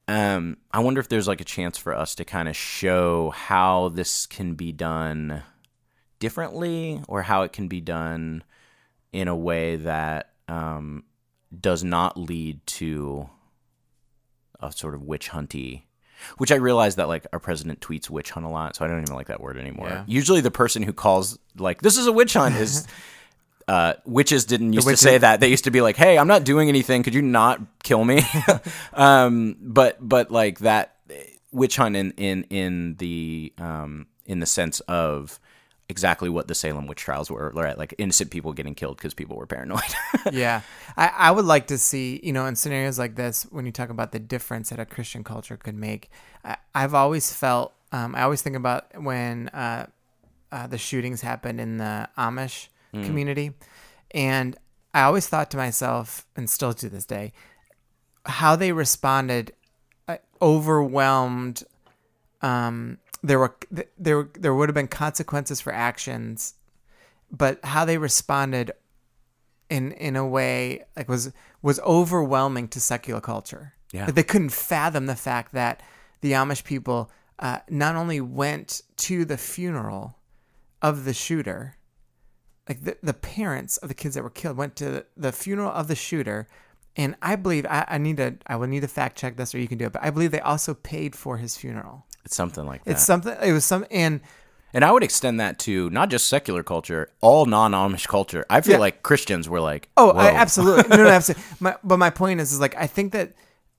Um, 0.08 0.58
I 0.72 0.80
wonder 0.80 1.00
if 1.00 1.08
there's 1.10 1.28
like 1.28 1.40
a 1.42 1.46
chance 1.46 1.78
for 1.78 1.94
us 1.96 2.16
to 2.16 2.26
kind 2.26 2.50
of 2.50 2.56
show 2.56 3.30
how 3.30 3.90
this 3.90 4.26
can 4.26 4.56
be 4.56 4.72
done 4.72 5.44
differently, 6.20 7.02
or 7.08 7.22
how 7.24 7.44
it 7.44 7.52
can 7.54 7.68
be 7.68 7.82
done 7.82 8.44
in 9.12 9.28
a 9.28 9.36
way 9.36 9.76
that 9.78 10.34
um, 10.48 11.04
does 11.58 11.84
not 11.84 12.18
lead 12.18 12.66
to 12.68 13.30
a 14.60 14.72
sort 14.72 14.94
of 14.94 15.02
witch 15.02 15.30
hunty. 15.32 15.84
Which 16.38 16.52
I 16.52 16.56
realize 16.56 16.96
that 16.96 17.08
like 17.08 17.26
our 17.34 17.40
president 17.40 17.80
tweets 17.82 18.10
witch 18.10 18.32
hunt 18.32 18.46
a 18.46 18.50
lot, 18.50 18.76
so 18.76 18.86
I 18.86 18.88
don't 18.88 19.02
even 19.02 19.16
like 19.16 19.28
that 19.28 19.42
word 19.42 19.58
anymore. 19.58 19.90
Yeah. 19.90 20.04
Usually, 20.08 20.42
the 20.42 20.52
person 20.52 20.84
who 20.84 20.94
calls 20.94 21.38
like 21.58 21.82
this 21.82 21.98
is 21.98 22.08
a 22.08 22.12
witch 22.12 22.34
hunt 22.34 22.56
is 22.56 22.88
uh, 23.68 23.94
witches 24.06 24.46
didn't 24.46 24.74
used 24.74 24.86
witches- 24.86 25.02
to 25.02 25.06
say 25.06 25.18
that. 25.18 25.40
They 25.40 25.50
used 25.50 25.66
to 25.66 25.72
be 25.72 25.82
like, 25.82 25.98
"Hey, 25.98 26.18
I'm 26.18 26.28
not 26.28 26.44
doing 26.44 26.70
anything. 26.70 27.04
Could 27.04 27.14
you 27.14 27.22
not 27.22 27.60
kill 27.84 28.04
me?" 28.06 28.22
um, 28.94 29.58
but 29.62 29.98
but 30.00 30.32
like 30.32 30.60
that 30.60 30.96
witch 31.52 31.76
hunt 31.76 31.96
in 31.96 32.12
in 32.12 32.44
in 32.50 32.96
the 32.98 33.54
um, 33.58 34.08
in 34.26 34.40
the 34.40 34.46
sense 34.46 34.80
of 34.82 35.40
exactly 35.92 36.30
what 36.30 36.48
the 36.48 36.56
Salem 36.56 36.88
witch 36.88 37.00
trials 37.00 37.30
were, 37.30 37.52
right? 37.54 37.78
Like 37.78 37.94
innocent 38.00 38.32
people 38.32 38.54
getting 38.54 38.74
killed 38.74 38.98
because 38.98 39.14
people 39.14 39.38
were 39.38 39.46
paranoid. 39.46 39.84
yeah 40.32 40.62
I, 40.98 41.12
I 41.18 41.32
would 41.32 41.46
like 41.46 41.68
to 41.68 41.78
see 41.78 42.20
you 42.24 42.34
know 42.34 42.46
in 42.46 42.56
scenarios 42.56 42.98
like 43.00 43.16
this 43.16 43.44
when 43.44 43.66
you 43.66 43.72
talk 43.72 43.90
about 43.90 44.12
the 44.12 44.20
difference 44.20 44.70
that 44.70 44.80
a 44.80 44.86
christian 44.86 45.24
culture 45.24 45.58
could 45.58 45.76
make 45.76 46.10
I, 46.44 46.58
i've 46.76 46.94
always 46.94 47.34
felt 47.34 47.74
um, 47.92 48.16
i 48.16 48.24
always 48.24 48.42
think 48.42 48.56
about 48.56 49.02
when 49.02 49.50
uh, 49.50 49.88
uh, 50.52 50.68
the 50.68 50.78
shootings 50.78 51.22
happened 51.22 51.60
in 51.60 51.78
the 51.78 52.10
amish 52.18 52.68
community 52.94 53.52
and 54.12 54.58
i 54.94 55.04
always 55.04 55.28
thought 55.28 55.50
to 55.52 55.58
myself 55.58 56.26
and 56.36 56.50
still 56.50 56.74
to 56.74 56.90
this 56.90 57.06
day 57.06 57.32
how 58.26 58.56
they 58.56 58.72
responded 58.72 59.54
uh, 60.08 60.18
overwhelmed 60.42 61.64
um, 62.42 62.98
there 63.24 63.40
were 63.40 63.56
there 63.98 64.30
there 64.40 64.54
would 64.54 64.70
have 64.70 64.76
been 64.76 64.88
consequences 64.88 65.62
for 65.62 65.74
actions 65.74 66.56
but 67.32 67.64
how 67.64 67.86
they 67.86 67.98
responded 67.98 68.72
in 69.70 69.94
in 69.94 70.16
a 70.16 70.28
way 70.28 70.84
like 70.96 71.08
was 71.08 71.32
was 71.62 71.80
overwhelming 71.80 72.68
to 72.68 72.80
secular 72.80 73.22
culture. 73.22 73.74
Yeah. 73.92 74.06
Like, 74.06 74.16
they 74.16 74.24
couldn't 74.24 74.50
fathom 74.50 75.06
the 75.06 75.16
fact 75.16 75.54
that 75.54 75.82
the 76.22 76.34
Amish 76.34 76.64
people 76.64 77.12
uh, 77.40 77.60
not 77.70 77.96
only 77.96 78.22
went 78.22 78.82
to 78.98 79.26
the 79.26 79.38
funeral 79.38 80.18
of 80.82 81.06
the 81.06 81.14
shooter, 81.14 81.78
like 82.70 82.84
the, 82.84 82.98
the 83.02 83.14
parents 83.14 83.78
of 83.78 83.90
the 83.90 83.96
kids 83.96 84.16
that 84.16 84.24
were 84.24 84.30
killed 84.30 84.58
went 84.58 84.76
to 84.78 85.06
the 85.18 85.32
funeral 85.32 85.72
of 85.72 85.88
the 85.88 85.96
shooter, 85.96 86.48
and 86.96 87.16
I 87.22 87.36
believe 87.36 87.66
I, 87.66 87.86
I 87.88 87.98
need 87.98 88.18
to 88.18 88.36
I 88.48 88.58
will 88.58 88.68
need 88.68 88.82
to 88.82 88.88
fact 88.88 89.18
check 89.18 89.38
this 89.38 89.56
or 89.56 89.60
you 89.60 89.68
can 89.68 89.78
do 89.78 89.86
it, 89.86 89.94
but 89.94 90.04
I 90.04 90.10
believe 90.10 90.32
they 90.32 90.42
also 90.42 90.74
paid 90.74 91.16
for 91.16 91.38
his 91.38 91.56
funeral. 91.56 92.06
It's 92.26 92.36
something 92.36 92.66
like 92.66 92.84
that. 92.84 92.92
It's 92.92 93.06
something. 93.06 93.36
It 93.42 93.52
was 93.54 93.66
some 93.66 93.86
and. 93.92 94.22
and 94.74 94.86
I 94.86 94.92
would 94.92 95.04
extend 95.04 95.40
that 95.40 95.60
to 95.60 95.90
not 95.90 96.10
just 96.10 96.28
secular 96.28 96.64
culture, 96.64 97.10
all 97.20 97.46
non-Amish 97.46 98.08
culture. 98.08 98.46
I 98.50 98.62
feel 98.62 98.74
Yeah. 98.74 98.80
like 98.80 99.04
Christians 99.04 99.50
were 99.50 99.60
like, 99.60 99.90
Oh. 99.98 100.12
I, 100.12 100.32
absolutely. 100.32 100.88
No, 100.90 101.04
no, 101.04 101.10
absolutely. 101.20 101.44
My, 101.60 101.76
but 101.84 101.98
my 101.98 102.10
point 102.10 102.40
is, 102.40 102.54
is 102.54 102.60
like 102.60 102.76
I 102.78 102.88
think 102.88 103.12
that 103.14 103.34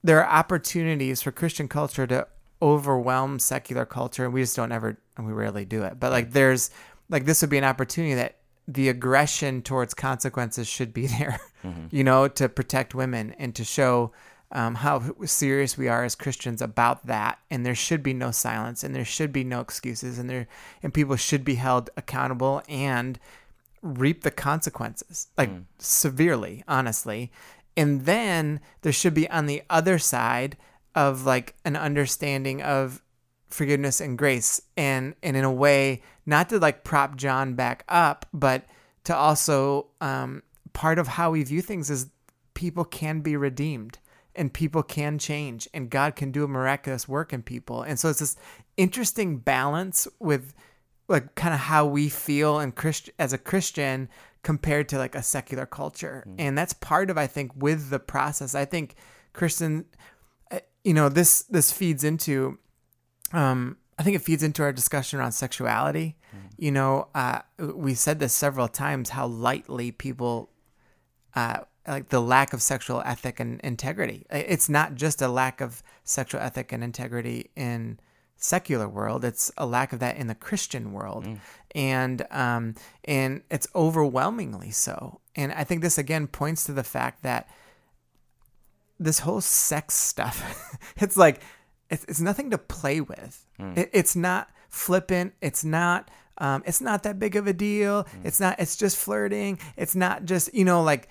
there 0.04 0.22
are 0.22 0.30
opportunities 0.38 1.22
for 1.22 1.30
Christian 1.32 1.68
culture 1.68 2.06
to 2.06 2.26
overwhelm 2.60 3.38
secular 3.38 3.84
culture, 3.84 4.24
and 4.24 4.32
we 4.34 4.42
just 4.42 4.54
don't 4.56 4.72
ever, 4.72 4.96
and 5.16 5.26
we 5.26 5.32
rarely 5.32 5.64
do 5.64 5.82
it. 5.82 5.98
But 5.98 6.12
like, 6.12 6.32
there's 6.32 6.70
like 7.08 7.24
this 7.24 7.40
would 7.42 7.50
be 7.50 7.58
an 7.58 7.64
opportunity 7.64 8.14
that 8.14 8.36
the 8.68 8.88
aggression 8.88 9.62
towards 9.62 9.94
consequences 9.94 10.68
should 10.68 10.92
be 10.92 11.06
there, 11.18 11.40
mm-hmm. 11.64 11.86
you 11.90 12.04
know, 12.04 12.28
to 12.28 12.48
protect 12.48 12.94
women 12.94 13.34
and 13.38 13.54
to 13.54 13.64
show 13.64 14.12
um, 14.52 14.76
how 14.76 15.02
serious 15.24 15.76
we 15.76 15.88
are 15.88 16.04
as 16.04 16.14
Christians 16.14 16.62
about 16.62 17.06
that. 17.06 17.38
And 17.50 17.64
there 17.64 17.74
should 17.74 18.02
be 18.02 18.12
no 18.12 18.30
silence, 18.30 18.84
and 18.84 18.94
there 18.94 19.04
should 19.04 19.32
be 19.32 19.44
no 19.44 19.60
excuses, 19.60 20.18
and 20.18 20.28
there 20.28 20.46
and 20.82 20.94
people 20.94 21.16
should 21.16 21.44
be 21.44 21.56
held 21.56 21.90
accountable 21.96 22.62
and 22.68 23.18
reap 23.82 24.22
the 24.22 24.30
consequences, 24.30 25.28
like 25.36 25.50
severely, 25.78 26.62
honestly. 26.68 27.32
And 27.76 28.04
then 28.04 28.60
there 28.82 28.92
should 28.92 29.14
be 29.14 29.28
on 29.30 29.46
the 29.46 29.62
other 29.68 29.98
side 29.98 30.56
of 30.94 31.24
like 31.24 31.54
an 31.64 31.74
understanding 31.74 32.62
of 32.62 33.02
forgiveness 33.48 34.00
and 34.00 34.16
grace 34.16 34.62
and 34.76 35.14
and 35.22 35.36
in 35.36 35.44
a 35.44 35.52
way 35.52 36.02
not 36.24 36.48
to 36.48 36.58
like 36.58 36.84
prop 36.84 37.16
John 37.16 37.54
back 37.54 37.84
up, 37.88 38.26
but 38.32 38.64
to 39.04 39.16
also 39.16 39.88
um, 40.00 40.42
part 40.72 40.98
of 40.98 41.08
how 41.08 41.32
we 41.32 41.42
view 41.42 41.60
things 41.60 41.90
is 41.90 42.06
people 42.54 42.84
can 42.84 43.20
be 43.20 43.36
redeemed 43.36 43.98
and 44.34 44.52
people 44.52 44.82
can 44.82 45.18
change 45.18 45.68
and 45.74 45.90
God 45.90 46.16
can 46.16 46.30
do 46.30 46.44
a 46.44 46.48
miraculous 46.48 47.06
work 47.06 47.32
in 47.32 47.42
people. 47.42 47.82
And 47.82 47.98
so 47.98 48.08
it's 48.08 48.20
this 48.20 48.36
interesting 48.76 49.38
balance 49.38 50.08
with 50.18 50.54
like 51.08 51.34
kind 51.34 51.52
of 51.52 51.60
how 51.60 51.84
we 51.86 52.08
feel 52.08 52.58
and 52.58 52.74
Christ- 52.74 53.10
as 53.18 53.32
a 53.32 53.38
Christian 53.38 54.08
compared 54.42 54.88
to 54.88 54.98
like 54.98 55.14
a 55.14 55.22
secular 55.22 55.66
culture. 55.66 56.24
And 56.38 56.56
that's 56.56 56.72
part 56.72 57.10
of 57.10 57.18
I 57.18 57.26
think 57.26 57.52
with 57.54 57.90
the 57.90 57.98
process. 57.98 58.54
I 58.54 58.64
think 58.64 58.94
Christian 59.32 59.84
uh, 60.50 60.60
you 60.84 60.94
know 60.94 61.08
this 61.08 61.42
this 61.42 61.70
feeds 61.70 62.04
into 62.04 62.58
um 63.32 63.76
I 63.98 64.02
think 64.02 64.16
it 64.16 64.22
feeds 64.22 64.42
into 64.42 64.62
our 64.62 64.72
discussion 64.72 65.18
around 65.18 65.32
sexuality. 65.32 66.16
You 66.56 66.70
know, 66.70 67.08
uh, 67.14 67.40
we 67.58 67.94
said 67.94 68.18
this 68.18 68.32
several 68.32 68.68
times 68.68 69.10
how 69.10 69.26
lightly 69.26 69.92
people 69.92 70.50
uh, 71.34 71.60
like 71.86 72.08
the 72.10 72.20
lack 72.20 72.52
of 72.52 72.62
sexual 72.62 73.02
ethic 73.04 73.40
and 73.40 73.60
integrity. 73.62 74.26
It's 74.30 74.68
not 74.68 74.94
just 74.94 75.20
a 75.20 75.28
lack 75.28 75.60
of 75.60 75.82
sexual 76.04 76.40
ethic 76.40 76.72
and 76.72 76.82
integrity 76.84 77.50
in 77.56 77.98
secular 78.36 78.88
world; 78.88 79.24
it's 79.24 79.50
a 79.56 79.66
lack 79.66 79.92
of 79.92 79.98
that 80.00 80.16
in 80.16 80.26
the 80.26 80.34
Christian 80.34 80.92
world, 80.92 81.26
and 81.74 82.26
um, 82.30 82.74
and 83.04 83.42
it's 83.50 83.66
overwhelmingly 83.74 84.70
so. 84.70 85.20
And 85.34 85.52
I 85.52 85.64
think 85.64 85.82
this 85.82 85.98
again 85.98 86.26
points 86.26 86.64
to 86.64 86.72
the 86.72 86.84
fact 86.84 87.22
that 87.22 87.48
this 88.98 89.20
whole 89.20 89.40
sex 89.40 89.94
stuff, 89.94 90.78
it's 90.96 91.16
like 91.16 91.40
it's, 91.90 92.04
it's 92.04 92.20
nothing 92.20 92.50
to 92.50 92.58
play 92.58 93.00
with. 93.00 93.44
It, 93.76 93.90
it's 93.92 94.16
not 94.16 94.48
flippant. 94.68 95.34
It's 95.40 95.64
not. 95.64 96.10
Um, 96.38 96.62
it's 96.66 96.80
not 96.80 97.02
that 97.02 97.18
big 97.18 97.36
of 97.36 97.46
a 97.46 97.52
deal. 97.52 98.06
It's 98.24 98.40
not. 98.40 98.58
It's 98.58 98.76
just 98.76 98.96
flirting. 98.96 99.58
It's 99.76 99.94
not 99.94 100.24
just 100.24 100.52
you 100.54 100.64
know 100.64 100.82
like 100.82 101.08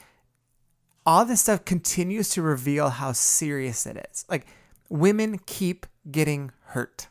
all 1.05 1.25
this 1.25 1.41
stuff 1.41 1.65
continues 1.65 2.29
to 2.29 2.41
reveal 2.41 2.89
how 2.89 3.11
serious 3.11 3.85
it 3.85 4.05
is. 4.11 4.25
Like 4.29 4.45
women 4.89 5.39
keep 5.45 5.85
getting 6.09 6.51
hurt. 6.65 7.07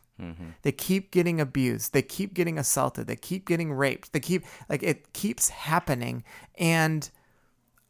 They 0.62 0.72
keep 0.72 1.11
getting 1.12 1.41
abused. 1.41 1.93
They 1.95 2.03
keep 2.03 2.34
getting 2.34 2.59
assaulted. 2.59 3.07
They 3.07 3.16
keep 3.16 3.47
getting 3.47 3.72
raped. 3.72 4.12
They 4.12 4.20
keep 4.20 4.45
like 4.68 4.82
it 4.82 5.12
keeps 5.14 5.49
happening 5.49 6.24
and 6.57 7.11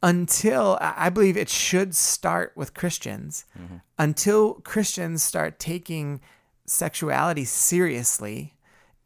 until 0.02 0.78
I 0.80 1.10
believe 1.10 1.36
it 1.36 1.48
should 1.50 1.94
start 1.94 2.52
with 2.56 2.72
Christians 2.72 3.44
until 3.98 4.54
Christians 4.54 5.22
start 5.22 5.58
taking 5.58 6.20
sexuality 6.66 7.44
seriously 7.44 8.54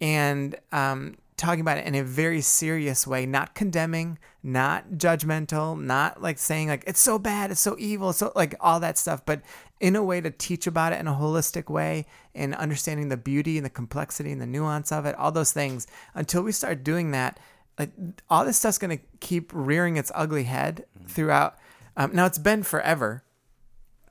and 0.01 0.55
um, 0.71 1.17
talking 1.37 1.61
about 1.61 1.79
it 1.79 1.87
in 1.87 1.95
a 1.95 2.03
very 2.05 2.41
serious 2.41 3.07
way, 3.07 3.27
not 3.27 3.55
condemning, 3.55 4.19
not 4.43 4.91
judgmental, 4.93 5.81
not 5.81 6.23
like 6.23 6.39
saying 6.39 6.69
like 6.69 6.85
it's 6.87 7.01
so 7.01 7.19
bad, 7.19 7.51
it's 7.51 7.61
so 7.61 7.75
evil, 7.79 8.13
so 8.13 8.33
like 8.37 8.55
all 8.61 8.79
that 8.81 8.97
stuff, 8.99 9.25
but 9.27 9.43
in 9.81 9.97
a 9.97 10.03
way 10.03 10.21
to 10.21 10.31
teach 10.31 10.67
about 10.67 10.93
it 10.93 11.01
in 11.01 11.09
a 11.09 11.13
holistic 11.15 11.69
way 11.69 12.07
and 12.35 12.55
understanding 12.55 13.09
the 13.09 13.17
beauty 13.17 13.57
and 13.59 13.67
the 13.67 13.71
complexity 13.71 14.31
and 14.33 14.41
the 14.41 14.47
nuance 14.47 14.93
of 14.93 15.05
it, 15.07 15.15
all 15.17 15.33
those 15.33 15.53
things. 15.53 15.87
Until 16.15 16.43
we 16.43 16.53
start 16.53 16.85
doing 16.85 17.11
that, 17.11 17.39
like 17.79 17.91
all 18.31 18.45
this 18.45 18.57
stuff's 18.57 18.79
going 18.79 18.97
to 18.97 19.05
keep 19.21 19.51
rearing 19.53 19.97
its 19.97 20.13
ugly 20.15 20.45
head 20.45 20.85
Mm-hmm. 20.97 21.09
throughout. 21.09 21.57
Um, 21.97 22.13
now 22.15 22.25
it's 22.27 22.39
been 22.39 22.63
forever, 22.63 23.25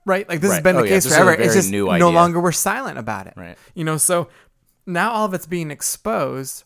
right? 0.06 0.28
Like 0.28 0.42
this 0.42 0.52
has 0.52 0.62
been 0.62 0.76
Oh, 0.76 0.82
the 0.82 0.88
yeah, 0.90 0.96
case 0.96 1.04
this 1.06 1.14
forever. 1.18 1.32
It's 1.42 1.54
just 1.54 1.72
no 1.72 1.90
idea. 1.90 2.08
longer 2.10 2.40
we're 2.42 2.52
silent 2.52 2.98
about 2.98 3.28
it, 3.28 3.34
Right. 3.38 3.58
You 3.74 3.84
know, 3.86 3.98
so 3.98 4.28
now 4.86 5.12
all 5.12 5.26
of 5.26 5.34
it's 5.34 5.48
being 5.48 5.72
exposed. 5.72 6.66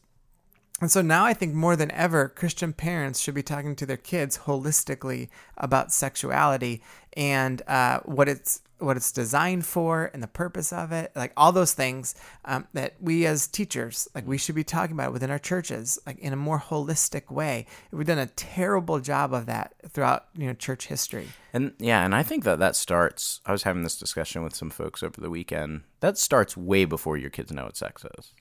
And 0.80 0.92
so 0.92 1.02
now 1.02 1.26
I 1.26 1.34
think 1.34 1.56
more 1.56 1.76
than 1.76 1.92
ever, 1.92 2.30
Christian 2.30 2.72
parents 2.72 3.20
should 3.20 3.34
be 3.34 3.42
talking 3.42 3.76
to 3.78 3.86
their 3.86 3.98
kids 3.98 4.40
holistically 4.40 5.30
about 5.58 5.92
sexuality 5.92 6.84
and 7.16 7.64
uh, 7.68 8.00
what 8.02 8.30
it's 8.30 8.62
what 8.80 8.96
it's 8.96 9.12
designed 9.12 9.66
for 9.66 10.12
and 10.14 10.22
the 10.22 10.28
purpose 10.28 10.72
of 10.72 10.92
it, 10.92 11.12
like 11.16 11.34
all 11.36 11.52
those 11.52 11.74
things 11.74 12.14
um, 12.46 12.68
that 12.74 12.94
we 13.02 13.26
as 13.26 13.48
teachers, 13.48 14.08
like 14.14 14.28
we 14.28 14.38
should 14.38 14.54
be 14.54 14.64
talking 14.64 14.96
about 14.96 15.12
within 15.12 15.32
our 15.32 15.40
churches, 15.40 15.98
like 16.06 16.20
in 16.20 16.32
a 16.32 16.36
more 16.36 16.60
holistic 16.60 17.32
way. 17.32 17.66
We've 17.92 18.06
done 18.06 18.20
a 18.20 18.28
terrible 18.28 19.00
job 19.00 19.34
of 19.34 19.48
that 19.48 19.74
throughout 19.90 20.28
you 20.36 20.46
know 20.46 20.54
church 20.54 20.88
history. 20.88 21.30
And 21.54 21.74
yeah, 21.80 22.06
and 22.06 22.14
I 22.14 22.22
think 22.22 22.44
that 22.44 22.60
that 22.60 22.76
starts. 22.76 23.42
I 23.48 23.52
was 23.52 23.64
having 23.64 23.82
this 23.82 23.98
discussion 23.98 24.44
with 24.44 24.54
some 24.54 24.70
folks 24.70 25.02
over 25.02 25.20
the 25.20 25.32
weekend. 25.32 25.82
That 26.02 26.20
starts 26.20 26.56
way 26.56 26.86
before 26.86 27.18
your 27.18 27.32
kids 27.32 27.52
know 27.52 27.64
what 27.64 27.78
sex 27.78 28.06
is. 28.20 28.34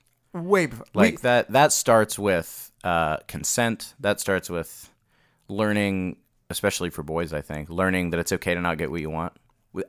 Way 0.43 0.67
before, 0.67 0.87
Like 0.95 1.13
we- 1.15 1.17
that. 1.23 1.51
That 1.53 1.73
starts 1.73 2.19
with 2.19 2.71
uh, 2.85 3.19
consent. 3.29 3.95
That 4.01 4.21
starts 4.21 4.49
with 4.51 4.91
learning, 5.49 6.17
especially 6.51 6.91
for 6.91 7.03
boys. 7.03 7.33
I 7.33 7.41
think 7.41 7.71
learning 7.71 8.11
that 8.11 8.21
it's 8.21 8.33
okay 8.33 8.55
to 8.55 8.61
not 8.61 8.79
get 8.79 8.91
what 8.91 9.01
you 9.01 9.11
want, 9.11 9.33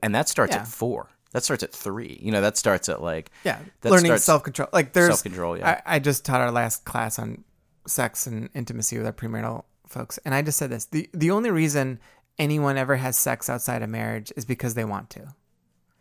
and 0.02 0.14
that 0.16 0.30
starts 0.30 0.54
Yeah. 0.56 0.62
at 0.62 0.68
four. 0.68 1.10
That 1.34 1.44
starts 1.44 1.62
at 1.64 1.74
three. 1.74 2.20
You 2.22 2.32
know, 2.32 2.42
that 2.42 2.58
starts 2.58 2.88
at 2.90 3.02
like 3.02 3.32
Yeah, 3.44 3.60
learning 3.84 4.18
self 4.18 4.44
control. 4.44 4.70
Like 4.72 4.94
there's 4.94 5.08
Self-control, 5.10 5.58
yeah. 5.58 5.82
I, 5.86 5.96
I 5.96 6.00
just 6.00 6.26
taught 6.26 6.42
our 6.42 6.52
last 6.52 6.86
class 6.86 7.20
on 7.20 7.44
sex 7.86 8.28
and 8.28 8.50
intimacy 8.54 8.98
with 8.98 9.06
our 9.06 9.14
premarital 9.14 9.64
folks, 9.88 10.18
and 10.26 10.34
I 10.34 10.42
just 10.42 10.58
said 10.58 10.70
this: 10.70 10.86
the 10.86 11.10
the 11.14 11.32
only 11.32 11.52
reason 11.52 12.00
anyone 12.40 12.78
ever 12.78 12.96
has 12.96 13.18
sex 13.18 13.50
outside 13.50 13.82
of 13.82 13.90
marriage 13.90 14.32
is 14.38 14.46
because 14.46 14.74
they 14.76 14.86
want 14.86 15.10
to. 15.12 15.34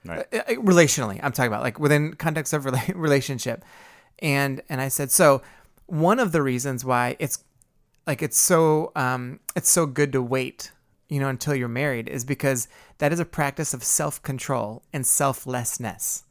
Right. 0.05 0.27
Uh, 0.33 0.37
uh, 0.37 0.53
relationally, 0.63 1.19
I'm 1.23 1.33
talking 1.33 1.49
about 1.51 1.63
like 1.63 1.81
within 1.81 2.15
context 2.15 2.53
of 2.53 2.65
rela- 2.65 2.93
relationship, 2.95 3.65
and 4.21 4.63
and 4.69 4.81
I 4.81 4.89
said 4.89 5.11
so. 5.11 5.43
One 5.87 6.19
of 6.19 6.33
the 6.33 6.43
reasons 6.43 6.85
why 6.85 7.17
it's 7.19 7.45
like 8.07 8.23
it's 8.23 8.39
so 8.39 8.93
um 8.97 9.41
it's 9.55 9.71
so 9.71 9.87
good 9.87 10.13
to 10.13 10.23
wait 10.23 10.73
you 11.09 11.21
know 11.21 11.29
until 11.29 11.55
you're 11.55 11.69
married 11.69 12.09
is 12.09 12.25
because 12.25 12.69
that 12.99 13.13
is 13.13 13.21
a 13.21 13.25
practice 13.25 13.75
of 13.75 13.85
self-control 13.85 14.83
and 14.93 15.07
selflessness. 15.07 16.25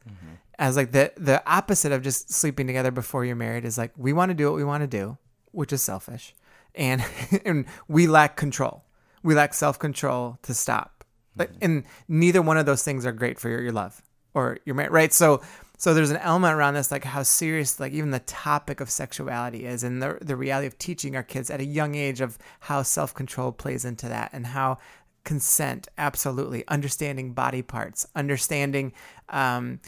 As 0.58 0.76
like 0.76 0.92
the 0.92 1.12
the 1.16 1.42
opposite 1.50 1.92
of 1.92 2.02
just 2.02 2.32
sleeping 2.32 2.66
together 2.66 2.90
before 2.90 3.24
you're 3.24 3.36
married 3.36 3.64
is 3.64 3.78
like 3.78 3.92
we 3.96 4.12
want 4.12 4.30
to 4.30 4.34
do 4.34 4.46
what 4.46 4.56
we 4.56 4.64
want 4.64 4.82
to 4.82 4.86
do 4.86 5.18
which 5.52 5.72
is 5.72 5.82
selfish 5.82 6.34
and 6.74 7.04
and 7.44 7.66
we 7.88 8.06
lack 8.06 8.36
control. 8.36 8.84
We 9.22 9.34
lack 9.34 9.54
self-control 9.54 10.38
to 10.42 10.54
stop. 10.54 11.04
Like 11.36 11.50
and 11.60 11.84
neither 12.08 12.40
one 12.42 12.58
of 12.58 12.66
those 12.66 12.82
things 12.82 13.04
are 13.04 13.12
great 13.12 13.38
for 13.38 13.48
your, 13.48 13.60
your 13.60 13.72
love 13.72 14.02
or 14.34 14.58
your 14.64 14.74
marriage 14.74 14.92
right? 14.92 15.12
So 15.12 15.42
so 15.76 15.92
there's 15.92 16.10
an 16.10 16.16
element 16.18 16.54
around 16.54 16.74
this 16.74 16.90
like 16.90 17.04
how 17.04 17.22
serious 17.22 17.78
like 17.78 17.92
even 17.92 18.10
the 18.10 18.20
topic 18.20 18.80
of 18.80 18.90
sexuality 18.90 19.66
is 19.66 19.82
and 19.82 20.02
the 20.02 20.18
the 20.20 20.36
reality 20.36 20.66
of 20.66 20.78
teaching 20.78 21.16
our 21.16 21.22
kids 21.22 21.50
at 21.50 21.60
a 21.60 21.64
young 21.64 21.94
age 21.94 22.20
of 22.20 22.38
how 22.60 22.82
self-control 22.82 23.52
plays 23.52 23.84
into 23.84 24.08
that 24.08 24.30
and 24.32 24.46
how 24.46 24.78
consent 25.24 25.88
absolutely 25.98 26.66
understanding 26.68 27.32
body 27.32 27.62
parts 27.62 28.06
understanding 28.14 28.92
um 29.30 29.80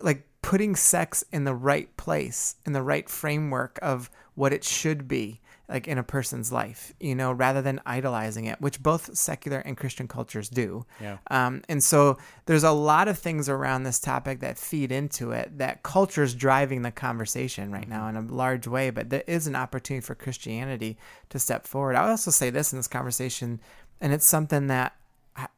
like 0.00 0.26
putting 0.42 0.76
sex 0.76 1.24
in 1.32 1.44
the 1.44 1.54
right 1.54 1.96
place 1.96 2.56
in 2.66 2.72
the 2.72 2.82
right 2.82 3.08
framework 3.08 3.78
of 3.80 4.10
what 4.34 4.52
it 4.52 4.64
should 4.64 5.08
be 5.08 5.40
like 5.68 5.88
in 5.88 5.96
a 5.96 6.02
person's 6.02 6.52
life 6.52 6.92
you 7.00 7.14
know 7.14 7.32
rather 7.32 7.62
than 7.62 7.80
idolizing 7.86 8.44
it 8.44 8.60
which 8.60 8.82
both 8.82 9.16
secular 9.16 9.58
and 9.58 9.76
christian 9.76 10.06
cultures 10.06 10.48
do. 10.48 10.84
Yeah. 11.00 11.18
um, 11.30 11.62
and 11.68 11.82
so 11.82 12.18
there's 12.46 12.64
a 12.64 12.72
lot 12.72 13.08
of 13.08 13.18
things 13.18 13.48
around 13.48 13.84
this 13.84 13.98
topic 13.98 14.40
that 14.40 14.58
feed 14.58 14.92
into 14.92 15.32
it 15.32 15.58
that 15.58 15.82
culture's 15.82 16.34
driving 16.34 16.82
the 16.82 16.90
conversation 16.90 17.72
right 17.72 17.88
now 17.88 18.08
in 18.08 18.16
a 18.16 18.20
large 18.20 18.66
way 18.66 18.90
but 18.90 19.10
there 19.10 19.24
is 19.26 19.46
an 19.46 19.56
opportunity 19.56 20.04
for 20.04 20.14
christianity 20.14 20.96
to 21.30 21.38
step 21.38 21.66
forward. 21.66 21.96
I 21.96 22.02
would 22.02 22.10
also 22.10 22.30
say 22.30 22.50
this 22.50 22.72
in 22.72 22.78
this 22.78 22.88
conversation 22.88 23.60
and 24.00 24.12
it's 24.12 24.26
something 24.26 24.66
that 24.66 24.94
I, 25.34 25.48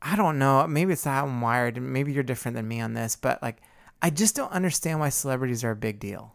I 0.00 0.16
don't 0.16 0.38
know 0.38 0.66
maybe 0.66 0.92
it's 0.92 1.04
how 1.04 1.26
i'm 1.26 1.40
wired 1.40 1.76
and 1.76 1.92
maybe 1.92 2.12
you're 2.12 2.22
different 2.22 2.56
than 2.56 2.66
me 2.66 2.80
on 2.80 2.94
this 2.94 3.16
but 3.16 3.42
like 3.42 3.58
i 4.00 4.10
just 4.10 4.34
don't 4.34 4.52
understand 4.52 5.00
why 5.00 5.10
celebrities 5.10 5.64
are 5.64 5.72
a 5.72 5.76
big 5.76 5.98
deal 5.98 6.34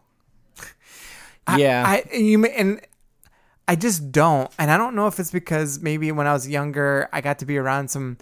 I- 1.46 1.58
Yeah. 1.58 1.84
I, 1.86 2.16
you 2.16 2.38
may, 2.38 2.50
and 2.50 2.80
I 3.66 3.76
just 3.76 4.12
don't, 4.12 4.50
and 4.58 4.70
I 4.70 4.76
don't 4.76 4.94
know 4.94 5.06
if 5.06 5.18
it's 5.18 5.30
because 5.30 5.80
maybe 5.80 6.12
when 6.12 6.26
I 6.26 6.32
was 6.32 6.48
younger, 6.48 7.08
I 7.12 7.20
got 7.20 7.38
to 7.40 7.46
be 7.46 7.56
around 7.58 7.88
some 7.88 8.18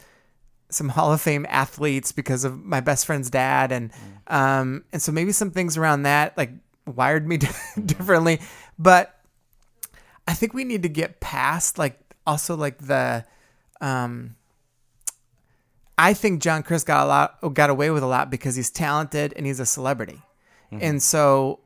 some 0.71 0.89
Hall 0.89 1.13
of 1.13 1.21
Fame 1.21 1.45
athletes 1.51 2.13
because 2.13 2.45
of 2.45 2.59
my 2.65 2.81
best 2.81 3.05
friend's 3.07 3.29
dad, 3.29 3.73
and 3.73 3.91
um, 4.29 4.85
and 4.93 5.03
so 5.03 5.13
maybe 5.13 5.33
some 5.33 5.51
things 5.51 5.77
around 5.77 6.03
that 6.05 6.37
like 6.39 6.51
wired 6.87 7.27
me 7.29 7.39
differently. 7.85 8.41
But 8.79 9.15
I 10.27 10.35
think 10.35 10.55
we 10.55 10.65
need 10.65 10.83
to 10.85 10.89
get 10.89 11.21
past 11.21 11.77
like 11.79 11.99
also 12.27 12.57
like 12.57 12.79
the 12.79 13.25
um. 13.81 14.37
I 15.99 16.15
think 16.15 16.41
John 16.41 16.63
Crist 16.63 16.87
got 16.87 17.05
a 17.05 17.07
lot 17.07 17.55
got 17.55 17.69
away 17.71 17.91
with 17.91 18.03
a 18.03 18.07
lot 18.07 18.31
because 18.31 18.55
he's 18.57 18.71
talented 18.71 19.35
and 19.37 19.45
he's 19.47 19.61
a 19.61 19.67
celebrity. 19.67 20.23
And 20.71 21.03
so 21.03 21.61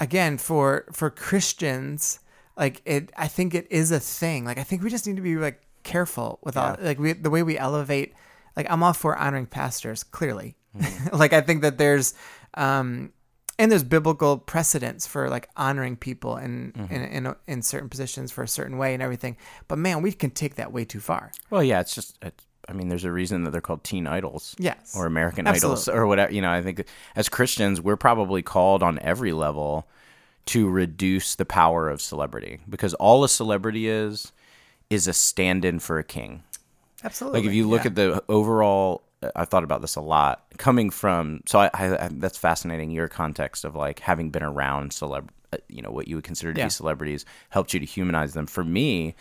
again 0.00 0.38
for 0.38 0.86
for 0.92 1.10
Christians 1.10 2.20
like 2.56 2.82
it 2.84 3.12
I 3.16 3.28
think 3.28 3.54
it 3.54 3.66
is 3.70 3.90
a 3.90 4.00
thing. 4.00 4.44
Like 4.44 4.58
I 4.58 4.62
think 4.62 4.82
we 4.82 4.90
just 4.90 5.06
need 5.06 5.16
to 5.16 5.22
be 5.22 5.36
like 5.36 5.62
careful 5.84 6.38
with 6.42 6.56
all 6.56 6.76
like 6.80 6.98
we 6.98 7.12
the 7.12 7.30
way 7.30 7.42
we 7.42 7.56
elevate 7.56 8.14
like 8.56 8.66
I'm 8.68 8.82
all 8.82 8.92
for 8.92 9.16
honoring 9.16 9.46
pastors 9.46 10.02
clearly. 10.02 10.56
like 11.12 11.32
I 11.32 11.40
think 11.40 11.62
that 11.62 11.78
there's 11.78 12.14
um 12.54 13.12
and 13.58 13.72
there's 13.72 13.82
biblical 13.82 14.38
precedents 14.38 15.06
for 15.06 15.28
like 15.28 15.48
honoring 15.56 15.96
people 15.96 16.36
in, 16.36 16.72
in 16.90 17.02
in 17.04 17.34
in 17.46 17.62
certain 17.62 17.88
positions 17.88 18.30
for 18.30 18.42
a 18.44 18.48
certain 18.48 18.78
way 18.78 18.94
and 18.94 19.02
everything. 19.02 19.36
But 19.66 19.78
man, 19.78 20.00
we 20.00 20.12
can 20.12 20.30
take 20.30 20.54
that 20.56 20.72
way 20.72 20.84
too 20.84 21.00
far. 21.00 21.32
Well, 21.50 21.62
yeah, 21.62 21.80
it's 21.80 21.94
just. 21.94 22.16
It's, 22.22 22.44
I 22.68 22.72
mean, 22.72 22.88
there's 22.88 23.04
a 23.04 23.12
reason 23.12 23.44
that 23.44 23.50
they're 23.50 23.60
called 23.62 23.82
teen 23.82 24.06
idols. 24.06 24.54
Yes. 24.58 24.94
Or 24.96 25.06
American 25.06 25.46
idols 25.46 25.88
or 25.88 26.06
whatever. 26.06 26.32
You 26.32 26.42
know, 26.42 26.50
I 26.50 26.62
think 26.62 26.84
as 27.16 27.28
Christians, 27.28 27.80
we're 27.80 27.96
probably 27.96 28.42
called 28.42 28.82
on 28.82 28.98
every 29.00 29.32
level 29.32 29.86
to 30.46 30.68
reduce 30.68 31.34
the 31.34 31.44
power 31.44 31.88
of 31.88 32.00
celebrity 32.00 32.60
because 32.68 32.94
all 32.94 33.24
a 33.24 33.28
celebrity 33.28 33.88
is 33.88 34.32
is 34.90 35.06
a 35.06 35.12
stand-in 35.12 35.78
for 35.78 35.98
a 35.98 36.04
king. 36.04 36.42
Absolutely. 37.04 37.40
Like 37.40 37.48
if 37.48 37.54
you 37.54 37.68
look 37.68 37.84
at 37.86 37.94
the 37.94 38.22
overall, 38.28 39.02
I 39.36 39.44
thought 39.44 39.64
about 39.64 39.82
this 39.82 39.96
a 39.96 40.00
lot. 40.00 40.44
Coming 40.56 40.90
from, 40.90 41.42
so 41.46 41.58
I, 41.60 41.70
I, 41.74 42.04
I 42.04 42.08
that's 42.12 42.38
fascinating. 42.38 42.90
Your 42.90 43.08
context 43.08 43.64
of 43.64 43.74
like 43.74 44.00
having 44.00 44.30
been 44.30 44.42
around 44.42 44.92
celeb, 44.92 45.28
uh, 45.52 45.58
you 45.68 45.82
know, 45.82 45.90
what 45.90 46.08
you 46.08 46.16
would 46.16 46.24
consider 46.24 46.52
to 46.54 46.58
Yeah. 46.58 46.66
be 46.66 46.70
celebrities 46.70 47.24
helped 47.50 47.72
you 47.74 47.80
to 47.80 47.86
humanize 47.86 48.32
them. 48.34 48.46
For 48.46 48.64
me, 48.64 49.14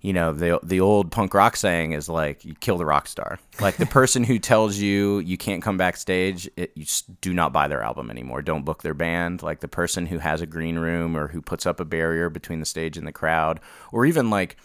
you 0.00 0.12
know, 0.14 0.32
the 0.32 0.58
the 0.62 0.80
old 0.80 1.10
punk 1.12 1.34
rock 1.34 1.56
saying 1.56 1.92
is 1.92 2.08
like 2.08 2.44
you 2.44 2.54
kill 2.54 2.78
the 2.78 2.86
rock 2.86 3.06
star. 3.06 3.38
Like 3.60 3.76
the 3.76 3.86
person 3.86 4.24
who 4.24 4.38
tells 4.38 4.78
you 4.78 5.18
you 5.18 5.36
can't 5.36 5.62
come 5.62 5.76
backstage, 5.76 6.48
it, 6.56 6.72
you 6.74 6.84
just 6.84 7.20
do 7.20 7.34
not 7.34 7.52
buy 7.52 7.68
their 7.68 7.82
album 7.82 8.10
anymore. 8.10 8.40
Don't 8.40 8.64
book 8.64 8.82
their 8.82 8.94
band. 8.94 9.42
Like 9.42 9.60
the 9.60 9.68
person 9.68 10.06
who 10.06 10.18
has 10.18 10.40
a 10.40 10.46
green 10.46 10.78
room 10.78 11.16
or 11.16 11.28
who 11.28 11.42
puts 11.42 11.66
up 11.66 11.80
a 11.80 11.84
barrier 11.84 12.30
between 12.30 12.60
the 12.60 12.66
stage 12.66 12.96
and 12.96 13.06
the 13.06 13.12
crowd, 13.12 13.60
or 13.92 14.06
even 14.06 14.30
like 14.30 14.56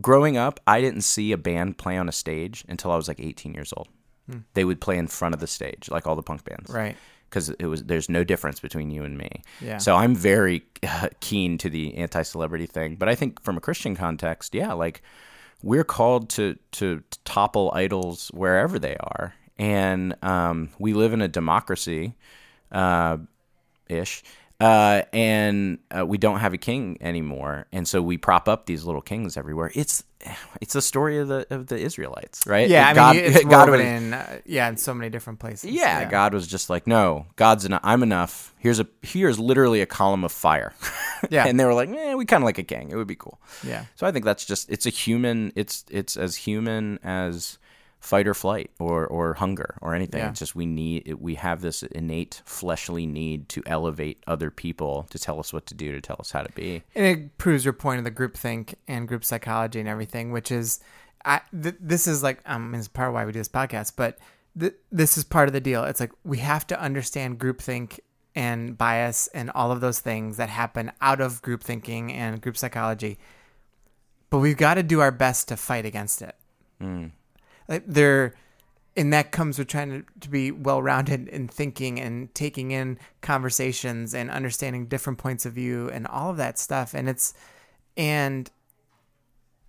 growing 0.00 0.36
up, 0.36 0.58
I 0.66 0.80
didn't 0.80 1.02
see 1.02 1.30
a 1.30 1.38
band 1.38 1.78
play 1.78 1.96
on 1.96 2.08
a 2.08 2.12
stage 2.12 2.64
until 2.68 2.90
I 2.90 2.96
was 2.96 3.06
like 3.06 3.20
18 3.20 3.54
years 3.54 3.72
old. 3.76 3.88
Hmm. 4.28 4.38
They 4.54 4.64
would 4.64 4.80
play 4.80 4.98
in 4.98 5.06
front 5.06 5.34
of 5.34 5.40
the 5.40 5.46
stage, 5.46 5.88
like 5.90 6.06
all 6.06 6.16
the 6.16 6.22
punk 6.22 6.44
bands, 6.44 6.70
Right. 6.70 6.96
Because 7.30 7.48
it 7.48 7.66
was 7.66 7.84
there's 7.84 8.08
no 8.08 8.24
difference 8.24 8.60
between 8.60 8.90
you 8.90 9.04
and 9.04 9.16
me. 9.16 9.42
Yeah. 9.60 9.78
So 9.78 9.96
I'm 9.96 10.14
very 10.14 10.62
uh, 10.82 11.08
keen 11.20 11.56
to 11.58 11.70
the 11.70 11.96
anti-celebrity 11.96 12.66
thing, 12.66 12.96
but 12.96 13.08
I 13.08 13.14
think 13.14 13.40
from 13.42 13.56
a 13.56 13.60
Christian 13.60 13.96
context, 13.96 14.54
yeah, 14.54 14.72
like 14.72 15.02
we're 15.62 15.84
called 15.84 16.28
to 16.30 16.58
to 16.72 17.02
topple 17.24 17.70
idols 17.74 18.28
wherever 18.34 18.78
they 18.78 18.96
are, 18.96 19.34
and 19.58 20.16
um, 20.22 20.70
we 20.78 20.92
live 20.92 21.12
in 21.12 21.22
a 21.22 21.28
democracy, 21.28 22.14
uh, 22.72 23.18
ish. 23.88 24.22
Uh, 24.60 25.02
and 25.14 25.78
uh, 25.96 26.04
we 26.04 26.18
don't 26.18 26.40
have 26.40 26.52
a 26.52 26.58
king 26.58 26.98
anymore, 27.00 27.66
and 27.72 27.88
so 27.88 28.02
we 28.02 28.18
prop 28.18 28.46
up 28.48 28.66
these 28.66 28.84
little 28.84 29.00
kings 29.00 29.36
everywhere. 29.38 29.70
It's 29.74 30.04
it's 30.60 30.74
the 30.74 30.82
story 30.82 31.16
of 31.16 31.28
the 31.28 31.46
of 31.48 31.68
the 31.68 31.78
Israelites, 31.78 32.46
right? 32.46 32.68
Yeah, 32.68 32.88
I 32.88 32.92
God, 32.94 33.16
mean, 33.16 33.24
it's 33.24 33.44
God 33.56 33.70
was- 33.70 33.80
in, 33.80 34.12
uh, 34.12 34.40
yeah, 34.44 34.68
in 34.68 34.76
so 34.76 34.92
many 34.92 35.08
different 35.08 35.38
places. 35.38 35.70
yeah, 35.70 36.04
God 36.10 36.34
was 36.34 36.46
just 36.46 36.68
like, 36.68 36.86
no, 36.86 37.24
God's 37.36 37.64
enough. 37.64 37.80
I'm 37.82 38.02
enough. 38.02 38.54
Here's 38.58 38.78
a 38.80 38.86
here's 39.00 39.38
literally 39.38 39.80
a 39.80 39.86
column 39.86 40.24
of 40.24 40.32
fire. 40.32 40.74
Yeah. 41.28 41.46
and 41.46 41.60
they 41.60 41.66
were 41.66 41.74
like, 41.74 41.90
eh, 41.90 42.14
we 42.14 42.24
kind 42.24 42.42
of 42.42 42.46
like 42.46 42.56
a 42.56 42.62
king. 42.62 42.88
It 42.90 42.96
would 42.96 43.06
be 43.06 43.14
cool. 43.14 43.38
Yeah. 43.62 43.84
So 43.94 44.06
I 44.06 44.10
think 44.10 44.24
that's 44.24 44.46
just 44.46 44.70
it's 44.70 44.86
a 44.86 44.90
human. 44.90 45.52
It's 45.54 45.84
it's 45.90 46.16
as 46.16 46.34
human 46.34 46.98
as 47.02 47.58
fight 48.00 48.26
or 48.26 48.34
flight 48.34 48.70
or 48.78 49.06
or 49.06 49.34
hunger 49.34 49.76
or 49.82 49.94
anything. 49.94 50.20
Yeah. 50.20 50.30
It's 50.30 50.38
just 50.38 50.56
we 50.56 50.66
need 50.66 51.14
we 51.20 51.34
have 51.36 51.60
this 51.60 51.82
innate 51.82 52.42
fleshly 52.44 53.06
need 53.06 53.48
to 53.50 53.62
elevate 53.66 54.22
other 54.26 54.50
people 54.50 55.06
to 55.10 55.18
tell 55.18 55.38
us 55.38 55.52
what 55.52 55.66
to 55.66 55.74
do, 55.74 55.92
to 55.92 56.00
tell 56.00 56.16
us 56.18 56.32
how 56.32 56.42
to 56.42 56.52
be. 56.52 56.82
And 56.94 57.06
it 57.06 57.38
proves 57.38 57.64
your 57.64 57.74
point 57.74 57.98
of 57.98 58.04
the 58.04 58.10
group 58.10 58.36
think 58.36 58.76
and 58.88 59.06
group 59.06 59.24
psychology 59.24 59.78
and 59.80 59.88
everything, 59.88 60.32
which 60.32 60.50
is, 60.50 60.80
I 61.24 61.42
th- 61.62 61.76
this 61.78 62.06
is 62.06 62.22
like 62.22 62.40
um, 62.46 62.74
it's 62.74 62.88
part 62.88 63.08
of 63.08 63.14
why 63.14 63.26
we 63.26 63.32
do 63.32 63.38
this 63.38 63.48
podcast, 63.48 63.92
but 63.96 64.18
th- 64.58 64.74
this 64.90 65.18
is 65.18 65.24
part 65.24 65.48
of 65.48 65.52
the 65.52 65.60
deal. 65.60 65.84
It's 65.84 66.00
like 66.00 66.12
we 66.24 66.38
have 66.38 66.66
to 66.68 66.80
understand 66.80 67.38
groupthink 67.38 68.00
and 68.34 68.78
bias 68.78 69.26
and 69.34 69.50
all 69.50 69.72
of 69.72 69.82
those 69.82 70.00
things 70.00 70.38
that 70.38 70.48
happen 70.48 70.90
out 71.02 71.20
of 71.20 71.42
group 71.42 71.62
thinking 71.62 72.12
and 72.12 72.40
group 72.40 72.56
psychology, 72.56 73.18
but 74.30 74.38
we've 74.38 74.56
got 74.56 74.74
to 74.74 74.82
do 74.82 75.00
our 75.00 75.10
best 75.10 75.48
to 75.48 75.56
fight 75.56 75.84
against 75.84 76.22
it. 76.22 76.34
Like 77.70 77.84
there, 77.86 78.34
and 78.96 79.12
that 79.12 79.30
comes 79.30 79.58
with 79.58 79.68
trying 79.68 79.90
to, 79.90 80.04
to 80.20 80.28
be 80.28 80.50
well 80.50 80.82
rounded 80.82 81.28
in 81.28 81.46
thinking 81.48 82.00
and 82.00 82.34
taking 82.34 82.72
in 82.72 82.98
conversations 83.22 84.12
and 84.12 84.30
understanding 84.30 84.86
different 84.86 85.18
points 85.18 85.46
of 85.46 85.52
view 85.52 85.88
and 85.88 86.06
all 86.08 86.30
of 86.30 86.36
that 86.38 86.58
stuff. 86.58 86.92
And 86.92 87.08
it's, 87.08 87.32
and 87.96 88.50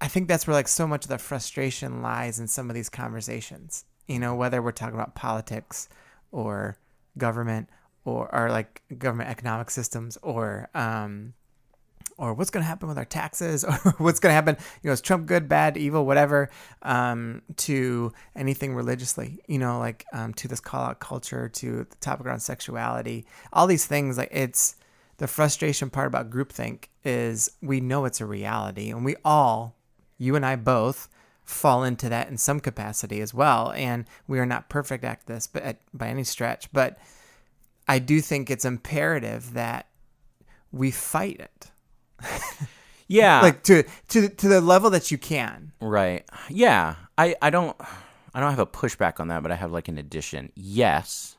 I 0.01 0.07
think 0.07 0.27
that's 0.27 0.47
where 0.47 0.55
like 0.55 0.67
so 0.67 0.87
much 0.87 1.05
of 1.05 1.09
the 1.09 1.19
frustration 1.19 2.01
lies 2.01 2.39
in 2.39 2.47
some 2.47 2.71
of 2.71 2.73
these 2.73 2.89
conversations. 2.89 3.85
You 4.07 4.17
know, 4.17 4.33
whether 4.33 4.61
we're 4.61 4.71
talking 4.71 4.95
about 4.95 5.13
politics 5.13 5.87
or 6.31 6.75
government 7.19 7.69
or, 8.03 8.33
or 8.33 8.49
like 8.49 8.81
government 8.97 9.29
economic 9.29 9.69
systems 9.69 10.17
or, 10.23 10.69
um, 10.73 11.35
or 12.17 12.33
what's 12.33 12.49
going 12.49 12.63
to 12.63 12.67
happen 12.67 12.87
with 12.87 12.97
our 12.97 13.05
taxes 13.05 13.63
or 13.85 13.93
what's 13.97 14.19
going 14.19 14.31
to 14.31 14.35
happen 14.35 14.55
you 14.81 14.87
know 14.87 14.93
is 14.93 15.01
trump 15.01 15.25
good 15.25 15.47
bad 15.47 15.77
evil 15.77 16.05
whatever 16.05 16.49
um, 16.83 17.41
to 17.57 18.11
anything 18.35 18.75
religiously 18.75 19.39
you 19.47 19.57
know 19.57 19.79
like 19.79 20.05
um, 20.13 20.33
to 20.33 20.47
this 20.47 20.59
call 20.59 20.85
out 20.85 20.99
culture 20.99 21.49
to 21.49 21.85
the 21.89 21.95
topic 21.97 22.25
around 22.25 22.39
sexuality 22.39 23.25
all 23.53 23.67
these 23.67 23.85
things 23.85 24.17
like 24.17 24.29
it's 24.31 24.75
the 25.17 25.27
frustration 25.27 25.89
part 25.89 26.07
about 26.07 26.29
groupthink 26.29 26.85
is 27.03 27.51
we 27.61 27.79
know 27.79 28.05
it's 28.05 28.21
a 28.21 28.25
reality 28.25 28.89
and 28.89 29.03
we 29.05 29.15
all 29.25 29.75
you 30.17 30.35
and 30.35 30.45
i 30.45 30.55
both 30.55 31.09
fall 31.43 31.83
into 31.83 32.07
that 32.07 32.29
in 32.29 32.37
some 32.37 32.59
capacity 32.59 33.19
as 33.19 33.33
well 33.33 33.71
and 33.75 34.05
we 34.27 34.39
are 34.39 34.45
not 34.45 34.69
perfect 34.69 35.03
at 35.03 35.25
this 35.25 35.47
but 35.47 35.63
at, 35.63 35.79
by 35.93 36.07
any 36.07 36.23
stretch 36.23 36.71
but 36.71 36.97
i 37.87 37.99
do 37.99 38.21
think 38.21 38.49
it's 38.49 38.63
imperative 38.63 39.53
that 39.53 39.87
we 40.71 40.91
fight 40.91 41.39
it 41.39 41.70
Yeah. 43.07 43.41
like 43.41 43.63
to 43.63 43.83
to 44.09 44.29
to 44.29 44.47
the 44.47 44.61
level 44.61 44.89
that 44.91 45.11
you 45.11 45.17
can. 45.17 45.73
Right. 45.81 46.23
Yeah. 46.49 46.95
I, 47.17 47.35
I 47.41 47.49
don't 47.49 47.75
I 48.33 48.39
don't 48.39 48.51
have 48.51 48.59
a 48.59 48.65
pushback 48.65 49.19
on 49.19 49.27
that, 49.27 49.43
but 49.43 49.51
I 49.51 49.55
have 49.55 49.71
like 49.71 49.89
an 49.89 49.97
addition. 49.97 50.51
Yes. 50.55 51.35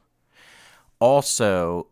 Also, 0.99 1.87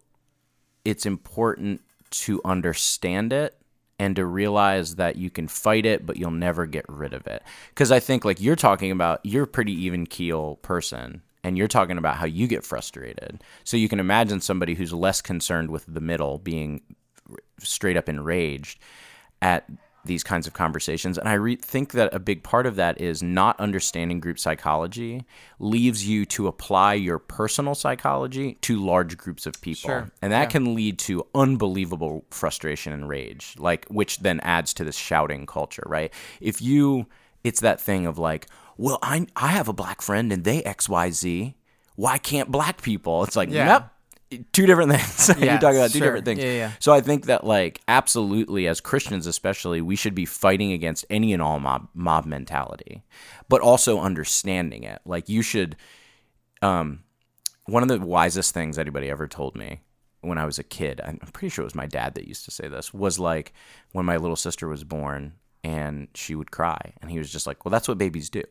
it's 0.85 1.07
important 1.07 1.81
to 2.11 2.41
understand 2.45 3.33
it 3.33 3.57
and 3.99 4.17
to 4.17 4.25
realize 4.25 4.97
that 4.97 5.17
you 5.17 5.31
can 5.31 5.49
fight 5.49 5.85
it, 5.87 6.07
but 6.07 6.17
you'll 6.17 6.31
never 6.31 6.67
get 6.67 6.85
rid 6.89 7.13
of 7.13 7.27
it. 7.27 7.43
Because 7.71 7.91
I 7.93 8.01
think 8.01 8.25
like 8.25 8.41
you're 8.41 8.57
talking 8.57 8.91
about, 8.91 9.21
you're 9.25 9.45
a 9.45 9.49
pretty 9.49 9.73
even 9.85 10.07
keel 10.07 10.57
person. 10.57 11.23
And 11.43 11.57
you're 11.57 11.69
talking 11.69 11.97
about 11.97 12.17
how 12.17 12.27
you 12.27 12.47
get 12.47 12.65
frustrated. 12.65 13.43
So 13.65 13.79
you 13.79 13.89
can 13.89 13.99
imagine 13.99 14.43
somebody 14.43 14.75
who's 14.75 14.93
less 14.93 15.23
concerned 15.23 15.71
with 15.71 15.87
the 15.89 16.01
middle 16.01 16.37
being 16.37 16.83
straight 17.59 17.97
up 17.97 18.09
enraged 18.09 18.79
at 19.43 19.69
these 20.07 20.25
kinds 20.25 20.47
of 20.47 20.55
conversations. 20.55 21.19
And 21.19 21.29
I 21.29 21.35
re- 21.35 21.57
think 21.57 21.93
that 21.93 22.15
a 22.15 22.19
big 22.19 22.43
part 22.43 22.65
of 22.65 22.77
that 22.77 22.99
is 22.99 23.23
not 23.23 23.61
understanding 23.61 24.19
group 24.19 24.39
psychology 24.39 25.27
leaves 25.59 26.09
you 26.09 26.25
to 26.25 26.47
apply 26.47 26.95
your 26.95 27.19
personal 27.19 27.75
psychology 27.75 28.57
to 28.63 28.79
large 28.83 29.19
groups 29.19 29.45
of 29.45 29.61
people. 29.61 29.91
Sure. 29.91 30.11
And 30.23 30.33
that 30.33 30.45
Yeah. 30.45 30.47
can 30.47 30.75
lead 30.75 30.99
to 31.01 31.27
unbelievable 31.35 32.25
frustration 32.31 32.95
and 32.95 33.11
rage, 33.11 33.55
like 33.59 33.85
which 33.89 34.21
then 34.21 34.41
adds 34.41 34.73
to 34.75 34.85
this 34.85 34.97
shouting 34.97 35.45
culture, 35.45 35.85
right? 35.87 36.11
If 36.41 36.63
you 36.63 37.07
it's 37.45 37.61
that 37.61 37.81
thing 37.81 38.07
of 38.07 38.19
like, 38.19 38.47
well, 38.79 38.99
I 39.03 39.27
I 39.37 39.49
have 39.49 39.69
a 39.69 39.73
black 39.75 40.01
friend 40.01 40.33
and 40.33 40.45
they 40.45 40.63
XYZ. 40.63 41.55
Why 41.97 42.17
can't 42.17 42.51
black 42.51 42.81
people? 42.81 43.23
It's 43.25 43.37
like, 43.37 43.51
Yeah. 43.51 43.67
yep, 43.67 43.93
two 44.53 44.67
different 44.67 44.93
things. 44.93 45.29
Yeah, 45.41 45.53
You're 45.53 45.61
talking 45.61 45.79
about 45.79 45.91
two 45.91 45.99
sure. 45.99 46.07
different 46.09 46.25
things. 46.25 46.41
Yeah, 46.41 46.53
yeah. 46.53 46.73
So 46.79 46.93
I 46.93 47.01
think 47.01 47.27
that 47.27 47.45
like 47.45 47.81
absolutely 47.89 48.67
as 48.67 48.81
Christians 48.81 49.27
especially 49.27 49.81
we 49.81 49.97
should 49.97 50.15
be 50.15 50.27
fighting 50.27 50.73
against 50.73 51.05
any 51.11 51.33
and 51.33 51.43
all 51.43 51.59
mob 51.61 51.89
mob 51.95 52.27
mentality 52.27 53.03
but 53.49 53.61
also 53.61 54.01
understanding 54.01 54.85
it 54.85 55.01
like 55.05 55.29
you 55.29 55.43
should 55.43 55.77
um 56.63 57.01
one 57.67 57.83
of 57.83 57.89
the 57.89 57.99
wisest 58.01 58.55
things 58.55 58.79
anybody 58.79 59.09
ever 59.09 59.27
told 59.27 59.57
me 59.57 59.81
when 60.21 60.39
I 60.39 60.45
was 60.45 60.59
a 60.59 60.65
kid 60.65 61.01
I'm 61.05 61.19
pretty 61.19 61.49
sure 61.49 61.63
it 61.63 61.67
was 61.67 61.75
my 61.75 61.87
dad 61.87 62.15
that 62.15 62.29
used 62.29 62.45
to 62.45 62.51
say 62.51 62.69
this 62.69 62.93
was 62.93 63.19
like 63.19 63.53
when 63.93 64.07
my 64.07 64.17
little 64.17 64.37
sister 64.37 64.69
was 64.69 64.85
born 64.85 65.35
and 65.65 66.09
she 66.15 66.35
would 66.35 66.51
cry 66.51 66.93
and 67.01 67.11
he 67.11 67.19
was 67.19 67.31
just 67.33 67.47
like 67.47 67.65
well 67.65 67.71
that's 67.71 67.89
what 67.89 67.99
babies 67.99 68.31
do 68.31 68.43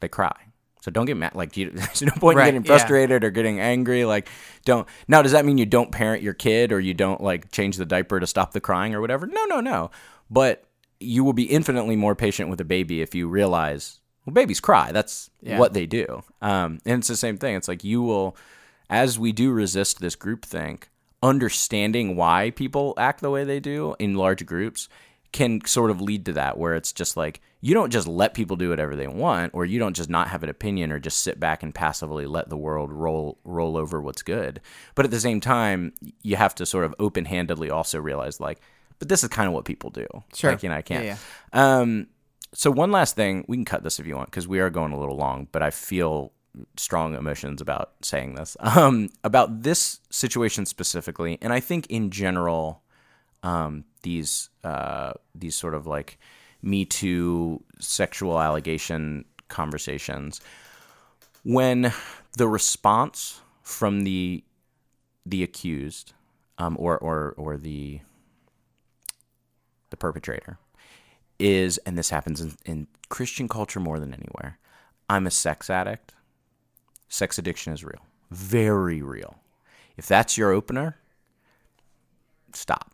they 0.00 0.08
cry 0.08 0.36
so 0.80 0.90
don't 0.90 1.06
get 1.06 1.16
mad 1.16 1.34
like 1.34 1.56
you, 1.56 1.70
there's 1.74 2.02
no 2.02 2.12
point 2.12 2.36
Right, 2.36 2.48
in 2.48 2.62
getting 2.62 2.64
yeah. 2.70 2.78
frustrated 2.78 3.24
or 3.24 3.30
getting 3.30 3.60
angry 3.60 4.04
like 4.04 4.28
don't 4.64 4.86
now 5.08 5.22
does 5.22 5.32
that 5.32 5.44
mean 5.44 5.58
you 5.58 5.66
don't 5.66 5.90
parent 5.92 6.22
your 6.22 6.34
kid 6.34 6.72
or 6.72 6.80
you 6.80 6.94
don't 6.94 7.20
like 7.20 7.50
change 7.50 7.76
the 7.76 7.84
diaper 7.86 8.20
to 8.20 8.26
stop 8.26 8.52
the 8.52 8.60
crying 8.60 8.94
or 8.94 9.00
whatever? 9.00 9.26
No 9.26 9.44
no 9.46 9.60
no. 9.60 9.90
But 10.30 10.64
you 11.00 11.24
will 11.24 11.32
be 11.32 11.44
infinitely 11.44 11.96
more 11.96 12.14
patient 12.14 12.50
with 12.50 12.60
a 12.60 12.64
baby 12.64 13.00
if 13.00 13.14
you 13.14 13.28
realize 13.28 14.00
well 14.26 14.34
babies 14.34 14.60
cry. 14.60 14.92
That's 14.92 15.30
Yeah. 15.40 15.58
what 15.58 15.72
they 15.72 15.86
do. 15.86 16.22
Um, 16.42 16.78
and 16.84 16.98
it's 16.98 17.08
the 17.08 17.16
same 17.16 17.38
thing. 17.38 17.54
It's 17.56 17.68
like 17.68 17.84
you 17.84 18.02
will 18.02 18.36
as 18.90 19.18
we 19.18 19.32
do 19.32 19.50
resist 19.52 20.00
this 20.00 20.16
group 20.16 20.44
think 20.44 20.88
understanding 21.22 22.16
why 22.16 22.50
people 22.50 22.94
act 22.96 23.20
the 23.20 23.30
way 23.30 23.44
they 23.44 23.60
do 23.60 23.94
in 23.98 24.14
large 24.14 24.44
groups 24.46 24.88
can 25.32 25.64
sort 25.66 25.90
of 25.90 26.00
lead 26.00 26.24
to 26.24 26.32
that 26.32 26.56
where 26.56 26.74
it's 26.74 26.92
just 26.92 27.16
like 27.16 27.40
you 27.60 27.74
don't 27.74 27.90
just 27.90 28.06
let 28.06 28.34
people 28.34 28.56
do 28.56 28.70
whatever 28.70 28.94
they 28.94 29.08
want 29.08 29.52
or 29.54 29.64
you 29.64 29.78
don't 29.78 29.96
just 29.96 30.08
not 30.08 30.28
have 30.28 30.42
an 30.42 30.48
opinion 30.48 30.92
or 30.92 30.98
just 30.98 31.18
sit 31.18 31.40
back 31.40 31.62
and 31.62 31.74
passively 31.74 32.26
let 32.26 32.48
the 32.48 32.56
world 32.56 32.92
roll 32.92 33.38
roll 33.44 33.76
over 33.76 34.00
what's 34.00 34.22
good. 34.22 34.60
But 34.94 35.04
at 35.04 35.10
the 35.10 35.20
same 35.20 35.40
time 35.40 35.92
you 36.22 36.36
have 36.36 36.54
to 36.56 36.66
sort 36.66 36.84
of 36.84 36.94
open-handedly 36.98 37.70
also 37.70 37.98
realize 37.98 38.40
like 38.40 38.60
but 38.98 39.08
this 39.08 39.22
is 39.22 39.28
kind 39.28 39.46
of 39.46 39.54
what 39.54 39.64
people 39.64 39.90
do. 39.90 40.06
Sure. 40.34 40.50
like 40.50 40.62
you 40.62 40.68
know 40.68 40.76
i 40.76 40.82
can't. 40.82 41.04
Yeah, 41.04 41.16
um 41.52 42.08
so 42.54 42.70
one 42.70 42.90
last 42.90 43.14
thing 43.14 43.44
we 43.48 43.56
can 43.56 43.64
cut 43.64 43.82
this 43.82 43.98
if 43.98 44.06
you 44.06 44.16
want 44.16 44.30
because 44.30 44.48
we 44.48 44.60
are 44.60 44.70
going 44.70 44.92
a 44.92 44.98
little 44.98 45.16
long 45.16 45.48
but 45.52 45.62
i 45.62 45.70
feel 45.70 46.32
strong 46.76 47.14
emotions 47.14 47.60
about 47.60 47.92
saying 48.02 48.34
this. 48.34 48.56
Um 48.76 49.10
about 49.24 49.62
this 49.62 50.00
situation 50.10 50.64
specifically 50.64 51.38
and 51.42 51.52
i 51.52 51.60
think 51.60 51.86
in 51.88 52.10
general 52.10 52.82
um, 53.42 53.84
these 54.02 54.50
uh, 54.64 55.12
these 55.34 55.56
sort 55.56 55.74
of 55.74 55.86
like 55.86 56.18
Me 56.62 56.84
Too 56.84 57.62
sexual 57.78 58.40
allegation 58.40 59.24
conversations, 59.48 60.40
when 61.44 61.92
the 62.36 62.48
response 62.48 63.40
from 63.62 64.04
the 64.04 64.44
the 65.24 65.42
accused 65.42 66.12
um, 66.58 66.76
or 66.78 66.98
or 66.98 67.34
or 67.36 67.56
the 67.56 68.00
the 69.90 69.96
perpetrator 69.96 70.58
is, 71.38 71.78
and 71.78 71.96
this 71.96 72.10
happens 72.10 72.40
in, 72.40 72.56
in 72.66 72.86
Christian 73.08 73.48
culture 73.48 73.80
more 73.80 73.98
than 73.98 74.12
anywhere. 74.12 74.58
I'm 75.08 75.26
a 75.26 75.30
sex 75.30 75.70
addict. 75.70 76.12
Sex 77.08 77.38
addiction 77.38 77.72
is 77.72 77.84
real, 77.84 78.04
very 78.30 79.00
real. 79.00 79.36
If 79.96 80.06
that's 80.06 80.36
your 80.36 80.52
opener, 80.52 80.96
stop 82.52 82.92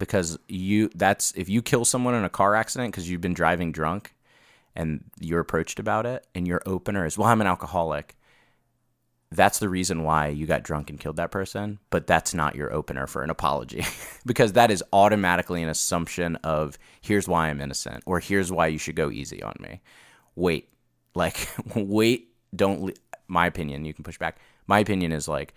because 0.00 0.36
you 0.48 0.90
that's 0.96 1.32
if 1.36 1.48
you 1.48 1.62
kill 1.62 1.84
someone 1.84 2.14
in 2.14 2.24
a 2.24 2.28
car 2.28 2.56
accident 2.56 2.90
because 2.90 3.08
you've 3.08 3.20
been 3.20 3.34
driving 3.34 3.70
drunk 3.70 4.14
and 4.74 5.04
you're 5.20 5.40
approached 5.40 5.78
about 5.78 6.06
it 6.06 6.26
and 6.34 6.48
your 6.48 6.60
opener 6.66 7.06
is 7.06 7.16
well 7.16 7.28
i'm 7.28 7.40
an 7.40 7.46
alcoholic 7.46 8.16
that's 9.32 9.60
the 9.60 9.68
reason 9.68 10.02
why 10.02 10.26
you 10.26 10.44
got 10.44 10.64
drunk 10.64 10.90
and 10.90 10.98
killed 10.98 11.16
that 11.16 11.30
person 11.30 11.78
but 11.90 12.06
that's 12.06 12.34
not 12.34 12.56
your 12.56 12.72
opener 12.72 13.06
for 13.06 13.22
an 13.22 13.30
apology 13.30 13.84
because 14.26 14.54
that 14.54 14.70
is 14.70 14.82
automatically 14.92 15.62
an 15.62 15.68
assumption 15.68 16.34
of 16.36 16.76
here's 17.00 17.28
why 17.28 17.48
i'm 17.48 17.60
innocent 17.60 18.02
or 18.06 18.18
here's 18.18 18.50
why 18.50 18.66
you 18.66 18.78
should 18.78 18.96
go 18.96 19.10
easy 19.10 19.42
on 19.42 19.54
me. 19.60 19.80
Wait 20.34 20.68
like 21.14 21.48
wait 21.76 22.34
don't 22.54 22.82
le- 22.82 22.92
my 23.28 23.46
opinion 23.46 23.84
you 23.84 23.94
can 23.94 24.02
push 24.04 24.18
back. 24.18 24.38
My 24.66 24.80
opinion 24.80 25.12
is 25.12 25.28
like 25.28 25.54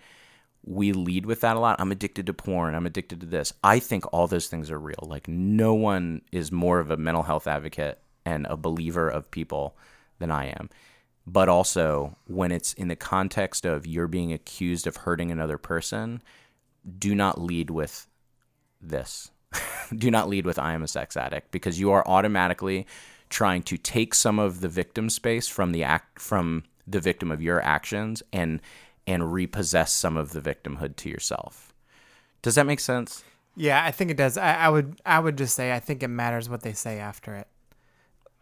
we 0.66 0.92
lead 0.92 1.26
with 1.26 1.42
that 1.42 1.56
a 1.56 1.60
lot. 1.60 1.80
I'm 1.80 1.92
addicted 1.92 2.26
to 2.26 2.34
porn. 2.34 2.74
I'm 2.74 2.86
addicted 2.86 3.20
to 3.20 3.26
this. 3.26 3.52
I 3.62 3.78
think 3.78 4.04
all 4.12 4.26
those 4.26 4.46
things 4.46 4.70
are 4.70 4.78
real. 4.78 5.02
Like 5.02 5.28
no 5.28 5.74
one 5.74 6.22
is 6.32 6.50
more 6.50 6.80
of 6.80 6.90
a 6.90 6.96
mental 6.96 7.22
health 7.22 7.46
advocate 7.46 8.00
and 8.24 8.46
a 8.48 8.56
believer 8.56 9.08
of 9.08 9.30
people 9.30 9.76
than 10.18 10.30
I 10.30 10.46
am. 10.46 10.70
But 11.26 11.48
also 11.48 12.16
when 12.26 12.50
it's 12.50 12.72
in 12.74 12.88
the 12.88 12.96
context 12.96 13.66
of 13.66 13.86
you're 13.86 14.08
being 14.08 14.32
accused 14.32 14.86
of 14.86 14.96
hurting 14.96 15.30
another 15.30 15.58
person, 15.58 16.22
do 16.98 17.14
not 17.14 17.40
lead 17.40 17.70
with 17.70 18.06
this. 18.80 19.30
do 19.94 20.10
not 20.10 20.28
lead 20.28 20.46
with 20.46 20.58
I 20.58 20.72
am 20.72 20.82
a 20.82 20.88
sex 20.88 21.16
addict 21.16 21.50
because 21.50 21.78
you 21.78 21.90
are 21.92 22.06
automatically 22.06 22.86
trying 23.28 23.62
to 23.64 23.76
take 23.76 24.14
some 24.14 24.38
of 24.38 24.60
the 24.60 24.68
victim 24.68 25.10
space 25.10 25.48
from 25.48 25.72
the 25.72 25.82
act 25.82 26.20
from 26.20 26.64
the 26.86 27.00
victim 27.00 27.30
of 27.30 27.42
your 27.42 27.62
actions 27.62 28.22
and 28.32 28.60
and 29.06 29.32
repossess 29.32 29.92
some 29.92 30.16
of 30.16 30.32
the 30.32 30.40
victimhood 30.40 30.96
to 30.96 31.08
yourself. 31.08 31.72
Does 32.42 32.54
that 32.56 32.66
make 32.66 32.80
sense? 32.80 33.24
Yeah, 33.56 33.84
I 33.84 33.90
think 33.90 34.10
it 34.10 34.16
does. 34.16 34.36
I, 34.36 34.54
I 34.54 34.68
would 34.68 35.00
I 35.06 35.18
would 35.20 35.38
just 35.38 35.54
say 35.54 35.72
I 35.72 35.80
think 35.80 36.02
it 36.02 36.08
matters 36.08 36.48
what 36.48 36.62
they 36.62 36.72
say 36.72 36.98
after 36.98 37.34
it. 37.34 37.48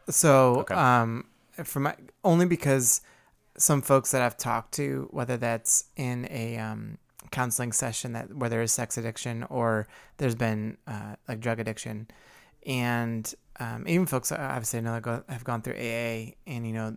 So, 0.09 0.61
Okay. 0.61 0.75
um, 0.75 1.27
from 1.65 1.85
my, 1.85 1.95
only 2.25 2.47
because 2.47 3.03
some 3.57 3.83
folks 3.83 4.11
that 4.13 4.23
I've 4.23 4.37
talked 4.37 4.73
to, 4.75 5.09
whether 5.11 5.37
that's 5.37 5.85
in 5.97 6.27
a 6.31 6.57
um, 6.59 6.99
counseling 7.31 7.73
session 7.73 8.13
that 8.15 8.35
where 8.35 8.51
there 8.51 8.63
is 8.63 8.73
sex 8.73 8.97
addiction 8.99 9.45
or 9.45 9.87
there's 10.17 10.35
been 10.35 10.79
uh, 10.87 11.17
like 11.29 11.41
drug 11.41 11.61
addiction, 11.61 12.09
and 12.67 13.33
um, 13.61 13.85
even 13.87 14.07
folks 14.07 14.33
obviously 14.33 14.81
know 14.81 14.95
that 14.95 15.03
go, 15.03 15.23
have 15.29 15.45
gone 15.45 15.63
through 15.63 15.75
AA, 15.75 16.33
and 16.47 16.67
you 16.67 16.73
know 16.73 16.97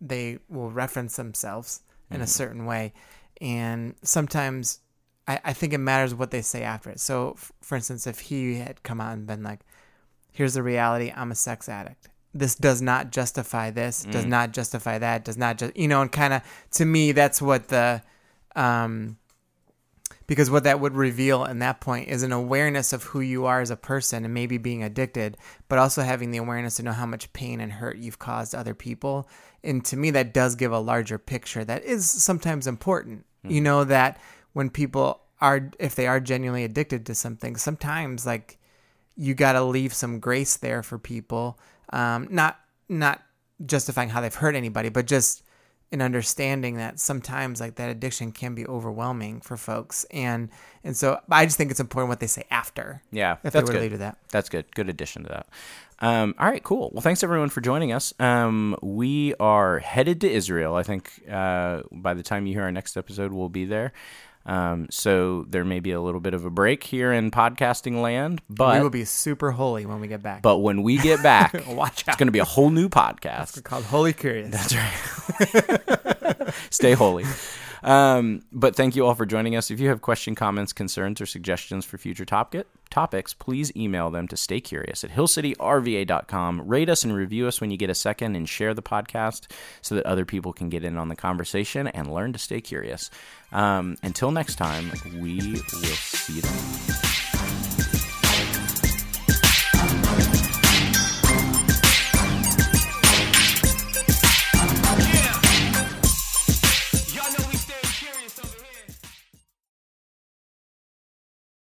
they 0.00 0.38
will 0.48 0.70
reference 0.70 1.16
themselves 1.16 1.82
in 2.10 2.20
a 2.20 2.26
certain 2.26 2.64
way, 2.66 2.92
and 3.40 3.94
sometimes 4.02 4.80
I, 5.26 5.40
I 5.44 5.52
think 5.52 5.72
it 5.72 5.78
matters 5.78 6.14
what 6.14 6.30
they 6.30 6.42
say 6.42 6.62
after 6.62 6.90
it. 6.90 7.00
So, 7.00 7.34
f- 7.36 7.52
for 7.60 7.76
instance, 7.76 8.06
if 8.06 8.18
he 8.18 8.56
had 8.56 8.82
come 8.82 9.00
out 9.00 9.12
and 9.12 9.26
been 9.26 9.42
like, 9.42 9.60
"Here's 10.32 10.54
the 10.54 10.62
reality: 10.62 11.12
I'm 11.14 11.30
a 11.30 11.36
sex 11.36 11.68
addict. 11.68 12.08
This 12.34 12.54
does 12.54 12.80
not 12.82 13.10
justify 13.10 13.70
this. 13.70 14.04
Does 14.04 14.24
not 14.26 14.52
justify 14.52 14.98
that. 14.98 15.24
Does 15.24 15.36
not 15.36 15.58
just 15.58 15.76
you 15.76 15.88
know." 15.88 16.02
And 16.02 16.10
kind 16.10 16.34
of 16.34 16.42
to 16.72 16.84
me, 16.84 17.12
that's 17.12 17.40
what 17.40 17.68
the 17.68 18.02
um, 18.56 19.18
because 20.30 20.48
what 20.48 20.62
that 20.62 20.78
would 20.78 20.94
reveal 20.94 21.44
in 21.44 21.58
that 21.58 21.80
point 21.80 22.08
is 22.08 22.22
an 22.22 22.30
awareness 22.30 22.92
of 22.92 23.02
who 23.02 23.20
you 23.20 23.46
are 23.46 23.60
as 23.60 23.70
a 23.70 23.76
person 23.76 24.24
and 24.24 24.32
maybe 24.32 24.58
being 24.58 24.82
addicted, 24.82 25.36
but 25.68 25.78
also 25.78 26.02
having 26.02 26.30
the 26.30 26.38
awareness 26.38 26.76
to 26.76 26.84
know 26.84 26.92
how 26.92 27.04
much 27.06 27.32
pain 27.32 27.60
and 27.60 27.72
hurt 27.72 27.96
you've 27.98 28.20
caused 28.20 28.54
other 28.54 28.72
people. 28.72 29.28
And 29.62 29.84
to 29.86 29.96
me, 29.96 30.10
that 30.12 30.32
does 30.32 30.54
give 30.54 30.72
a 30.72 30.78
larger 30.78 31.18
picture 31.18 31.64
that 31.64 31.84
is 31.84 32.08
sometimes 32.08 32.66
important. 32.66 33.26
You 33.42 33.60
know, 33.60 33.84
that 33.84 34.20
when 34.52 34.68
people 34.68 35.22
are, 35.40 35.70
if 35.78 35.94
they 35.94 36.06
are 36.06 36.20
genuinely 36.20 36.64
addicted 36.64 37.06
to 37.06 37.14
something, 37.14 37.56
sometimes 37.56 38.26
like 38.26 38.58
you 39.16 39.34
got 39.34 39.52
to 39.52 39.62
leave 39.62 39.94
some 39.94 40.18
grace 40.18 40.56
there 40.56 40.82
for 40.82 40.98
people. 40.98 41.58
Um, 41.92 42.28
not, 42.30 42.58
not 42.88 43.22
justifying 43.64 44.10
how 44.10 44.20
they've 44.20 44.34
hurt 44.34 44.54
anybody, 44.54 44.88
but 44.88 45.06
just 45.06 45.42
an 45.92 46.00
understanding 46.00 46.76
that 46.76 47.00
sometimes 47.00 47.60
like 47.60 47.74
that 47.74 47.90
addiction 47.90 48.30
can 48.32 48.54
be 48.54 48.64
overwhelming 48.66 49.40
for 49.40 49.56
folks 49.56 50.04
and 50.12 50.48
and 50.84 50.96
so 50.96 51.18
i 51.30 51.44
just 51.44 51.56
think 51.56 51.70
it's 51.70 51.80
important 51.80 52.08
what 52.08 52.20
they 52.20 52.28
say 52.28 52.44
after 52.50 53.02
Yeah, 53.10 53.38
if 53.42 53.52
that's 53.52 53.54
they 53.54 53.60
were 53.74 53.80
to 53.80 53.88
good. 53.88 53.90
to 53.94 53.98
that 53.98 54.18
That's 54.30 54.48
good. 54.48 54.72
Good 54.74 54.88
addition 54.88 55.24
to 55.24 55.28
that. 55.30 55.46
Um, 56.02 56.34
all 56.38 56.46
right, 56.46 56.62
cool. 56.62 56.90
Well, 56.94 57.02
thanks 57.02 57.22
everyone 57.22 57.50
for 57.50 57.60
joining 57.60 57.92
us. 57.92 58.14
Um, 58.18 58.74
we 58.80 59.34
are 59.38 59.80
headed 59.80 60.20
to 60.22 60.30
Israel. 60.30 60.74
I 60.76 60.82
think 60.82 61.10
uh, 61.30 61.82
by 61.92 62.14
the 62.14 62.22
time 62.22 62.46
you 62.46 62.54
hear 62.54 62.62
our 62.62 62.72
next 62.72 62.96
episode, 62.96 63.32
we'll 63.32 63.50
be 63.50 63.66
there. 63.66 63.92
Um, 64.46 64.86
so 64.90 65.44
there 65.48 65.64
may 65.64 65.80
be 65.80 65.92
a 65.92 66.00
little 66.00 66.20
bit 66.20 66.32
of 66.34 66.44
a 66.44 66.50
break 66.50 66.82
here 66.84 67.12
in 67.12 67.30
podcasting 67.30 68.00
land, 68.00 68.40
but 68.48 68.76
we 68.76 68.82
will 68.82 68.90
be 68.90 69.04
super 69.04 69.50
holy 69.50 69.84
when 69.86 70.00
we 70.00 70.08
get 70.08 70.22
back 70.22 70.42
but 70.42 70.58
when 70.58 70.82
we 70.82 70.96
get 70.96 71.22
back, 71.22 71.52
watch 71.68 72.04
out. 72.08 72.14
it's 72.14 72.16
going 72.16 72.28
to 72.28 72.32
be 72.32 72.38
a 72.38 72.44
whole 72.44 72.70
new 72.70 72.88
podcast. 72.88 73.62
called 73.64 73.84
holy 73.84 74.12
curious 74.12 74.50
That's 74.50 74.74
right. 74.74 76.54
Stay 76.70 76.94
holy. 76.94 77.24
Um, 77.82 78.42
but 78.52 78.76
thank 78.76 78.96
you 78.96 79.06
all 79.06 79.14
for 79.14 79.26
joining 79.26 79.56
us. 79.56 79.70
If 79.70 79.80
you 79.80 79.88
have 79.88 80.00
question, 80.00 80.34
comments, 80.34 80.72
concerns, 80.72 81.20
or 81.20 81.26
suggestions 81.26 81.84
for 81.84 81.98
future 81.98 82.24
topic, 82.24 82.66
topics, 82.90 83.32
please 83.34 83.74
email 83.76 84.10
them 84.10 84.28
to 84.28 84.36
staycurious 84.36 85.04
at 85.04 85.10
hillcityrva.com. 85.10 86.62
Rate 86.66 86.88
us 86.88 87.04
and 87.04 87.14
review 87.14 87.46
us 87.46 87.60
when 87.60 87.70
you 87.70 87.76
get 87.76 87.90
a 87.90 87.94
second 87.94 88.36
and 88.36 88.48
share 88.48 88.74
the 88.74 88.82
podcast 88.82 89.50
so 89.80 89.94
that 89.94 90.06
other 90.06 90.24
people 90.24 90.52
can 90.52 90.68
get 90.68 90.84
in 90.84 90.96
on 90.98 91.08
the 91.08 91.16
conversation 91.16 91.86
and 91.88 92.12
learn 92.12 92.32
to 92.32 92.38
stay 92.38 92.60
curious. 92.60 93.10
Um, 93.52 93.96
until 94.02 94.30
next 94.30 94.56
time, 94.56 94.90
we 95.18 95.52
will 95.52 95.60
see 95.60 96.34
you 96.34 96.42
then. 96.42 97.19